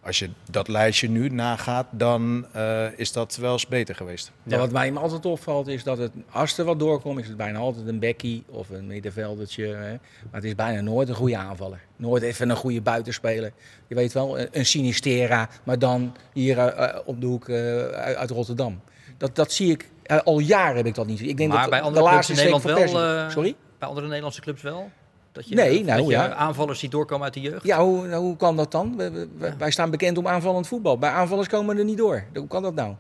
als 0.06 0.18
je 0.18 0.30
dat 0.50 0.68
lijstje 0.68 1.08
nu 1.08 1.28
nagaat, 1.28 1.86
dan 1.90 2.46
eh, 2.52 2.98
is 2.98 3.12
dat 3.12 3.36
wel 3.36 3.52
eens 3.52 3.66
beter 3.66 3.94
geweest. 3.94 4.32
Maar 4.42 4.58
wat 4.58 4.70
mij 4.70 4.92
altijd 4.92 5.26
opvalt 5.26 5.66
is 5.66 5.82
dat 5.82 5.98
het, 5.98 6.12
als 6.30 6.58
er 6.58 6.64
wat 6.64 6.78
doorkomt, 6.78 7.20
is 7.20 7.28
het 7.28 7.36
bijna 7.36 7.58
altijd 7.58 7.86
een 7.86 7.98
bekkie 7.98 8.44
of 8.46 8.70
een 8.70 8.86
middenveldertje. 8.86 9.66
Hè. 9.66 9.90
Maar 9.90 10.30
het 10.30 10.44
is 10.44 10.54
bijna 10.54 10.80
nooit 10.80 11.08
een 11.08 11.14
goede 11.14 11.36
aanvaller. 11.36 11.80
Nooit 11.96 12.22
even 12.22 12.50
een 12.50 12.56
goede 12.56 12.80
buitenspeler. 12.80 13.52
Je 13.86 13.94
weet 13.94 14.12
wel, 14.12 14.38
een, 14.38 14.48
een 14.52 14.66
Sinistera, 14.66 15.48
maar 15.64 15.78
dan 15.78 16.16
hier 16.32 16.58
eh, 16.58 16.84
eh, 16.84 16.98
op 17.04 17.20
de 17.20 17.26
hoek 17.26 17.48
eh, 17.48 17.56
uit, 17.86 18.16
uit 18.16 18.30
Rotterdam. 18.30 18.80
Dat, 19.16 19.36
dat 19.36 19.52
zie 19.52 19.70
ik, 19.70 19.88
al 20.24 20.38
jaren 20.38 20.76
heb 20.76 20.86
ik 20.86 20.94
dat 20.94 21.06
niet. 21.06 21.20
Ik 21.20 21.36
denk 21.36 21.52
maar 21.52 21.60
dat 21.60 21.70
bij 21.70 21.78
de 21.78 21.84
andere 21.84 22.04
clubs 22.04 22.14
laatste 22.14 22.32
in 22.32 22.38
Nederland 22.38 22.92
wel... 22.92 23.02
Eh, 23.02 23.30
Sorry? 23.30 23.54
Bij 23.78 23.88
andere 23.88 24.06
Nederlandse 24.06 24.40
clubs 24.40 24.62
wel? 24.62 24.90
Dat 25.36 25.48
je, 25.48 25.54
Nee, 25.54 25.76
dat 25.76 25.86
nou 25.86 26.02
je 26.02 26.10
ja. 26.10 26.32
aanvallers 26.34 26.78
ziet 26.78 26.90
doorkomen 26.90 27.24
uit 27.24 27.34
de 27.34 27.40
jeugd? 27.40 27.64
Ja, 27.64 27.82
hoe, 27.84 28.06
nou, 28.06 28.22
hoe 28.22 28.36
kan 28.36 28.56
dat 28.56 28.70
dan? 28.72 28.96
We- 28.96 29.28
Wij 29.58 29.70
staan 29.70 29.90
bekend 29.90 30.18
om 30.18 30.26
aanvallend 30.28 30.66
voetbal. 30.68 30.98
Bij 30.98 31.10
aanvallers 31.10 31.48
komen 31.48 31.78
er 31.78 31.84
niet 31.84 31.96
door. 31.96 32.24
Hoe 32.34 32.46
kan 32.46 32.62
dat 32.62 32.74
nou? 32.74 32.94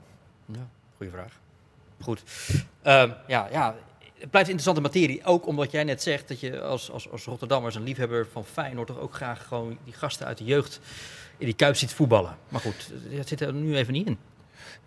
Ja, 0.46 0.66
goede 0.96 1.12
vraag. 1.12 1.32
Goed. 2.00 2.22
Ehm, 2.82 3.10
ja, 3.26 3.48
ja, 3.50 3.74
het 4.18 4.30
blijft 4.30 4.48
interessante 4.50 4.80
materie. 4.80 5.24
Ook 5.24 5.46
omdat 5.46 5.70
jij 5.70 5.84
net 5.84 6.02
zegt 6.02 6.28
dat 6.28 6.40
je 6.40 6.60
als, 6.60 6.90
als, 6.90 7.10
als 7.10 7.24
Rotterdammers 7.24 7.74
een 7.74 7.82
liefhebber 7.82 8.26
van 8.32 8.44
Feyenoord 8.44 8.86
toch 8.86 8.98
ook 8.98 9.14
graag 9.14 9.46
gewoon 9.46 9.78
die 9.84 9.92
gasten 9.94 10.26
uit 10.26 10.38
de 10.38 10.44
jeugd 10.44 10.80
in 11.38 11.46
die 11.46 11.54
kuip 11.54 11.76
ziet 11.76 11.92
voetballen. 11.92 12.36
Maar 12.48 12.60
goed, 12.60 12.90
dat 13.16 13.28
zit 13.28 13.40
er 13.40 13.52
nu 13.52 13.76
even 13.76 13.92
niet 13.92 14.06
in. 14.06 14.18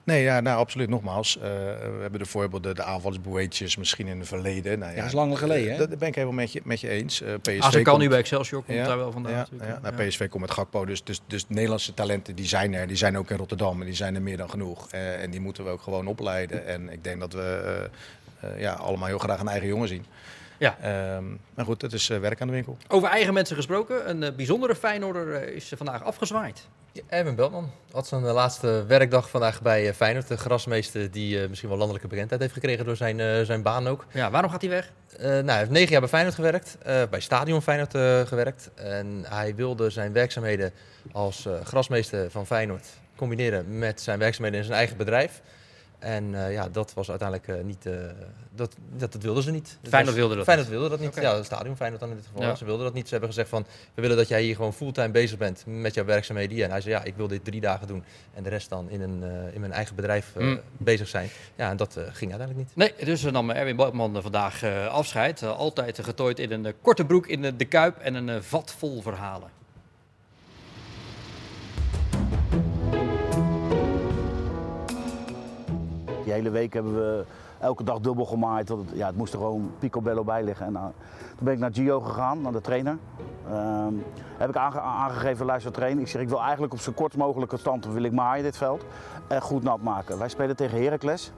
Nee, 0.03 0.23
ja, 0.23 0.39
nou, 0.39 0.57
absoluut. 0.59 0.89
Nogmaals, 0.89 1.37
eh, 1.37 1.41
we 1.43 1.97
hebben 2.01 2.19
de 2.19 2.25
voorbeelden, 2.25 2.75
de 2.75 2.83
aanvalsboeetjes 2.83 3.77
misschien 3.77 4.07
in 4.07 4.19
het 4.19 4.27
verleden. 4.27 4.79
Nou, 4.79 4.91
Ja, 4.91 4.97
dat 4.97 5.05
is 5.05 5.13
langer 5.13 5.37
geleden, 5.37 5.71
hè? 5.71 5.77
Dat 5.87 5.97
ben 5.97 6.07
ik 6.07 6.15
helemaal 6.15 6.35
met 6.35 6.51
je, 6.51 6.61
met 6.63 6.79
je 6.81 6.89
eens. 6.89 7.21
Eh 7.21 7.33
PSV 7.41 7.59
Als 7.61 7.73
kan 7.73 7.83
komt- 7.83 7.97
nu 7.97 8.09
bij 8.09 8.17
Excelsior 8.17 8.63
komt 8.63 8.77
daar 8.85 8.97
wel 8.97 9.11
vandaan 9.11 9.31
Ja, 9.31 9.37
natuurlijk. 9.37 9.69
ja, 9.69 9.79
nou, 9.81 10.01
Ja. 10.03 10.07
PSV 10.09 10.27
komt 10.29 10.41
met 10.41 10.51
Gakpo, 10.51 10.85
dus, 10.85 11.03
dus, 11.03 11.21
dus 11.27 11.45
Nederlandse 11.47 11.93
talenten 11.93 12.35
die 12.35 12.45
zijn 12.47 12.73
er. 12.73 12.87
Die 12.87 12.97
zijn 12.97 13.17
ook 13.17 13.29
in 13.29 13.37
Rotterdam 13.37 13.79
en 13.79 13.85
die 13.85 13.95
zijn 13.95 14.15
er 14.15 14.21
meer 14.21 14.37
dan 14.37 14.49
genoeg. 14.49 14.87
Eh, 14.91 15.21
en 15.23 15.31
die 15.31 15.39
moeten 15.39 15.63
we 15.63 15.69
ook 15.69 15.81
gewoon 15.81 16.07
opleiden. 16.07 16.65
En 16.67 16.89
ik 16.89 17.03
denk 17.03 17.19
dat 17.19 17.33
we 17.33 17.89
eh, 18.41 18.49
eh, 18.51 18.59
ja, 18.61 18.73
allemaal 18.73 19.07
heel 19.07 19.17
graag 19.17 19.39
een 19.39 19.47
eigen 19.47 19.67
jongen 19.67 19.87
zien. 19.87 20.05
Ja. 20.57 20.77
Ehm, 20.81 21.23
maar 21.55 21.65
goed, 21.65 21.81
het 21.81 21.93
is 21.93 22.09
eh, 22.09 22.19
werk 22.19 22.41
aan 22.41 22.47
de 22.47 22.53
winkel. 22.53 22.77
Over 22.87 23.09
eigen 23.09 23.33
mensen 23.33 23.55
gesproken, 23.55 24.09
een 24.09 24.23
eh, 24.23 24.31
bijzondere 24.35 24.75
Feyenoorder 24.75 25.33
eh, 25.33 25.55
is 25.55 25.71
vandaag 25.75 26.03
afgezwaaid. 26.03 26.67
Erwin 27.07 27.35
Beltman 27.35 27.71
had 27.91 28.07
zijn 28.07 28.25
eh, 28.25 28.33
laatste 28.33 28.85
werkdag 28.87 29.29
vandaag 29.29 29.61
bij 29.61 29.87
eh, 29.87 29.93
Feyenoord. 29.93 30.27
De 30.27 30.37
grasmeester 30.37 31.11
die 31.11 31.41
eh, 31.41 31.49
misschien 31.49 31.69
wel 31.69 31.77
landelijke 31.77 32.07
bekendheid 32.09 32.41
heeft 32.41 32.53
gekregen 32.53 32.85
door 32.85 32.95
zijn, 32.95 33.45
zijn 33.45 33.61
baan 33.61 33.87
ook. 33.87 34.05
Ja, 34.13 34.31
waarom 34.31 34.51
gaat 34.51 34.61
hij 34.61 34.69
weg? 34.69 34.91
Nou, 35.19 35.45
hij 35.45 35.57
heeft 35.57 35.69
negen 35.69 35.91
jaar 35.91 35.99
bij 35.99 36.09
Feyenoord 36.09 36.35
gewerkt, 36.35 36.77
bij 36.83 37.19
Stadion 37.19 37.61
Feyenoord 37.61 38.27
gewerkt. 38.27 38.69
En 38.75 39.25
hij 39.27 39.55
wilde 39.55 39.89
zijn 39.89 40.13
werkzaamheden 40.13 40.71
als 41.11 41.47
grasmeester 41.63 42.31
van 42.31 42.45
Feyenoord 42.45 42.85
combineren 43.15 43.77
met 43.77 44.01
zijn 44.01 44.19
werkzaamheden 44.19 44.59
in 44.59 44.65
zijn 44.65 44.77
eigen 44.77 44.97
bedrijf. 44.97 45.41
En 45.99 46.35
eh, 46.45 46.51
ja, 46.53 46.69
dat 46.69 46.93
was 46.93 47.09
uiteindelijk 47.09 47.47
eh, 47.49 47.63
niet, 47.65 47.85
eh, 47.85 47.93
dat, 48.55 48.75
dat, 48.97 49.11
dat 49.11 49.21
wilden 49.23 49.43
ze 49.43 49.51
niet. 49.51 49.77
Feyenoord 49.89 50.15
wilde 50.15 50.35
dat 50.35 50.43
Feyenoord 50.43 50.69
wilde 50.69 50.89
dat 50.89 50.99
niet. 50.99 51.15
Ja, 51.15 51.35
het 51.35 51.45
stadion 51.45 51.75
Feyenoord 51.75 52.01
dan 52.01 52.09
in 52.09 52.15
dit 52.15 52.25
geval. 52.25 52.41
Ja. 52.41 52.55
Ze 52.55 52.65
wilden 52.65 52.85
dat 52.85 52.93
niet. 52.93 53.03
Ze 53.05 53.09
hebben 53.11 53.29
gezegd 53.29 53.49
van, 53.49 53.65
we 53.93 54.01
willen 54.01 54.17
dat 54.17 54.27
jij 54.27 54.41
hier 54.41 54.55
gewoon 54.55 54.73
fulltime 54.73 55.09
bezig 55.09 55.37
bent 55.37 55.63
met 55.65 55.93
jouw 55.93 56.05
werkzaamheden 56.05 56.55
hier. 56.55 56.63
En 56.65 56.71
hij 56.71 56.81
zei, 56.81 56.93
ja, 56.93 57.03
ik 57.03 57.15
wil 57.15 57.27
dit 57.27 57.43
drie 57.45 57.61
dagen 57.61 57.87
doen. 57.87 58.03
En 58.33 58.43
de 58.43 58.49
rest 58.49 58.69
dan 58.69 58.89
in, 58.89 59.01
een, 59.01 59.23
eh, 59.23 59.53
in 59.53 59.59
mijn 59.59 59.71
eigen 59.71 59.95
bedrijf 59.95 60.31
eh, 60.35 60.43
Mm. 60.43 60.59
bezig 60.77 61.07
zijn. 61.07 61.29
Ja, 61.55 61.69
en 61.69 61.77
dat 61.77 61.95
eh, 61.95 62.03
ging 62.03 62.31
uiteindelijk 62.31 62.57
niet. 62.57 62.75
Nee, 62.75 63.05
dus 63.05 63.23
eh, 63.23 63.31
nam 63.31 63.49
Erwin 63.49 63.75
Boutman 63.75 64.15
eh, 64.15 64.21
vandaag 64.21 64.63
eh, 64.63 64.87
afscheid. 64.87 65.43
Altijd 65.43 65.99
getooid 66.03 66.39
in 66.39 66.51
een 66.51 66.73
korte 66.81 67.05
broek 67.05 67.27
in 67.27 67.45
eh, 67.45 67.51
de 67.57 67.65
kuip 67.65 67.97
en 67.97 68.13
een 68.15 68.43
vat 68.43 68.75
vol 68.77 69.01
verhalen. 69.01 69.49
Die 76.29 76.37
hele 76.37 76.49
week 76.49 76.73
hebben 76.73 76.93
we 76.95 77.25
elke 77.59 77.83
dag 77.83 77.99
dubbel 77.99 78.25
gemaaid. 78.25 78.69
het- 78.69 78.77
Ja, 78.93 79.07
het 79.07 79.15
moest 79.15 79.33
er 79.33 79.39
gewoon 79.39 79.71
picobello 79.79 80.23
bij 80.23 80.43
liggen. 80.43 80.65
En, 80.65 80.71
nou, 80.71 80.91
toen 81.35 81.45
ben 81.45 81.53
ik 81.53 81.59
naar 81.59 81.73
Gio 81.73 81.99
gegaan, 81.99 82.41
naar 82.41 82.51
de 82.51 82.61
trainer. 82.61 82.97
Ehm, 83.49 83.93
heb 84.37 84.49
ik 84.49 84.55
aange- 84.55 84.79
aangegeven, 84.79 85.45
luister 85.45 85.71
trainer. 85.71 86.01
Ik 86.01 86.07
zeg, 86.07 86.21
ik 86.21 86.29
wil 86.29 86.41
eigenlijk 86.41 86.73
op 86.73 86.79
zo 86.79 86.91
kort 86.91 87.17
mogelijke 87.17 87.57
stand 87.57 87.85
wil 87.85 88.03
ik 88.03 88.11
maaien 88.11 88.43
dit 88.43 88.57
veld. 88.57 88.85
En 89.27 89.41
goed 89.41 89.63
nat 89.63 89.81
maken. 89.81 90.17
Wij 90.17 90.29
spelen 90.29 90.55
tegen 90.55 90.83
Heracles. 90.83 91.31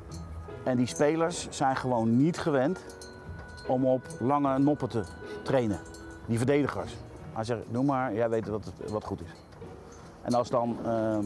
En 0.63 0.77
die 0.77 0.85
spelers 0.87 1.47
zijn 1.49 1.75
gewoon 1.75 2.17
niet 2.17 2.37
gewend 2.39 2.85
om 3.67 3.85
op 3.85 4.01
lange 4.19 4.59
noppen 4.59 4.89
te 4.89 5.03
trainen. 5.43 5.79
Die 6.25 6.37
verdedigers. 6.37 6.95
Hij 7.33 7.43
zegt, 7.43 7.71
noem 7.71 7.85
maar, 7.85 8.13
jij 8.13 8.29
weet 8.29 8.45
het 8.47 8.91
wat 8.91 9.03
goed 9.05 9.21
is. 9.21 9.33
En 10.21 10.33
als 10.33 10.49
dan 10.49 10.77
ehm, 10.85 11.23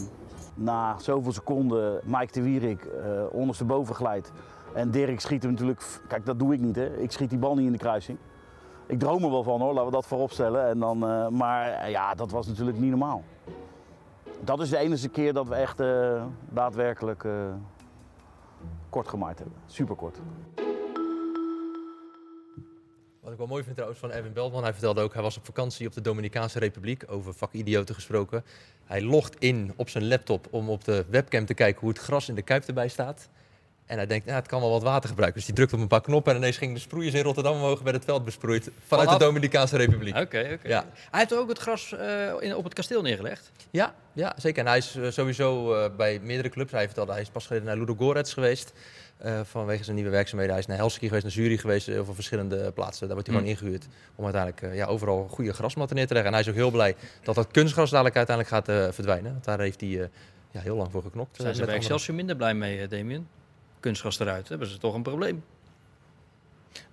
na 0.56 0.96
zoveel 1.00 1.32
seconden 1.32 2.00
Mike 2.04 2.34
de 2.34 2.42
Wierik 2.42 2.84
eh 2.84 3.24
ondersteboven 3.32 3.96
glijdt 3.96 4.32
en 4.74 4.92
Dirk 4.92 5.20
schiet 5.20 5.44
hem 5.44 5.52
natuurlijk, 5.52 6.00
kijk 6.08 6.26
dat 6.26 6.40
doe 6.40 6.54
ik 6.54 6.60
niet 6.60 6.76
hè, 6.76 6.98
ik 6.98 7.12
schiet 7.12 7.30
die 7.30 7.40
bal 7.40 7.56
niet 7.56 7.66
in 7.66 7.72
de 7.72 7.78
kruising. 7.78 8.18
Ik 8.86 9.00
droom 9.00 9.24
er 9.24 9.30
wel 9.30 9.44
van 9.44 9.62
hoor, 9.62 9.74
laten 9.74 9.86
we 9.86 9.92
dat 9.92 10.06
voorop 10.06 10.32
stellen. 10.32 10.68
En 10.68 10.80
dan, 10.80 11.08
eh, 11.08 11.28
maar 11.28 11.68
eh, 11.70 11.92
ja, 11.92 12.14
dat 12.14 12.32
was 12.32 12.48
natuurlijk 12.48 12.78
niet 12.78 12.90
normaal. 12.90 13.24
Dat 14.40 14.62
is 14.62 14.70
de 14.70 14.78
enige 14.78 15.10
keer 15.10 15.34
dat 15.34 15.48
we 15.48 15.56
echt 15.56 15.78
daadwerkelijk 16.50 17.28
kort 18.90 19.08
gemaaid 19.08 19.38
hebben. 19.38 19.58
Super 19.66 19.96
kort. 19.96 20.20
Wat 23.26 23.34
ik 23.34 23.40
wel 23.40 23.50
mooi 23.50 23.64
vind 23.64 23.76
trouwens 23.76 24.02
van 24.02 24.12
Erwin 24.12 24.34
Beltman, 24.34 24.64
hij 24.64 24.72
vertelde 24.72 25.02
ook, 25.02 25.14
hij 25.14 25.22
was 25.22 25.38
op 25.38 25.46
vakantie 25.46 25.88
op 25.88 25.94
de 25.94 26.02
Dominicaanse 26.02 26.60
Republiek, 26.60 27.04
over 27.08 27.34
vakidioten 27.34 27.96
gesproken. 27.96 28.44
Hij 28.86 29.02
logt 29.02 29.36
in 29.40 29.74
op 29.76 29.90
zijn 29.90 30.08
laptop 30.08 30.48
om 30.50 30.70
op 30.70 30.84
de 30.84 31.06
webcam 31.10 31.46
te 31.46 31.54
kijken 31.54 31.80
hoe 31.80 31.90
het 31.90 32.00
gras 32.00 32.30
in 32.30 32.36
de 32.36 32.42
kuip 32.42 32.64
erbij 32.64 32.88
staat. 32.88 33.30
En 33.86 33.98
hij 33.98 34.06
denkt, 34.06 34.26
ja, 34.26 34.36
het 34.36 34.48
kan 34.48 34.62
wel 34.62 34.70
wat 34.70 34.84
water 34.84 35.10
gebruiken. 35.10 35.38
Dus 35.38 35.48
hij 35.48 35.56
drukt 35.56 35.74
op 35.74 35.80
een 35.80 35.88
paar 35.88 36.02
knoppen 36.02 36.32
en 36.32 36.38
ineens 36.38 36.58
gingen 36.58 36.74
de 36.74 36.80
sproeiers 36.80 37.14
in 37.14 37.24
Rotterdam 37.24 37.54
omhoog 37.54 37.84
bij 37.84 37.94
het 37.94 38.06
veld 38.06 38.26
besproeid. 38.26 38.64
Vanuit 38.64 39.08
Vanaf- 39.08 39.18
de 39.20 39.26
Dominicaanse 39.26 39.78
Republiek. 39.78 40.18
Oké, 40.18 40.50
oké. 40.54 40.68
Ja. 40.68 40.86
Hij 41.12 41.20
heeft 41.20 41.34
ook 41.34 41.50
het 41.50 41.60
gras 41.60 41.92
eh, 41.92 42.34
in, 42.40 42.56
op 42.56 42.64
het 42.64 42.74
kasteel 42.74 43.02
neergelegd. 43.02 43.52
Ja, 43.72 43.96
ja, 44.14 44.34
zeker. 44.38 44.60
En 44.60 44.68
hij 44.68 44.78
is 44.78 44.96
eh, 44.96 45.10
sowieso 45.10 45.74
eh, 45.74 45.96
bij 45.96 46.20
meerdere 46.20 46.50
clubs. 46.50 46.72
Hij 46.72 46.86
vertelde, 46.86 47.12
hij 47.12 47.22
is 47.22 47.30
pas 47.30 47.46
geleden 47.46 47.68
naar 47.68 47.78
Ludogorets 47.78 48.34
geweest. 48.34 48.74
Eh, 49.18 49.40
vanwege 49.44 49.84
zijn 49.84 49.96
nieuwe 49.96 50.12
werkzaamheden. 50.12 50.54
Hij 50.54 50.62
is 50.64 50.68
naar 50.70 50.78
Helsinki 50.78 51.06
geweest, 51.08 51.24
naar 51.24 51.34
Zurich 51.34 51.62
geweest. 51.62 51.86
Heel 51.88 52.06
veel 52.06 52.14
verschillende 52.14 52.72
plaatsen. 52.72 53.08
Daar 53.08 53.16
wordt 53.16 53.28
hij 53.30 53.38
Hmm. 53.38 53.48
gewoon 53.48 53.62
ingehuurd. 53.64 53.88
Om 54.16 54.24
uiteindelijk 54.24 54.62
eh, 54.64 54.76
ja, 54.76 54.86
overal 54.86 55.28
goede 55.32 55.54
grasmatten 55.54 55.96
neer 55.96 56.08
te 56.08 56.14
leggen. 56.14 56.32
En 56.32 56.38
hij 56.38 56.46
is 56.48 56.52
ook 56.52 56.60
heel 56.62 56.72
blij 56.72 56.96
dat 57.24 57.36
dat 57.36 57.48
kunstgras 57.52 57.90
dadelijk 57.90 58.16
uiteindelijk 58.16 58.56
gaat 58.56 58.70
eh, 58.70 58.92
verdwijnen. 58.94 59.32
Want 59.32 59.44
daar 59.44 59.60
heeft 59.60 59.82
hij 59.82 59.90
eh, 60.02 60.08
ja, 60.52 60.60
heel 60.60 60.76
lang 60.76 60.92
voor 60.92 61.02
geknokt. 61.02 61.36
eh, 61.36 61.42
Zijn 61.42 61.54
ze 61.54 61.60
met 61.60 61.70
bij. 61.70 61.80
Excelsior 61.80 62.16
minder 62.16 62.36
blij 62.36 62.54
mee, 62.54 62.82
eh, 62.82 62.90
Damien? 62.90 63.28
Kunstgras 63.80 64.20
eruit, 64.20 64.50
hebben 64.50 64.68
ze 64.68 64.78
toch 64.78 64.94
een 64.94 65.04
probleem. 65.04 65.44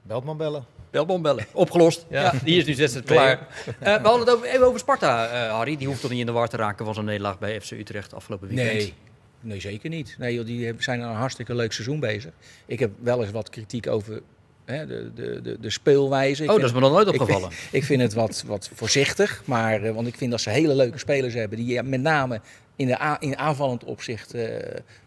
Beltman 0.02 0.37
bellen. 0.37 0.64
Beltman 0.90 1.22
bellen. 1.22 1.46
Opgelost. 1.52 2.06
Ja. 2.08 2.22
Ja. 2.22 2.32
die 2.44 2.56
is 2.58 2.64
nu 2.64 2.72
6 2.88 3.00
klaar. 3.04 3.38
Eh, 3.78 4.02
we 4.02 4.08
hadden 4.08 4.20
het 4.26 4.30
over, 4.30 4.46
even 4.48 4.66
over 4.66 4.78
Sparta, 4.80 5.26
eh, 5.26 5.50
Harry. 5.52 5.76
Die 5.76 5.87
hoeft 5.87 6.00
toch 6.00 6.11
niet 6.11 6.20
in 6.20 6.26
de 6.26 6.32
war 6.32 6.48
te 6.48 6.56
raken 6.56 6.85
van 6.85 6.94
zijn 6.94 7.06
nederlaag 7.06 7.38
bij 7.38 7.61
FC 7.61 7.70
Utrecht 7.70 8.14
afgelopen 8.14 8.48
weekend. 8.48 8.72
Nee, 8.72 8.94
nee 9.42 9.61
zeker 9.61 9.88
niet. 9.90 10.16
Nee, 10.18 10.35
joh, 10.35 10.46
die 10.46 10.74
zijn 10.78 11.00
een 11.00 11.14
hartstikke 11.14 11.55
leuk 11.55 11.72
seizoen 11.72 12.00
bezig. 12.00 12.31
Ik 12.66 12.78
heb 12.78 12.90
wel 13.00 13.22
eens 13.22 13.31
wat 13.33 13.50
kritiek 13.50 13.87
over 13.87 14.20
hè, 14.64 14.87
de, 14.87 15.11
de, 15.14 15.40
de, 15.42 15.57
de 15.61 15.70
speelwijze. 15.70 16.42
Ik 16.42 16.48
Oh, 16.50 16.55
vind- 16.55 16.66
dat 16.66 16.74
is 16.76 16.81
me 16.83 16.88
nog 16.88 16.92
nooit 16.96 17.14
ik 17.14 17.20
opgevallen. 17.20 17.52
vind- 17.52 17.74
Ik 17.83 17.85
vind 17.85 18.02
het 18.02 18.12
wat, 18.12 18.44
wat 18.46 18.70
voorzichtig, 18.74 19.42
maar, 19.44 19.83
eh, 19.83 19.94
want 19.94 20.07
ik 20.07 20.14
vind 20.16 20.31
dat 20.31 20.40
ze 20.40 20.50
hele 20.50 20.74
leuke 20.74 20.98
spelers 20.98 21.35
hebben. 21.35 21.59
Die 21.59 21.66
ja, 21.66 21.83
met 21.83 22.00
name 22.00 22.40
in, 22.76 22.87
de 22.87 23.00
a- 23.00 23.16
in 23.20 23.38
aanvallend 23.38 23.85
opzicht 23.85 24.35
eh, 24.35 24.44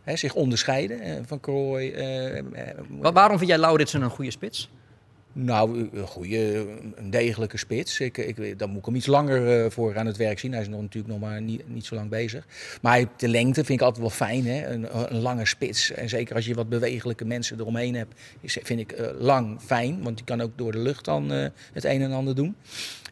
hè, 0.04 0.16
zich 0.16 0.34
onderscheiden. 0.34 1.00
eh, 1.00 1.14
van 1.26 1.40
Krooi. 1.40 1.94
Wa- 2.90 3.12
waarom 3.12 3.38
vind 3.38 3.50
jij 3.50 3.60
Lauritsen 3.60 4.02
een 4.02 4.10
goede 4.10 4.32
spits? 4.32 4.70
Nou, 5.38 5.90
een 5.94 6.08
goede, 6.08 6.66
degelijke 7.02 7.58
spits. 7.58 8.00
Ik, 8.00 8.18
ik, 8.18 8.60
dan 8.60 8.70
moet 8.70 8.80
ik 8.80 8.86
hem 8.86 8.96
iets 8.96 9.06
langer 9.06 9.64
eh, 9.64 9.72
voor 9.72 9.98
aan 9.98 10.06
het 10.06 10.18
werk 10.18 10.40
zien. 10.40 10.52
Hij 10.52 10.62
is 10.62 10.68
nog, 10.68 10.82
natuurlijk 10.82 11.14
nog 11.14 11.30
maar 11.30 11.42
niet, 11.42 11.86
zo 11.86 11.96
lang 11.96 12.10
bezig. 12.10 12.48
Maar 12.82 13.04
de 13.18 13.28
lengte 13.28 13.64
vind 13.64 13.80
ik 13.80 13.86
altijd 13.86 14.02
wel 14.02 14.28
fijn. 14.28 14.46
Hè? 14.46 14.68
Een, 14.68 14.88
lange 15.22 15.46
spits. 15.46 15.92
En 15.92 16.10
zeker 16.10 16.36
als 16.36 16.46
je 16.46 16.54
wat 16.54 16.70
bewegelijke 16.70 17.26
mensen 17.26 17.60
eromheen 17.60 17.96
hebt, 17.96 18.14
vind 18.44 18.80
ik 18.80 18.92
eh, 18.92 19.08
lang 19.20 19.62
fijn. 19.62 20.04
Want 20.04 20.16
die 20.16 20.26
kan 20.26 20.42
ook 20.42 20.52
door 20.56 20.72
de 20.72 20.80
lucht 20.80 21.06
dan 21.06 21.32
eh, 21.32 21.48
het 21.74 21.84
een 21.84 22.02
en 22.02 22.12
ander 22.12 22.36
doen. 22.36 22.56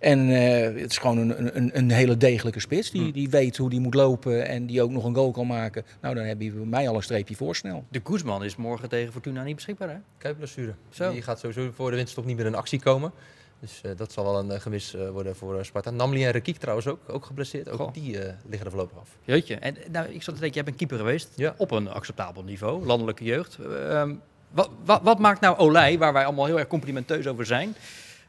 En 0.04 0.30
eh, 0.30 0.82
het 0.82 0.92
is 0.92 0.98
gewoon 0.98 1.18
een, 1.18 1.58
een, 1.58 1.78
een 1.78 1.92
hele 1.92 2.18
degelijke 2.18 2.60
spits. 2.60 2.92
Die, 2.92 3.12
die 3.12 3.30
weet 3.30 3.58
hoe 3.58 3.70
die 3.70 3.80
moet 3.80 3.94
lopen 3.94 4.48
en 4.48 4.66
die 4.66 4.82
ook 4.82 4.92
nog 4.92 5.04
een 5.04 5.16
goal 5.16 5.32
kan 5.32 5.48
maken. 5.48 5.86
Nou, 6.02 6.16
dan 6.16 6.24
heb 6.24 6.42
je 6.42 6.52
bij 6.52 6.66
mij 6.66 6.90
al 6.90 6.96
een 6.96 7.04
streepje 7.04 7.36
voor 7.36 7.56
snel. 7.56 7.86
De 7.90 8.02
Guzman 8.04 8.44
is 8.44 8.56
morgen 8.56 8.90
tegen 8.90 9.12
Fortuna 9.12 9.44
niet 9.44 9.56
beschikbaar, 9.56 9.90
hè? 9.90 9.96
Kuipblessure. 10.18 10.74
Zo. 10.90 11.12
Die 11.12 11.22
gaat 11.22 11.40
sowieso 11.40 11.72
voor 11.76 11.90
de 11.90 11.96
winterstop 11.96 12.26
niet 12.26 12.38
meer 12.38 12.46
in 12.46 12.56
actie 12.56 12.80
komen. 12.80 13.12
Dus 13.60 13.82
eh, 13.84 13.92
dat 13.98 14.12
zal 14.12 14.24
wel 14.24 14.40
een 14.40 14.52
eh, 14.52 14.60
gemis 14.60 14.94
eh, 14.94 15.10
worden 15.10 15.36
voor 15.36 15.66
Sparta. 15.66 15.90
Namli 15.90 16.26
en 16.26 16.32
Rekiek 16.32 16.58
trouwens 16.58 16.88
ook, 16.88 17.00
ook 17.08 17.26
geblesseerd. 17.26 17.70
Ook 17.70 17.78
Goh. 17.80 17.94
die 17.94 18.20
eh, 18.20 18.34
liggen 18.46 18.66
er 18.66 18.72
voorlopig 18.72 18.98
af. 18.98 19.10
Jeetje. 19.24 19.56
En 19.56 19.76
nou, 19.92 20.08
ik 20.08 20.24
zat 20.24 20.34
te 20.34 20.40
denken, 20.40 20.54
jij 20.54 20.64
bent 20.64 20.78
keeper 20.78 20.98
geweest. 20.98 21.30
Ja. 21.36 21.54
Op 21.58 21.72
een 21.72 21.90
acceptabel 21.90 22.44
niveau, 22.44 22.86
landelijke 22.86 23.24
jeugd. 23.24 23.58
Ehm, 23.90 24.14
wat, 24.52 24.70
wat, 24.86 25.02
wat 25.04 25.20
maakt 25.20 25.42
nou 25.42 25.58
Olij, 25.58 25.98
waar 25.98 26.14
wij 26.14 26.26
allemaal 26.26 26.46
heel 26.46 26.60
erg 26.60 26.68
complimenteus 26.68 27.28
over 27.28 27.46
zijn... 27.46 27.76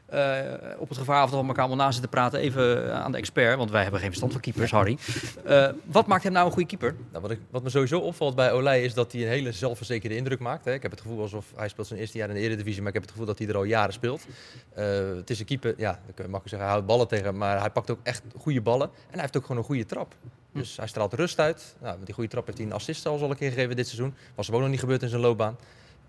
Eh, 0.05 0.41
op 0.77 0.89
het 0.89 0.97
gevaar 0.97 1.29
we 1.29 1.35
elkaar 1.35 1.65
allemaal 1.65 1.85
na 1.85 1.91
zitten 1.91 2.09
praten, 2.09 2.39
even 2.39 2.93
aan 2.93 3.11
de 3.11 3.17
expert, 3.17 3.57
want 3.57 3.71
wij 3.71 3.81
hebben 3.81 3.99
geen 3.99 4.09
verstand 4.09 4.31
van 4.31 4.41
keepers, 4.41 4.71
Harry. 4.71 4.97
Eh, 5.45 5.69
wat 5.85 6.07
maakt 6.07 6.23
hem 6.23 6.31
nou 6.31 6.45
een 6.45 6.51
goede 6.51 6.67
keeper? 6.67 6.95
Nou, 7.11 7.21
wat, 7.21 7.31
ik, 7.31 7.39
wat 7.49 7.63
me 7.63 7.69
sowieso 7.69 7.99
opvalt 7.99 8.35
bij 8.35 8.51
Olij 8.51 8.83
is 8.83 8.93
dat 8.93 9.11
hij 9.11 9.21
een 9.21 9.27
hele 9.27 9.51
zelfverzekerde 9.51 10.15
indruk 10.15 10.39
maakt. 10.39 10.65
Hè. 10.65 10.73
Ik 10.73 10.81
heb 10.81 10.91
het 10.91 11.01
gevoel 11.01 11.21
alsof 11.21 11.45
hij 11.55 11.67
speelt 11.67 11.87
zijn 11.87 11.99
eerste 11.99 12.17
jaar 12.17 12.29
in 12.29 12.35
de 12.35 12.41
Eredivisie, 12.41 12.79
maar 12.79 12.87
ik 12.87 12.93
heb 12.93 13.03
het 13.03 13.11
gevoel 13.11 13.27
dat 13.27 13.37
hij 13.37 13.47
er 13.47 13.55
al 13.55 13.63
jaren 13.63 13.93
speelt. 13.93 14.25
Eh, 14.73 14.85
het 15.15 15.29
is 15.29 15.39
een 15.39 15.45
keeper, 15.45 15.73
ja, 15.77 15.91
dan 15.91 16.13
kun 16.13 16.25
je 16.25 16.31
makkelijk 16.31 16.49
zeggen, 16.49 16.67
hij 16.67 16.69
houdt 16.69 16.87
ballen 16.87 17.07
tegen, 17.07 17.37
maar 17.37 17.59
hij 17.59 17.69
pakt 17.69 17.89
ook 17.91 17.99
echt 18.03 18.23
goede 18.37 18.61
ballen. 18.61 18.87
En 18.87 19.11
hij 19.11 19.21
heeft 19.21 19.37
ook 19.37 19.45
gewoon 19.45 19.57
een 19.57 19.67
goede 19.67 19.85
trap. 19.85 20.15
Dus 20.51 20.77
hij 20.77 20.87
straalt 20.87 21.13
rust 21.13 21.39
uit. 21.39 21.75
Nou, 21.81 21.97
met 21.97 22.05
die 22.05 22.15
goede 22.15 22.29
trap 22.29 22.45
heeft 22.45 22.57
hij 22.57 22.67
een 22.67 22.73
assist 22.73 23.05
al 23.05 23.29
een 23.29 23.35
keer 23.35 23.51
gegeven 23.51 23.75
dit 23.75 23.87
seizoen. 23.87 24.13
Was 24.35 24.47
hem 24.47 24.55
ook 24.55 24.61
nog 24.61 24.69
niet 24.69 24.79
gebeurd 24.79 25.01
in 25.01 25.09
zijn 25.09 25.21
loopbaan. 25.21 25.57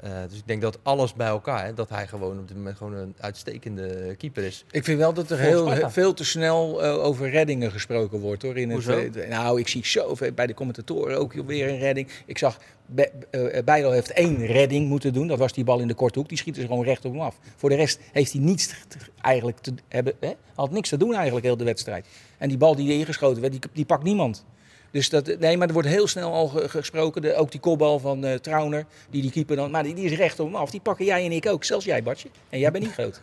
Uh, 0.04 0.10
dus 0.28 0.38
ik 0.38 0.46
denk 0.46 0.62
dat 0.62 0.78
alles 0.82 1.14
bij 1.14 1.26
elkaar, 1.26 1.64
hè, 1.64 1.74
dat 1.74 1.88
hij 1.88 2.06
gewoon 2.06 2.38
op 2.38 2.48
dit 2.48 2.56
moment 2.56 2.76
gewoon 2.76 2.94
een 2.94 3.14
uitstekende 3.20 4.14
keeper 4.18 4.44
is. 4.44 4.64
Ik 4.70 4.84
vind 4.84 4.98
wel 4.98 5.12
dat 5.12 5.30
er 5.30 5.38
heel, 5.38 5.90
veel 5.90 6.14
te 6.14 6.24
snel 6.24 6.84
uh, 6.84 7.04
over 7.04 7.30
reddingen 7.30 7.70
gesproken 7.70 8.20
wordt 8.20 8.42
hoor. 8.42 8.56
In 8.56 8.70
Hoezo? 8.70 8.98
het, 8.98 9.28
nou, 9.28 9.60
ik 9.60 9.68
zie 9.68 9.86
zoveel 9.86 10.32
bij 10.32 10.46
de 10.46 10.54
commentatoren 10.54 11.18
ook 11.18 11.32
weer 11.32 11.68
een 11.68 11.78
redding. 11.78 12.08
Ik 12.26 12.38
zag 12.38 12.58
Be 12.86 13.10
uh, 13.30 13.62
Bijlo 13.64 13.90
heeft 13.90 14.12
één 14.12 14.46
redding 14.46 14.88
moeten 14.88 15.12
doen. 15.12 15.26
Dat 15.26 15.38
was 15.38 15.52
die 15.52 15.64
bal 15.64 15.80
in 15.80 15.88
de 15.88 15.94
korte 15.94 16.18
hoek. 16.18 16.28
Die 16.28 16.38
schiet 16.38 16.56
er 16.56 16.66
gewoon 16.66 16.84
recht 16.84 17.04
op 17.04 17.12
hem 17.12 17.20
af. 17.20 17.38
Voor 17.56 17.68
de 17.68 17.76
rest 17.76 18.00
heeft 18.12 18.32
hij 18.32 18.40
niets 18.40 18.66
te, 18.66 18.98
eigenlijk 19.20 19.58
te 19.58 19.74
hebben. 19.88 20.12
Hè? 20.20 20.32
Had 20.54 20.70
niks 20.70 20.88
te 20.88 20.96
doen 20.96 21.14
eigenlijk 21.14 21.46
heel 21.46 21.56
de 21.56 21.64
wedstrijd. 21.64 22.06
En 22.38 22.48
die 22.48 22.58
bal 22.58 22.76
die 22.76 22.92
ingeschoten 22.92 23.40
werd, 23.40 23.52
die, 23.52 23.62
die 23.72 23.84
pakt 23.84 24.02
niemand. 24.02 24.44
Dus 24.90 25.08
dat, 25.08 25.38
nee, 25.38 25.56
maar 25.56 25.66
er 25.66 25.72
wordt 25.72 25.88
heel 25.88 26.06
snel 26.06 26.32
al 26.32 26.48
gesproken. 26.48 27.22
De, 27.22 27.34
ook 27.34 27.50
die 27.50 27.60
kopbal 27.60 27.98
van 27.98 28.24
uh, 28.24 28.34
Trauner, 28.34 28.86
die 29.10 29.22
die 29.22 29.30
keeper 29.30 29.56
dan... 29.56 29.70
Maar 29.70 29.82
die, 29.82 29.94
die 29.94 30.04
is 30.04 30.16
recht 30.16 30.38
hem 30.38 30.54
af. 30.54 30.70
Die 30.70 30.80
pakken 30.80 31.04
jij 31.04 31.24
en 31.24 31.32
ik 31.32 31.46
ook. 31.46 31.64
Zelfs 31.64 31.84
jij, 31.84 32.02
Bartje. 32.02 32.28
En 32.48 32.58
jij 32.58 32.70
bent 32.70 32.84
niet 32.84 32.92
groot. 32.92 33.20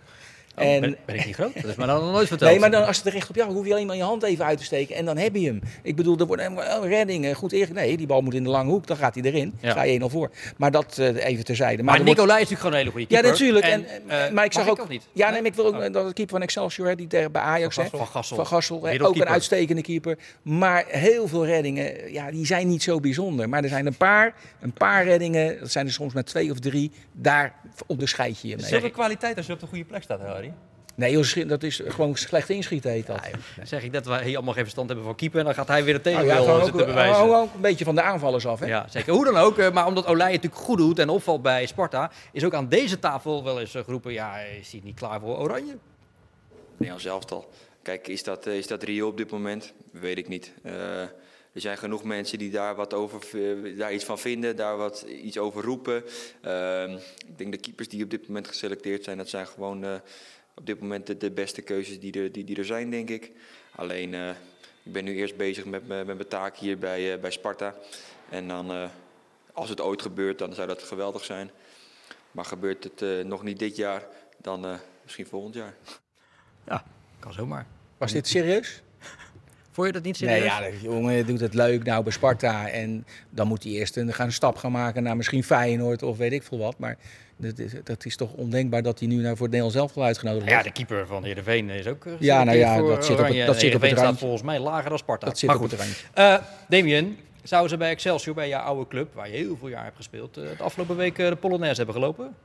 Oh, 0.58 0.66
en, 0.66 0.82
ben, 0.82 0.98
ben, 1.06 1.16
ik 1.16 1.26
niet 1.26 1.36
groot? 1.36 1.54
Dat 1.54 1.66
is 1.66 1.76
me 1.76 1.86
dan 1.86 2.02
nog 2.02 2.12
nooit 2.12 2.28
verteld. 2.28 2.52
Nee, 2.52 2.60
maar 2.60 2.72
dan, 2.72 2.86
als 2.86 2.98
het 2.98 3.06
er 3.06 3.12
recht 3.12 3.30
op 3.30 3.36
jou 3.36 3.54
hoef 3.54 3.66
je 3.66 3.72
alleen 3.72 3.88
maar 3.88 3.96
je 3.96 4.04
hand 4.04 4.24
even 4.24 4.46
uit 4.46 4.58
te 4.58 4.64
steken 4.64 4.96
en 4.96 5.06
dan 5.06 5.18
heb 5.18 5.36
je 5.36 5.46
hem. 5.46 5.62
Ik 5.84 5.96
bedoel, 5.96 6.18
er 6.18 6.26
wordt 6.26 6.44
een 6.44 6.58
redding, 6.82 7.36
goed 7.36 7.52
eerlijk. 7.52 7.74
Nee, 7.74 7.98
die 7.98 8.08
bal 8.08 8.22
moet 8.22 8.34
in 8.34 8.44
de 8.44 8.50
lange 8.50 8.72
hoek, 8.72 8.88
dan 8.88 8.98
gaat 8.98 9.16
hij 9.16 9.24
erin. 9.24 9.54
Ja. 9.60 9.72
Sta 9.72 9.84
je 9.84 10.00
1-0 10.00 10.04
voor. 10.06 10.32
Maar 10.58 10.72
dat 10.72 10.98
uh, 11.00 11.26
even 11.26 11.46
terzijde. 11.46 11.84
Maar, 11.84 11.96
maar 11.96 12.04
Nicolai 12.04 12.42
is 12.42 12.50
natuurlijk 12.50 12.60
gewoon 12.60 12.74
een 12.74 12.80
hele 12.80 12.92
goede 12.92 13.08
keeper. 13.08 13.26
Ja, 13.26 13.32
natuurlijk. 13.32 13.66
En, 13.66 13.86
en, 13.88 14.28
uh, 14.28 14.36
maar 14.36 14.46
ik 14.46 14.54
zag 14.54 14.70
ook, 14.70 14.90
niet. 14.90 15.08
Ja, 15.12 15.30
nee, 15.30 15.42
ik 15.42 15.54
wil 15.54 15.66
ook 15.66 15.74
oh. 15.74 15.80
dat 15.80 16.06
het 16.06 16.14
keeper 16.14 16.36
van 16.36 16.42
Excelsior, 16.42 16.96
die 16.96 17.08
tegen 17.08 17.32
bij 17.32 17.42
Ajax, 17.42 17.76
van 17.76 17.84
Gassel, 17.84 17.98
van 17.98 18.08
Gassel, 18.08 18.36
van 18.36 18.46
Gassel 18.46 18.86
hè, 18.86 19.06
ook 19.06 19.16
een 19.16 19.28
uitstekende 19.28 19.82
keeper. 19.82 20.18
Maar 20.42 20.86
heel 20.88 21.28
veel 21.28 21.46
reddingen, 21.46 22.12
ja, 22.14 22.32
die 22.32 22.46
zijn 22.46 22.68
niet 22.68 22.84
zo 22.84 23.00
bijzonder. 23.00 23.50
Maar 23.50 23.64
er 23.64 23.70
zijn 23.70 23.86
een 23.86 23.98
paar, 23.98 24.34
een 24.62 24.74
paar 24.74 25.04
reddingen, 25.04 25.60
dat 25.60 25.72
zijn 25.72 25.86
er 25.86 25.94
soms 25.94 26.14
maar 26.14 26.24
twee 26.24 26.52
of 26.52 26.60
drie, 26.60 26.92
daar 27.12 27.56
op 27.88 28.00
de 28.00 28.08
scheidje 28.08 28.48
je 28.48 28.56
mee. 28.56 28.66
Zoveel 28.66 28.92
kwaliteit 28.92 29.38
als 29.38 29.46
je 29.46 29.54
op 29.54 29.60
de 29.60 29.68
goede 29.68 29.84
plek 29.84 30.04
staat, 30.04 30.20
Nee, 30.96 31.12
joh, 31.12 31.48
dat 31.48 31.64
is 31.64 31.82
gewoon 31.88 32.16
slecht 32.16 32.50
inschieten 32.50 32.92
heet 32.92 33.08
dat. 33.08 33.30
Ja, 33.56 33.66
zeg 33.66 33.84
ik 33.84 33.94
dat 33.94 34.06
wij 34.06 34.24
hier 34.24 34.36
allemaal 34.36 34.54
geen 34.54 34.64
verstand 34.64 34.88
hebben 34.88 35.06
van 35.06 35.16
keeper 35.16 35.40
en 35.40 35.46
dan 35.46 35.54
gaat 35.54 35.68
hij 35.68 35.84
weer 35.84 35.94
het 35.94 36.04
nou 36.04 36.16
tegendeel 36.16 36.58
ja, 36.58 36.64
zitten 36.64 36.86
bewijzen. 36.86 37.24
Ook, 37.24 37.34
ook 37.34 37.54
een 37.54 37.62
beetje 37.62 37.86
van 37.86 37.96
de 37.96 38.02
aanvallers 38.02 38.46
af, 38.46 38.60
hè? 38.60 38.66
Ja, 38.66 38.86
zeker. 38.90 39.14
Hoe 39.14 39.26
dan 39.26 39.38
ook, 39.38 39.72
maar 39.72 39.86
omdat 39.86 40.06
Olij 40.06 40.32
het 40.32 40.42
natuurlijk 40.42 40.62
goed 40.62 40.78
doet 40.78 41.00
en 41.00 41.10
opvalt 41.10 41.42
bij 41.42 41.66
Sparta, 41.66 42.12
is 42.32 42.44
ook 42.44 42.54
aan 42.54 42.70
deze 42.70 43.00
tafel 43.00 43.44
wel 43.44 43.60
eens 43.60 43.72
geroepen, 43.72 44.14
ja, 44.14 44.40
is 44.40 44.72
hij 44.72 44.82
niet 44.84 44.96
klaar 44.96 45.20
voor 45.20 45.38
Oranje? 45.38 45.78
Nederlands 46.78 47.06
elftal. 47.06 47.50
Kijk, 47.82 48.08
is 48.08 48.24
dat, 48.24 48.46
is 48.46 48.68
dat 48.68 48.84
Rio 48.84 49.08
op 49.08 49.18
dit 49.18 49.32
moment? 49.32 49.74
Weet 49.92 50.18
ik 50.18 50.28
niet. 50.28 50.52
Uh, 50.66 50.74
er 51.54 51.62
zijn 51.62 51.78
genoeg 51.78 52.04
mensen 52.04 52.38
die 52.38 52.52
daar 52.52 52.76
wat 52.76 52.94
over, 52.94 53.22
daar 53.78 53.94
iets 53.94 54.04
van 54.04 54.20
vinden, 54.20 54.56
daar 54.56 54.78
wat 54.78 55.02
iets 55.02 55.38
over 55.38 55.64
roepen. 55.64 56.04
Uh, 56.46 56.92
ik 57.28 57.38
denk 57.38 57.52
de 57.52 57.58
keepers 57.58 57.88
die 57.88 58.04
op 58.04 58.10
dit 58.10 58.28
moment 58.28 58.48
geselecteerd 58.48 59.04
zijn, 59.04 59.18
dat 59.18 59.30
zijn 59.30 59.48
gewoon 59.48 59.84
uh, 59.84 59.96
op 60.54 60.66
dit 60.66 60.80
moment 60.80 61.08
de, 61.08 61.18
de, 61.18 61.32
beste 61.32 61.62
keuzes 61.62 62.00
die 62.00 62.22
er, 62.22 62.32
die, 62.32 62.44
die 62.44 62.56
er 62.56 62.66
zijn, 62.66 62.90
denk 62.90 63.10
ik. 63.10 63.32
Alleen, 63.76 64.14
uh, 64.14 64.30
ik 64.84 64.92
ben 64.92 65.04
nu 65.04 65.16
eerst 65.16 65.38
bezig 65.38 65.66
met, 65.66 65.88
met 65.88 66.06
mijn 66.06 66.28
taak 66.28 66.58
hier 66.58 66.78
bij, 66.78 67.14
uh, 67.14 67.22
bij 67.22 67.32
Sparta. 67.32 67.76
En 68.30 68.48
dan, 68.48 68.72
uh, 68.72 68.90
als 69.54 69.70
het 69.70 69.82
ooit 69.82 70.02
gebeurt, 70.02 70.38
dan 70.38 70.54
zou 70.54 70.68
dat 70.68 70.84
geweldig 70.84 71.24
zijn. 71.24 71.52
Maar 72.32 72.46
gebeurt 72.46 72.84
het 72.84 73.28
nog 73.28 73.44
niet 73.44 73.60
dit 73.60 73.76
jaar, 73.76 74.08
dan 74.38 74.80
misschien 75.04 75.26
volgend 75.26 75.56
jaar. 75.56 75.76
Ja, 76.68 76.84
kan 77.20 77.34
zomaar. 77.34 77.66
Was 77.98 78.12
dit 78.12 78.28
serieus? 78.28 78.82
Vond 79.74 79.88
je 79.88 79.94
dat 79.94 80.04
niet 80.04 80.18
serieus? 80.18 80.40
Nee, 80.40 80.48
ja, 80.48 80.60
de 80.60 80.80
jongen 80.82 81.26
doet 81.26 81.40
het 81.40 81.54
leuk 81.54 81.84
nou 81.84 82.04
bij 82.04 82.12
Sparta. 82.12 82.70
En 82.70 83.06
dan 83.30 83.48
moet 83.48 83.64
hij 83.64 83.72
eerst 83.72 83.98
een, 83.98 84.14
gaan 84.14 84.26
een 84.26 84.34
stap 84.34 84.58
gaan 84.58 84.72
maken 84.72 85.04
naar 85.04 85.18
misschien 85.18 85.44
Feyenoord 85.44 86.04
of 86.04 86.18
weet 86.18 86.32
ik 86.32 86.44
veel 86.44 86.58
wat. 86.58 86.78
Maar 86.78 86.98
dat 87.38 87.60
is, 87.60 87.72
dat 87.84 88.06
is 88.06 88.16
toch 88.16 88.34
ondenkbaar 88.34 88.82
dat 88.84 89.00
hij 89.00 89.08
nu 89.08 89.16
naar 89.16 89.38
voor 89.38 89.48
het 89.48 89.56
Nederlands 89.56 89.76
zelf 89.76 89.94
wel 89.94 90.04
uitgenodigd 90.04 90.46
wordt. 90.46 90.58
Ja, 90.58 90.64
de 90.64 90.72
keeper 90.72 91.08
van 91.08 91.24
Heerenveen 91.24 91.70
is 91.70 91.88
ook 91.88 92.06
Ja, 92.20 92.44
nou 92.44 92.58
ja, 92.58 92.78
dat 92.82 93.06
zit 93.06 93.20
op 93.20 93.26
het, 93.26 93.46
dat 93.46 93.60
zit 93.60 93.76
op 93.76 93.82
het 93.82 93.90
staat 93.90 94.04
randje. 94.04 94.20
volgens 94.20 94.42
mij 94.42 94.60
lager 94.60 94.90
dan 94.90 94.98
Sparta. 94.98 95.26
Dat 95.26 95.38
zit 95.38 95.50
maar 95.50 95.58
op 95.58 95.62
goed. 95.62 95.72
het 95.72 95.80
randje. 95.80 96.06
Uh, 96.16 96.48
Damien, 96.70 97.18
zouden 97.44 97.70
ze 97.70 97.78
bij 97.78 97.90
Excelsior, 97.90 98.36
bij 98.36 98.48
jouw 98.48 98.62
oude 98.62 98.88
club, 98.88 99.14
waar 99.14 99.30
je 99.30 99.36
heel 99.36 99.58
veel 99.58 99.68
jaar 99.68 99.84
hebt 99.84 99.96
gespeeld, 99.96 100.38
uh, 100.38 100.44
de 100.58 100.64
afgelopen 100.64 100.96
week 100.96 101.18
uh, 101.18 101.30
de 101.30 101.36
Polonaise 101.36 101.78
hebben 101.78 101.96
gelopen? 101.96 102.36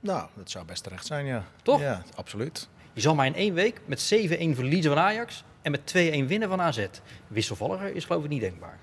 Nou, 0.00 0.26
dat 0.34 0.50
zou 0.50 0.64
best 0.64 0.82
terecht 0.82 1.06
zijn, 1.06 1.26
ja. 1.26 1.44
Toch? 1.62 1.80
Ja, 1.80 2.02
absoluut. 2.14 2.68
Je 2.92 3.00
zal 3.00 3.14
maar 3.14 3.26
in 3.26 3.34
één 3.34 3.54
week 3.54 3.80
met 3.84 4.14
7-1 4.14 4.28
verliezen 4.54 4.92
van 4.92 5.02
Ajax 5.02 5.44
en 5.66 5.72
met 5.72 5.94
2-1 6.24 6.26
winnen 6.26 6.48
van 6.48 6.60
AZ. 6.60 6.86
Wisselvalliger 7.26 7.94
is 7.94 8.04
geloof 8.04 8.24
ik 8.24 8.30
niet 8.30 8.40
denkbaar. 8.40 8.78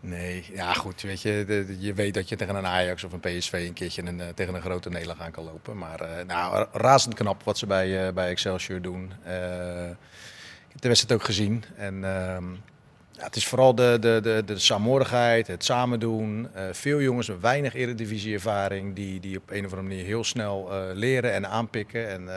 Nee, 0.00 0.44
ja 0.52 0.72
goed, 0.72 1.00
weet 1.00 1.22
je, 1.22 1.76
je 1.78 1.94
weet 1.94 2.14
dat 2.14 2.28
je 2.28 2.36
tegen 2.36 2.54
een 2.54 2.66
Ajax 2.66 3.04
of 3.04 3.12
een 3.12 3.20
PSV 3.20 3.52
een 3.52 3.72
keertje 3.72 4.02
een, 4.02 4.18
uh, 4.18 4.26
tegen 4.34 4.54
een 4.54 4.60
grote 4.60 4.88
nederlaag 4.88 5.20
aan 5.20 5.30
kan 5.30 5.44
lopen. 5.44 5.78
Maar 5.78 6.02
uh, 6.02 6.08
nou, 6.26 6.66
razend 6.72 7.14
knap 7.14 7.42
wat 7.42 7.58
ze 7.58 7.66
bij, 7.66 8.06
uh, 8.06 8.12
bij 8.12 8.28
Excelsior 8.28 8.80
doen. 8.80 9.04
ik 9.04 10.72
heb 10.72 10.80
de 10.80 10.88
wedstrijd 10.88 11.20
ook 11.20 11.26
gezien. 11.26 11.64
En 11.76 11.94
ehm, 12.04 12.50
ja, 13.12 13.24
het 13.24 13.36
is 13.36 13.46
vooral 13.46 13.74
de, 13.74 13.96
de, 14.00 14.20
de, 14.22 14.42
de 14.46 14.58
saamhorigheid, 14.58 15.46
het 15.46 15.64
samen 15.64 16.00
doen. 16.00 16.48
veel 16.72 17.00
jongens 17.00 17.28
met 17.28 17.40
weinig 17.40 17.74
eredivisie-ervaring 17.74 18.94
die, 18.94 19.20
die 19.20 19.36
op 19.36 19.50
een 19.50 19.64
of 19.64 19.72
andere 19.72 19.82
manier 19.82 20.04
heel 20.04 20.24
snel 20.24 20.70
leren 20.94 21.32
en 21.32 21.48
aanpikken. 21.48 22.08
En, 22.08 22.28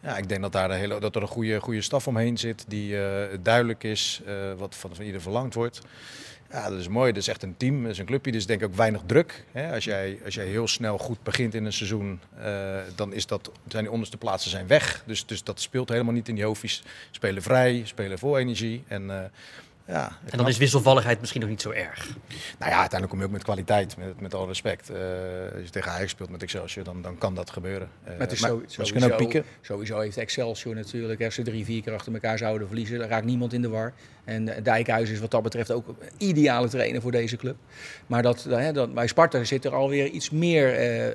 ja, 0.00 0.16
ik 0.16 0.28
denk 0.28 0.40
dat 0.40 0.52
daar 0.52 0.70
een 0.70 0.76
hele, 0.76 1.00
dat 1.00 1.16
er 1.16 1.22
een 1.22 1.28
goede, 1.28 1.60
goede 1.60 1.82
staf 1.82 2.06
omheen 2.06 2.38
zit 2.38 2.64
die 2.68 2.96
duidelijk 3.42 3.84
is 3.84 4.22
wat 4.58 4.74
van, 4.74 4.94
van 4.94 5.04
ieder 5.04 5.20
verlangd 5.20 5.54
wordt. 5.54 5.80
Ja, 6.52 6.70
dat 6.70 6.78
is 6.78 6.88
mooi. 6.88 7.12
Dat 7.12 7.22
is 7.22 7.28
echt 7.28 7.42
een 7.42 7.56
team, 7.56 7.82
dat 7.82 7.92
is 7.92 7.98
een 7.98 8.04
clubje. 8.04 8.32
Dus 8.32 8.46
denk 8.46 8.60
ik 8.60 8.66
ook 8.66 8.74
weinig 8.74 9.02
druk. 9.06 9.44
Hè? 9.52 9.74
Als, 9.74 9.84
jij, 9.84 10.18
als 10.24 10.34
jij 10.34 10.46
heel 10.46 10.68
snel 10.68 10.98
goed 10.98 11.22
begint 11.22 11.54
in 11.54 11.64
een 11.64 11.72
seizoen, 11.72 12.20
uh, 12.38 12.78
dan 12.94 13.12
is 13.12 13.26
dat, 13.26 13.50
zijn 13.68 13.82
die 13.82 13.92
onderste 13.92 14.16
plaatsen 14.16 14.50
zijn 14.50 14.66
weg. 14.66 15.02
Dus, 15.06 15.26
dus 15.26 15.44
dat 15.44 15.60
speelt 15.60 15.88
helemaal 15.88 16.12
niet 16.12 16.28
in 16.28 16.34
die 16.34 16.44
hoofdjes. 16.44 16.82
Spelen 17.10 17.42
vrij, 17.42 17.82
spelen 17.84 18.18
vol 18.18 18.38
energie. 18.38 18.84
En, 18.88 19.30
ja, 19.90 20.18
en 20.30 20.38
dan 20.38 20.48
is 20.48 20.58
wisselvalligheid 20.58 21.20
misschien 21.20 21.40
nog 21.40 21.50
niet 21.50 21.60
zo 21.62 21.70
erg. 21.70 22.06
Nou 22.58 22.70
ja, 22.70 22.78
uiteindelijk 22.78 23.10
kom 23.10 23.18
je 23.18 23.24
ook 23.24 23.30
met 23.30 23.42
kwaliteit, 23.42 23.96
met, 23.96 24.20
met 24.20 24.34
alle 24.34 24.46
respect. 24.46 24.90
Uh, 24.90 24.96
als 25.54 25.62
je 25.62 25.70
tegen 25.70 25.90
Ajax 25.90 26.10
speelt 26.10 26.30
met 26.30 26.42
Excelsior, 26.42 26.84
dan, 26.84 27.02
dan 27.02 27.18
kan 27.18 27.34
dat 27.34 27.50
gebeuren. 27.50 27.88
Uh, 28.02 28.08
maar 28.08 28.18
het 28.18 28.32
is 28.32 28.40
maar, 28.40 28.50
zo, 28.50 28.56
maar 28.56 28.64
sowieso, 28.66 28.84
ze 28.84 28.92
kunnen 28.92 29.12
ook 29.12 29.18
pieken. 29.18 29.44
Sowieso 29.60 29.98
heeft 29.98 30.16
Excelsior 30.16 30.74
natuurlijk, 30.74 31.22
als 31.24 31.34
ze 31.34 31.42
drie, 31.42 31.64
vier 31.64 31.82
keer 31.82 31.92
achter 31.92 32.12
elkaar 32.12 32.38
zouden 32.38 32.66
verliezen, 32.66 32.98
dan 32.98 33.08
raakt 33.08 33.24
niemand 33.24 33.52
in 33.52 33.62
de 33.62 33.68
war. 33.68 33.92
En 34.30 34.48
uh, 34.48 34.54
Dijkhuis 34.62 35.10
is 35.10 35.20
wat 35.20 35.30
dat 35.30 35.42
betreft 35.42 35.70
ook 35.70 35.88
een 35.88 35.94
ideale 36.16 36.68
trainer 36.68 37.00
voor 37.00 37.10
deze 37.10 37.36
club. 37.36 37.56
Maar 38.06 38.22
dat, 38.22 38.44
hè, 38.44 38.72
dat, 38.72 38.94
bij 38.94 39.06
Sparta 39.06 39.44
zit 39.44 39.64
er 39.64 39.74
alweer 39.74 40.06
iets 40.06 40.30
meer 40.30 40.66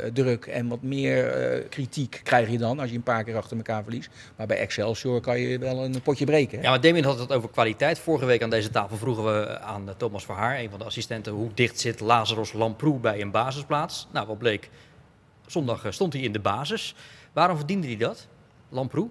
uh, 0.04 0.12
druk 0.14 0.46
en 0.46 0.68
wat 0.68 0.82
meer 0.82 1.52
uh, 1.58 1.64
kritiek 1.70 2.22
krijg 2.24 2.50
je 2.50 2.58
dan 2.58 2.80
als 2.80 2.90
je 2.90 2.96
een 2.96 3.04
paar 3.04 3.24
keer 3.24 3.38
achter 3.38 3.58
elkaar 3.58 3.84
verliest. 3.84 4.10
Maar 4.36 4.48
bij 4.48 4.58
Excelsior 4.58 5.22
kan 5.22 5.40
je 5.40 5.60
wel 5.60 5.84
een 5.84 6.02
potje 6.02 6.26
breken. 6.26 6.62
Ja, 6.62 6.70
maar 6.70 6.82
Damien 6.82 7.04
had 7.04 7.20
het 7.20 7.34
over 7.34 7.50
kwaliteit. 7.50 8.00
Vorige 8.00 8.26
week 8.26 8.44
aan 8.44 8.50
deze 8.50 8.70
tafel 8.70 8.98
vroegen 8.98 9.24
we 9.24 9.60
aan 9.60 9.90
Thomas 9.98 10.26
Verhaar, 10.26 10.60
een 10.60 10.70
van 10.70 10.80
de 10.80 10.86
assistenten, 10.86 11.34
hoe 11.34 11.50
dicht 11.54 11.80
zit 11.80 12.00
Lazarus 12.00 12.54
Lamproe 12.54 13.00
bij 13.00 13.22
een 13.22 13.32
basisplaats. 13.32 14.08
Nou, 14.12 14.28
wat 14.28 14.38
bleek? 14.38 14.70
Zondag 15.46 15.86
stond 15.90 16.14
hij 16.14 16.22
in 16.22 16.32
de 16.32 16.40
basis. 16.40 16.96
Waarom 17.34 17.58
verdiende 17.58 17.88
hij 17.88 17.98
dat, 17.98 18.28
Lamproe? 18.70 19.10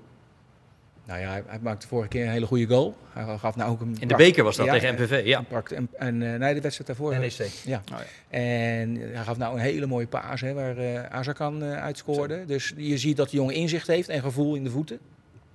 Nou 1.05 1.21
ja, 1.21 1.43
hij, 1.47 1.59
maakte 1.61 1.87
vorige 1.87 2.09
keer 2.09 2.25
een 2.25 2.31
hele 2.31 2.47
goede 2.47 2.67
goal. 2.67 2.97
Hij 3.13 3.39
gaf 3.39 3.57
nou 3.57 3.71
ook 3.71 3.81
een 3.81 3.97
In 3.99 4.09
de 4.09 4.17
beker 4.17 4.45
was 4.45 4.57
dat 4.57 4.67
ja, 4.67 4.73
tegen 4.73 4.95
MPV, 4.95 5.23
ja. 5.25 5.45
Een 5.51 5.89
en, 5.93 6.21
uh, 6.21 6.35
nee, 6.35 6.55
de 6.55 6.61
wedstrijd 6.61 6.87
daarvoor. 6.87 7.19
NEC. 7.19 7.51
Ja. 7.65 7.83
Oh, 7.93 7.99
ja. 7.99 8.39
En 8.39 8.97
hij 8.97 9.25
gaf 9.25 9.37
nou 9.37 9.55
een 9.55 9.61
hele 9.61 9.87
mooie 9.87 10.07
paas 10.07 10.41
hè, 10.41 10.53
waar 10.53 10.79
uh, 10.79 11.05
Azarkan 11.05 11.63
uh, 11.63 11.83
uitscoorde. 11.83 12.45
Dus 12.47 12.73
je 12.77 12.99
ziet 12.99 13.17
dat 13.17 13.31
de 13.31 13.37
jongen 13.37 13.55
inzicht 13.55 13.87
heeft 13.87 14.09
en 14.09 14.21
gevoel 14.21 14.55
in 14.55 14.65
de 14.65 14.71
voeten. 14.71 14.99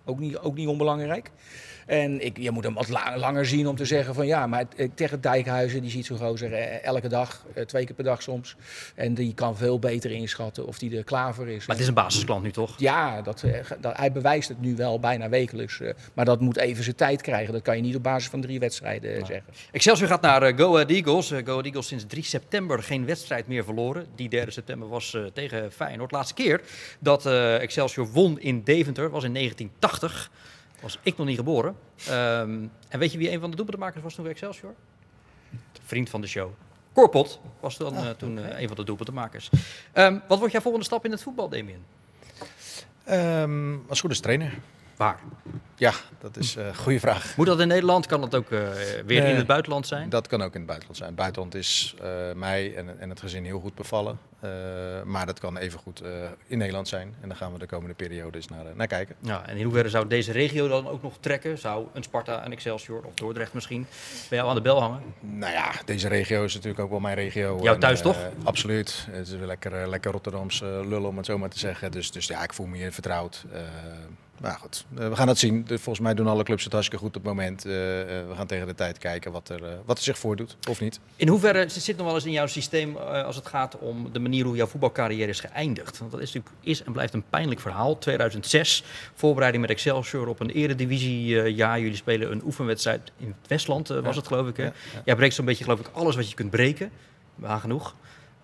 Ook 0.06 0.20
niet, 0.20 0.38
ook 0.38 0.56
niet 0.56 0.68
onbelangrijk. 0.68 1.32
En 1.90 2.26
ik, 2.26 2.38
je 2.38 2.52
moet 2.52 2.64
hem 2.64 2.74
wat 2.74 2.90
la- 2.90 3.18
langer 3.18 3.46
zien 3.46 3.68
om 3.68 3.76
te 3.76 3.86
zeggen 3.86 4.14
van 4.14 4.28
ja, 4.28 4.48
maar 4.48 4.66
eh, 4.76 4.90
tegen 4.94 5.22
Dijkhuizen, 5.22 5.82
die 5.82 5.92
ziet 5.92 6.06
zo'n 6.06 6.18
gozer 6.18 6.54
eh, 6.54 6.84
elke 6.86 7.08
dag, 7.08 7.46
eh, 7.54 7.66
twee 7.66 7.86
keer 7.86 7.96
per 7.96 8.04
dag 8.04 8.22
soms. 8.22 8.56
En 8.96 9.14
die 9.14 9.34
kan 9.34 9.58
veel 9.58 9.80
beter 9.80 10.12
inschatten 10.12 10.68
of 10.68 10.80
die 10.80 10.98
er 10.98 11.04
klaar 11.04 11.36
voor 11.36 11.48
is. 11.48 11.58
Maar 11.66 11.76
het 11.76 11.80
is 11.80 11.88
een 11.88 11.94
basisklant 11.94 12.44
nu 12.44 12.52
toch? 12.52 12.74
Ja, 12.78 13.22
dat, 13.22 13.44
dat, 13.82 13.98
hij 13.98 14.12
bewijst 14.12 14.50
het 14.50 14.62
nu 14.62 14.76
wel 14.76 15.00
bijna 15.00 15.30
wekelijks. 15.30 15.82
maar 16.14 16.26
dat 16.26 16.40
moet 16.40 16.58
even 16.58 16.84
zijn 16.84 16.96
tijd 16.96 17.22
krijgen. 17.22 17.54
Dat 17.54 17.62
kan 17.62 17.76
je 17.76 17.82
niet 17.82 17.96
op 17.96 18.04
basis 18.04 18.30
van 18.30 18.42
drie 18.42 18.60
wedstrijden 18.60 19.26
zeggen. 19.26 19.54
Excelsior 19.72 20.08
gaat 20.08 20.22
naar 20.22 20.54
Go 20.58 20.74
Ahead 20.74 20.90
Eagles. 20.90 21.28
Go 21.30 21.36
Ahead 21.52 21.66
Eagles 21.66 21.88
sinds 21.88 22.06
3 22.08 22.24
september 22.24 22.84
geen 22.84 23.06
wedstrijd 23.06 23.48
meer 23.48 23.64
verloren. 23.64 24.06
Die 24.16 24.30
3 24.30 24.52
september 24.52 24.88
was 24.88 25.18
tegen 25.34 25.72
Feyenoord. 25.72 26.12
Laatste 26.12 26.34
keer 26.34 26.62
dat 27.00 27.26
Excelsior 27.60 28.12
won 28.12 28.40
in 28.40 28.64
Deventer 28.64 29.10
was 29.10 29.24
in 29.24 29.34
1980. 29.34 30.32
Was 30.82 31.00
ik 31.02 31.18
nog 31.18 31.28
niet 31.28 31.38
geboren. 31.38 31.76
Ehm, 32.08 32.64
en 32.88 33.00
weet 33.00 33.12
je 33.12 33.18
wie 33.18 33.32
een 33.32 33.40
van 33.40 33.50
de 33.50 33.56
doelpuntenmakers 33.56 34.04
was 34.04 34.14
toen 34.14 34.24
bij 34.24 34.34
Excelsior? 34.34 34.74
Vriend 35.84 36.10
van 36.10 36.22
de 36.22 36.28
show. 36.28 36.50
Korpot 36.94 37.40
was 37.60 37.78
dan 37.78 37.96
eh, 37.96 38.10
toen 38.10 38.40
eh, 38.40 38.62
een 38.62 38.68
van 38.68 38.78
de 38.78 38.84
doelpuntenmakers. 38.84 39.50
Ehm 39.92 40.18
wat 40.28 40.38
wordt 40.38 40.54
jouw 40.54 40.62
volgende 40.62 40.86
stap 40.86 41.06
in 41.06 41.12
het 41.12 41.22
voetbal, 41.22 41.50
Damien? 41.50 41.84
Ehm, 43.04 43.76
als 43.88 44.00
goed 44.00 44.12
is 44.12 44.20
trainer. 44.20 44.54
Waar? 45.00 45.20
Ja, 45.76 45.94
dat 46.20 46.38
is 46.38 46.56
een 46.56 46.76
goede 46.76 47.00
vraag. 47.00 47.38
Moet 47.38 47.46
dat 47.46 47.60
in 47.60 47.68
Nederland? 47.68 48.06
Kan 48.06 48.22
dat 48.22 48.36
ook 48.36 48.52
eh, 48.52 48.60
weer 49.06 49.22
Nee, 49.22 49.32
in 49.32 49.36
het 49.36 49.48
buitenland 49.48 49.88
zijn? 49.88 50.10
Dat 50.10 50.28
kan 50.28 50.42
ook 50.42 50.54
in 50.54 50.58
het 50.58 50.66
buitenland 50.66 50.98
zijn. 50.98 51.10
Het 51.10 51.20
buitenland 51.20 51.56
is 51.56 51.96
eh, 52.02 52.10
mij 52.36 52.76
en, 52.76 53.00
en 53.00 53.10
het 53.10 53.20
gezin 53.20 53.46
heel 53.46 53.60
goed 53.60 53.76
bevallen. 53.76 54.20
Eh, 54.40 54.50
maar 55.04 55.26
dat 55.26 55.40
kan 55.40 55.58
even 55.58 55.80
goed 55.80 56.02
in 56.48 56.58
Nederland 56.58 56.88
zijn. 56.88 57.16
En 57.22 57.28
daar 57.28 57.38
gaan 57.38 57.54
we 57.54 57.60
de 57.60 57.66
komende 57.66 57.94
periode 57.96 58.38
eens 58.38 58.48
naar, 58.48 58.66
eh, 58.66 58.76
naar 58.76 58.88
kijken. 58.88 59.16
Ja, 59.20 59.48
en 59.48 59.58
in 59.58 59.64
hoeverre 59.64 59.90
zou 59.90 60.08
deze 60.08 60.32
regio 60.32 60.68
dan 60.68 60.88
ook 60.88 61.02
nog 61.02 61.14
trekken? 61.20 61.58
Zou 61.58 61.88
een 61.94 62.04
Sparta, 62.04 62.46
een 62.46 62.52
Excelsior 62.52 63.04
of 63.04 63.14
Dordrecht 63.14 63.54
misschien 63.54 63.88
bij 64.30 64.38
jou 64.38 64.50
aan 64.50 64.56
de 64.56 64.62
bel 64.62 64.82
hangen? 64.82 65.02
Nou 65.20 65.54
ja, 65.54 65.72
deze 65.86 66.08
regio 66.08 66.44
is 66.44 66.54
natuurlijk 66.54 66.84
ook 66.84 66.90
wel 66.90 67.00
mijn 67.00 67.16
regio. 67.16 67.60
Jouw 67.62 67.78
thuis 67.78 67.98
eh, 68.00 68.06
toch? 68.06 68.18
absoluut. 68.44 69.08
Het 69.12 69.28
is 69.28 69.34
lekker, 69.34 69.74
eh, 69.82 69.88
lekker 69.88 70.12
Rotterdams 70.12 70.62
eh, 70.62 70.68
lullen 70.68 71.08
om 71.08 71.18
het 71.18 71.26
zo 71.26 71.38
maar 71.38 71.50
te 71.50 71.60
zeggen. 71.60 71.92
Dus, 71.92 72.12
dus 72.12 72.28
ja, 72.28 72.44
ik 72.44 72.54
voel 72.54 72.66
me 72.66 72.78
hier 72.78 72.92
vertrouwd. 72.92 73.46
Eh, 73.54 73.62
maar 74.42 74.58
goed, 74.62 74.86
eh, 74.98 75.10
we 75.10 75.16
gaan 75.16 75.28
het 75.28 75.38
zien. 75.38 75.66
Volgens 75.68 76.00
mij 76.00 76.14
doen 76.14 76.28
alle 76.28 76.44
clubs 76.44 76.64
het 76.64 76.74
hartstikke 76.74 77.06
goed 77.06 77.16
op 77.16 77.24
het 77.24 77.34
moment. 77.34 77.66
Eh, 77.66 78.02
eh, 78.02 78.28
we 78.28 78.36
gaan 78.36 78.48
tegen 78.48 78.68
de 78.68 78.76
tijd 78.76 78.98
kijken 78.98 79.32
wat 79.32 79.50
er, 79.50 79.64
eh, 79.64 79.70
wat 79.86 79.98
er 79.98 80.04
zich 80.04 80.18
voordoet 80.18 80.58
of 80.70 80.80
niet. 80.80 81.00
In 81.16 81.28
hoeverre 81.28 81.70
zit 81.70 81.98
nog 81.98 82.06
wel 82.06 82.16
eens 82.16 82.26
in 82.26 82.32
jouw 82.32 82.48
systeem 82.48 82.98
eh, 82.98 83.24
als 83.26 83.36
het 83.36 83.48
gaat 83.48 83.78
om 83.78 84.12
de 84.12 84.20
manier 84.30 84.46
hoe 84.46 84.56
jouw 84.56 84.68
voetbalcarrière 84.68 85.30
is 85.30 85.40
geëindigd? 85.40 85.98
Want 85.98 86.12
dat 86.12 86.20
is 86.22 86.34
natuurlijk 86.34 86.56
is 86.66 86.84
en 86.84 86.92
blijft 86.92 87.14
een 87.14 87.24
pijnlijk 87.30 87.60
verhaal. 87.60 87.98
2006, 87.98 88.84
voorbereiding 89.16 89.62
met 89.64 89.72
Excelsior 89.72 90.28
op 90.28 90.40
een 90.40 90.50
eredivisiejaar. 90.50 91.80
Jullie 91.80 91.96
spelen 91.96 92.32
een 92.32 92.42
oefenwedstrijd 92.46 93.12
in 93.18 93.28
het 93.40 93.48
Westland, 93.48 93.90
eh, 93.90 93.96
was 94.00 94.14
Ja. 94.14 94.20
het 94.20 94.28
geloof 94.28 94.48
ik. 94.48 94.58
Hè? 94.58 94.64
Ja, 94.64 94.72
Jij 95.06 95.16
breekt 95.16 95.34
zo'n 95.36 95.46
beetje 95.46 95.64
geloof 95.64 95.80
ik 95.80 95.90
alles 95.94 96.16
wat 96.16 96.30
je 96.30 96.36
kunt 96.36 96.50
breken. 96.50 96.92
Maar 97.36 97.60
genoeg. 97.60 97.96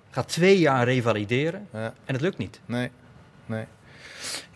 Gaat 0.10 0.28
twee 0.28 0.60
jaar 0.60 0.86
revalideren 0.86 1.68
Ja. 1.74 1.94
en 2.06 2.14
het 2.14 2.22
lukt 2.22 2.38
niet. 2.38 2.60
Nee, 2.66 2.90
nee. 3.46 3.64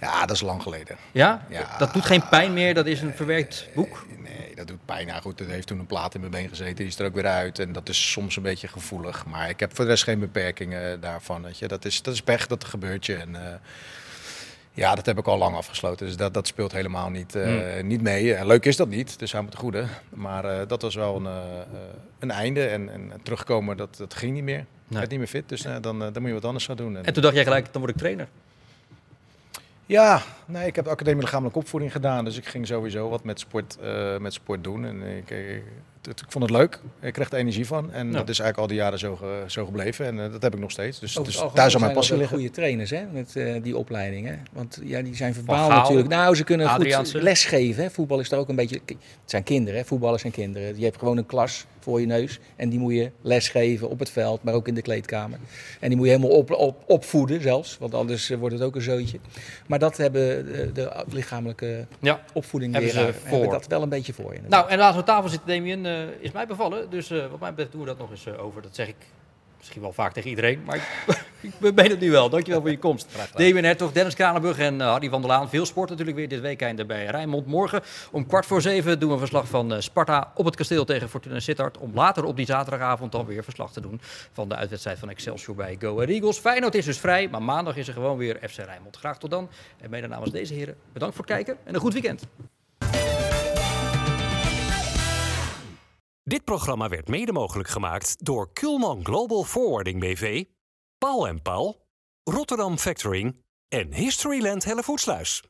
Ja, 0.02 0.26
dat 0.26 0.36
is 0.36 0.42
lang 0.42 0.62
geleden. 0.62 0.98
Ja? 1.12 1.46
Ja. 1.50 1.76
Dat 1.78 1.94
doet 1.94 2.06
geen 2.06 2.28
pijn 2.30 2.54
meer, 2.54 2.74
dat 2.74 2.86
is 2.86 3.02
een 3.02 3.14
verwerkt 3.14 3.68
boek. 3.76 4.06
Nee, 4.18 4.56
dat 4.56 4.68
doet 4.68 4.86
pijn. 4.86 5.08
Nou 5.08 5.22
goed, 5.22 5.40
er 5.40 5.48
heeft 5.48 5.68
toen 5.68 5.80
een 5.80 5.86
plaat 5.86 6.14
in 6.14 6.20
mijn 6.20 6.32
been 6.32 6.50
gezeten. 6.50 6.76
Die 6.76 6.86
is 6.88 7.00
er 7.00 7.06
ook 7.06 7.14
weer 7.14 7.26
uit. 7.26 7.60
En 7.60 7.72
dat 7.72 7.90
is 7.90 8.12
soms 8.12 8.36
een 8.36 8.44
beetje 8.44 8.68
gevoelig. 8.68 9.26
Maar 9.26 9.50
ik 9.50 9.60
heb 9.60 9.76
voor 9.76 9.86
de 9.86 9.92
rest 9.92 10.04
geen 10.04 10.20
beperkingen 10.20 11.00
daarvan. 11.00 11.42
Weet 11.44 11.58
je. 11.58 11.68
Dat, 11.68 11.86
is, 11.86 12.02
dat 12.02 12.14
is 12.14 12.22
pech, 12.22 12.48
dat 12.48 12.64
gebeurt 12.64 13.06
je. 13.06 13.16
En, 13.16 13.36
eh, 13.36 13.54
ja, 14.72 14.96
dat 14.96 15.06
heb 15.06 15.18
ik 15.18 15.28
al 15.28 15.38
lang 15.38 15.56
afgesloten. 15.56 16.06
Dus 16.06 16.16
dat, 16.18 16.34
dat 16.34 16.48
speelt 16.48 16.72
helemaal 16.72 17.10
niet, 17.10 17.36
eh, 17.36 17.44
Hmm. 17.44 17.88
niet 17.88 18.02
mee. 18.02 18.46
Leuk 18.46 18.66
is 18.66 18.76
dat 18.76 18.88
niet, 18.90 19.20
dus 19.20 19.34
me 19.34 19.50
te 19.50 19.58
goede. 19.58 19.86
Maar 20.10 20.46
eh, 20.46 20.68
dat 20.68 20.82
was 20.82 20.96
wel 20.96 21.16
een, 21.16 21.28
een 22.20 22.32
einde. 22.32 22.66
En, 22.68 22.90
en 22.92 23.12
terugkomen, 23.24 23.78
dat, 23.78 23.96
dat 23.98 24.14
ging 24.14 24.34
niet 24.34 24.44
meer. 24.44 24.66
Ik 24.90 24.98
werd 24.98 25.10
niet 25.10 25.20
meer 25.20 25.28
fit, 25.28 25.50
dus 25.50 25.62
dan, 25.62 25.82
dan 25.82 26.14
moet 26.20 26.26
je 26.28 26.34
wat 26.34 26.46
anders 26.46 26.66
gaan 26.66 26.76
doen. 26.78 26.98
En 27.06 27.14
toen 27.14 27.24
dacht 27.24 27.36
jij 27.36 27.44
gelijk, 27.44 27.68
dan 27.72 27.82
word 27.82 27.94
ik 27.94 28.00
trainer. 28.00 28.28
Ja, 29.90 30.22
nee, 30.46 30.68
ik 30.68 30.76
heb 30.76 30.86
de 30.86 30.92
academie 30.92 31.22
lichamelijke 31.22 31.60
opvoeding 31.60 31.92
gedaan, 31.92 32.26
dus 32.26 32.38
ik 32.38 32.46
ging 32.46 32.68
sowieso 32.68 33.10
wat 33.10 33.24
met 33.24 33.40
sport, 33.40 33.78
eh, 33.82 34.18
met 34.18 34.34
sport 34.34 34.64
doen. 34.64 34.86
En 34.86 35.02
ik, 35.02 35.30
ik, 35.30 35.30
het- 35.30 35.64
ik 36.08 36.24
vond 36.28 36.44
het 36.44 36.54
leuk, 36.54 36.80
ik 37.02 37.14
kreeg 37.14 37.30
er 37.32 37.38
energie 37.38 37.66
van 37.66 37.92
en 37.92 38.08
Ja. 38.08 38.14
dat 38.14 38.30
is 38.30 38.40
eigenlijk 38.40 38.58
al 38.58 38.68
die 38.68 38.76
jaren 38.78 39.00
zo, 39.00 39.16
ge- 39.16 39.44
zo 39.48 39.66
gebleven 39.66 40.06
en 40.06 40.20
eh, 40.26 40.32
dat 40.32 40.42
heb 40.42 40.54
ik 40.54 40.60
nog 40.60 40.72
steeds. 40.72 41.00
Dus, 41.00 41.14
dus 41.14 41.44
daar 41.54 41.70
zou 41.72 41.84
mijn 41.84 41.96
passie 41.96 42.18
liggen. 42.18 42.38
goede 42.38 42.52
trainers 42.52 42.90
hè, 42.90 43.04
met 43.12 43.36
eh, 43.36 43.64
die 43.64 43.78
opleidingen. 43.78 44.44
Want 44.52 44.80
ja, 44.84 45.02
die 45.02 45.16
zijn 45.16 45.34
verbaal 45.34 45.70
natuurlijk. 45.70 46.08
Nou, 46.08 46.36
ze 46.36 46.44
kunnen 46.44 46.68
Adriaanse. 46.68 47.12
goed 47.14 47.22
lesgeven. 47.22 47.84
Hè. 47.84 47.90
Voetbal 47.90 48.20
is 48.20 48.30
daar 48.30 48.40
ook 48.40 48.50
een 48.50 48.56
beetje... 48.56 48.80
Het 48.86 48.98
zijn 49.26 49.44
kinderen, 49.44 49.80
hè. 49.80 49.86
voetballers 49.86 50.22
zijn 50.22 50.34
kinderen. 50.34 50.78
Je 50.80 50.84
hebt 50.86 50.98
gewoon 50.98 51.18
een 51.18 51.26
klas 51.26 51.66
voor 51.80 52.00
je 52.00 52.06
neus. 52.06 52.40
En 52.56 52.70
die 52.70 52.80
moet 52.80 52.94
je 52.94 53.12
lesgeven 53.22 53.90
op 53.90 54.00
het 54.00 54.10
veld, 54.10 54.44
maar 54.44 54.54
ook 54.54 54.68
in 54.68 54.74
de 54.74 54.82
kleedkamer. 54.82 55.40
En 55.80 55.88
die 55.88 55.98
moet 55.98 56.08
je 56.08 56.12
helemaal 56.14 56.38
op, 56.38 56.52
op, 56.52 56.84
opvoeden 56.88 57.42
zelfs. 57.42 57.78
Want 57.80 57.94
anders 57.94 58.30
eh, 58.30 58.38
wordt 58.38 58.56
het 58.56 58.64
ook 58.64 58.76
een 58.76 58.82
zootje. 58.82 59.20
Maar 59.68 59.80
dat 59.80 59.98
hebben 59.98 60.46
de, 60.46 60.72
de 60.74 60.92
lichamelijke 61.10 61.86
Ja, 62.00 62.22
opvoeding 62.34 62.74
hebben 62.74 62.92
ze 62.92 62.98
hebben 62.98 63.16
voor. 63.26 63.50
dat 63.52 63.68
wel 63.68 63.82
een 63.82 63.90
beetje 63.90 64.14
voor 64.14 64.34
je. 64.34 64.40
Nou, 64.48 64.70
en 64.70 64.78
naast 64.78 64.98
aan 64.98 65.04
tafel 65.04 65.30
zitten, 65.30 65.48
Damien, 65.48 65.86
is 66.20 66.32
mij 66.32 66.48
bevallen. 66.48 66.90
Dus 66.90 67.10
eh, 67.10 67.28
wat 67.28 67.40
mij 67.40 67.50
betreft 67.50 67.72
doen 67.72 67.82
we 67.82 67.88
dat 67.88 67.98
nog 67.98 68.12
eens 68.12 68.26
eh, 68.26 68.44
over. 68.44 68.62
Dat 68.62 68.76
zeg 68.76 68.88
ik 68.88 68.96
misschien 69.60 69.82
wel 69.82 69.94
vaak 69.94 70.14
tegen 70.14 70.30
iedereen, 70.30 70.64
maar 70.66 70.76
ik, 71.42 71.52
ik 71.60 71.76
ben 71.76 71.90
het 71.90 72.00
nu 72.00 72.12
wel. 72.12 72.30
Dankjewel 72.30 72.62
voor 72.62 72.70
je 72.70 72.80
komst. 72.80 73.08
Damien 73.36 73.64
Hertog, 73.64 73.92
Dennis 73.92 74.16
Kranenburg 74.16 74.60
en 74.60 74.82
eh, 74.82 74.88
Hardy 74.88 75.10
van 75.10 75.22
der 75.22 75.30
Laan. 75.30 75.50
Veel 75.50 75.66
sport 75.66 75.90
natuurlijk 75.90 76.18
weer 76.18 76.28
dit 76.28 76.42
weekend 76.42 76.88
bij 76.88 77.06
Rijnmond. 77.06 77.46
Morgen 77.46 77.82
om 78.12 78.26
kwart 78.26 78.46
voor 78.46 78.62
zeven 78.62 79.00
doen 79.00 79.08
we 79.08 79.14
een 79.14 79.20
verslag 79.20 79.48
van 79.48 79.74
eh, 79.74 79.80
Sparta 79.80 80.32
op 80.36 80.46
het 80.46 80.56
kasteel 80.56 80.86
tegen 80.86 81.10
Fortuna 81.10 81.40
Sittard. 81.40 81.78
Om 81.78 81.92
later 81.94 82.24
op 82.24 82.36
die 82.36 82.46
zaterdagavond 82.46 83.12
dan 83.12 83.26
weer 83.26 83.44
verslag 83.44 83.72
te 83.72 83.82
doen 83.82 84.02
van 84.32 84.50
de 84.50 84.56
uitwedstrijd 84.56 85.00
van 85.00 85.10
Excelsior 85.10 85.56
bij 85.56 85.76
Go 85.80 85.96
Ahead 85.96 86.10
Eagles. 86.10 86.38
Feyenoord 86.38 86.76
is 86.76 86.86
dus 86.86 87.00
vrij, 87.00 87.28
maar 87.28 87.44
maandag 87.44 87.76
is 87.76 87.88
er 87.88 87.94
gewoon 87.94 88.18
weer 88.18 88.40
FC 88.50 88.58
Rijnmond. 88.58 88.98
Graag 88.98 89.20
tot 89.20 89.30
dan. 89.30 89.50
En 89.78 89.90
mede 89.90 90.08
namens 90.08 90.32
deze 90.32 90.54
heren 90.54 90.76
bedankt 90.94 91.16
voor 91.16 91.26
het 91.26 91.34
kijken 91.34 91.58
en 91.64 91.74
een 91.74 91.82
goed 91.82 91.94
weekend. 91.94 92.24
Dit 96.30 96.44
programma 96.44 96.90
werd 96.90 97.08
mede 97.08 97.32
mogelijk 97.32 97.70
gemaakt 97.70 98.26
door 98.26 98.54
Kulman 98.54 99.06
Global 99.06 99.44
Forwarding 99.44 100.00
BV, 100.00 100.44
Paul 100.98 101.28
en 101.28 101.42
Paul, 101.42 101.88
Rotterdam 102.24 102.78
Factoring 102.78 103.44
en 103.68 103.94
Historyland 103.94 104.64
Hellevoetsluis. 104.64 105.44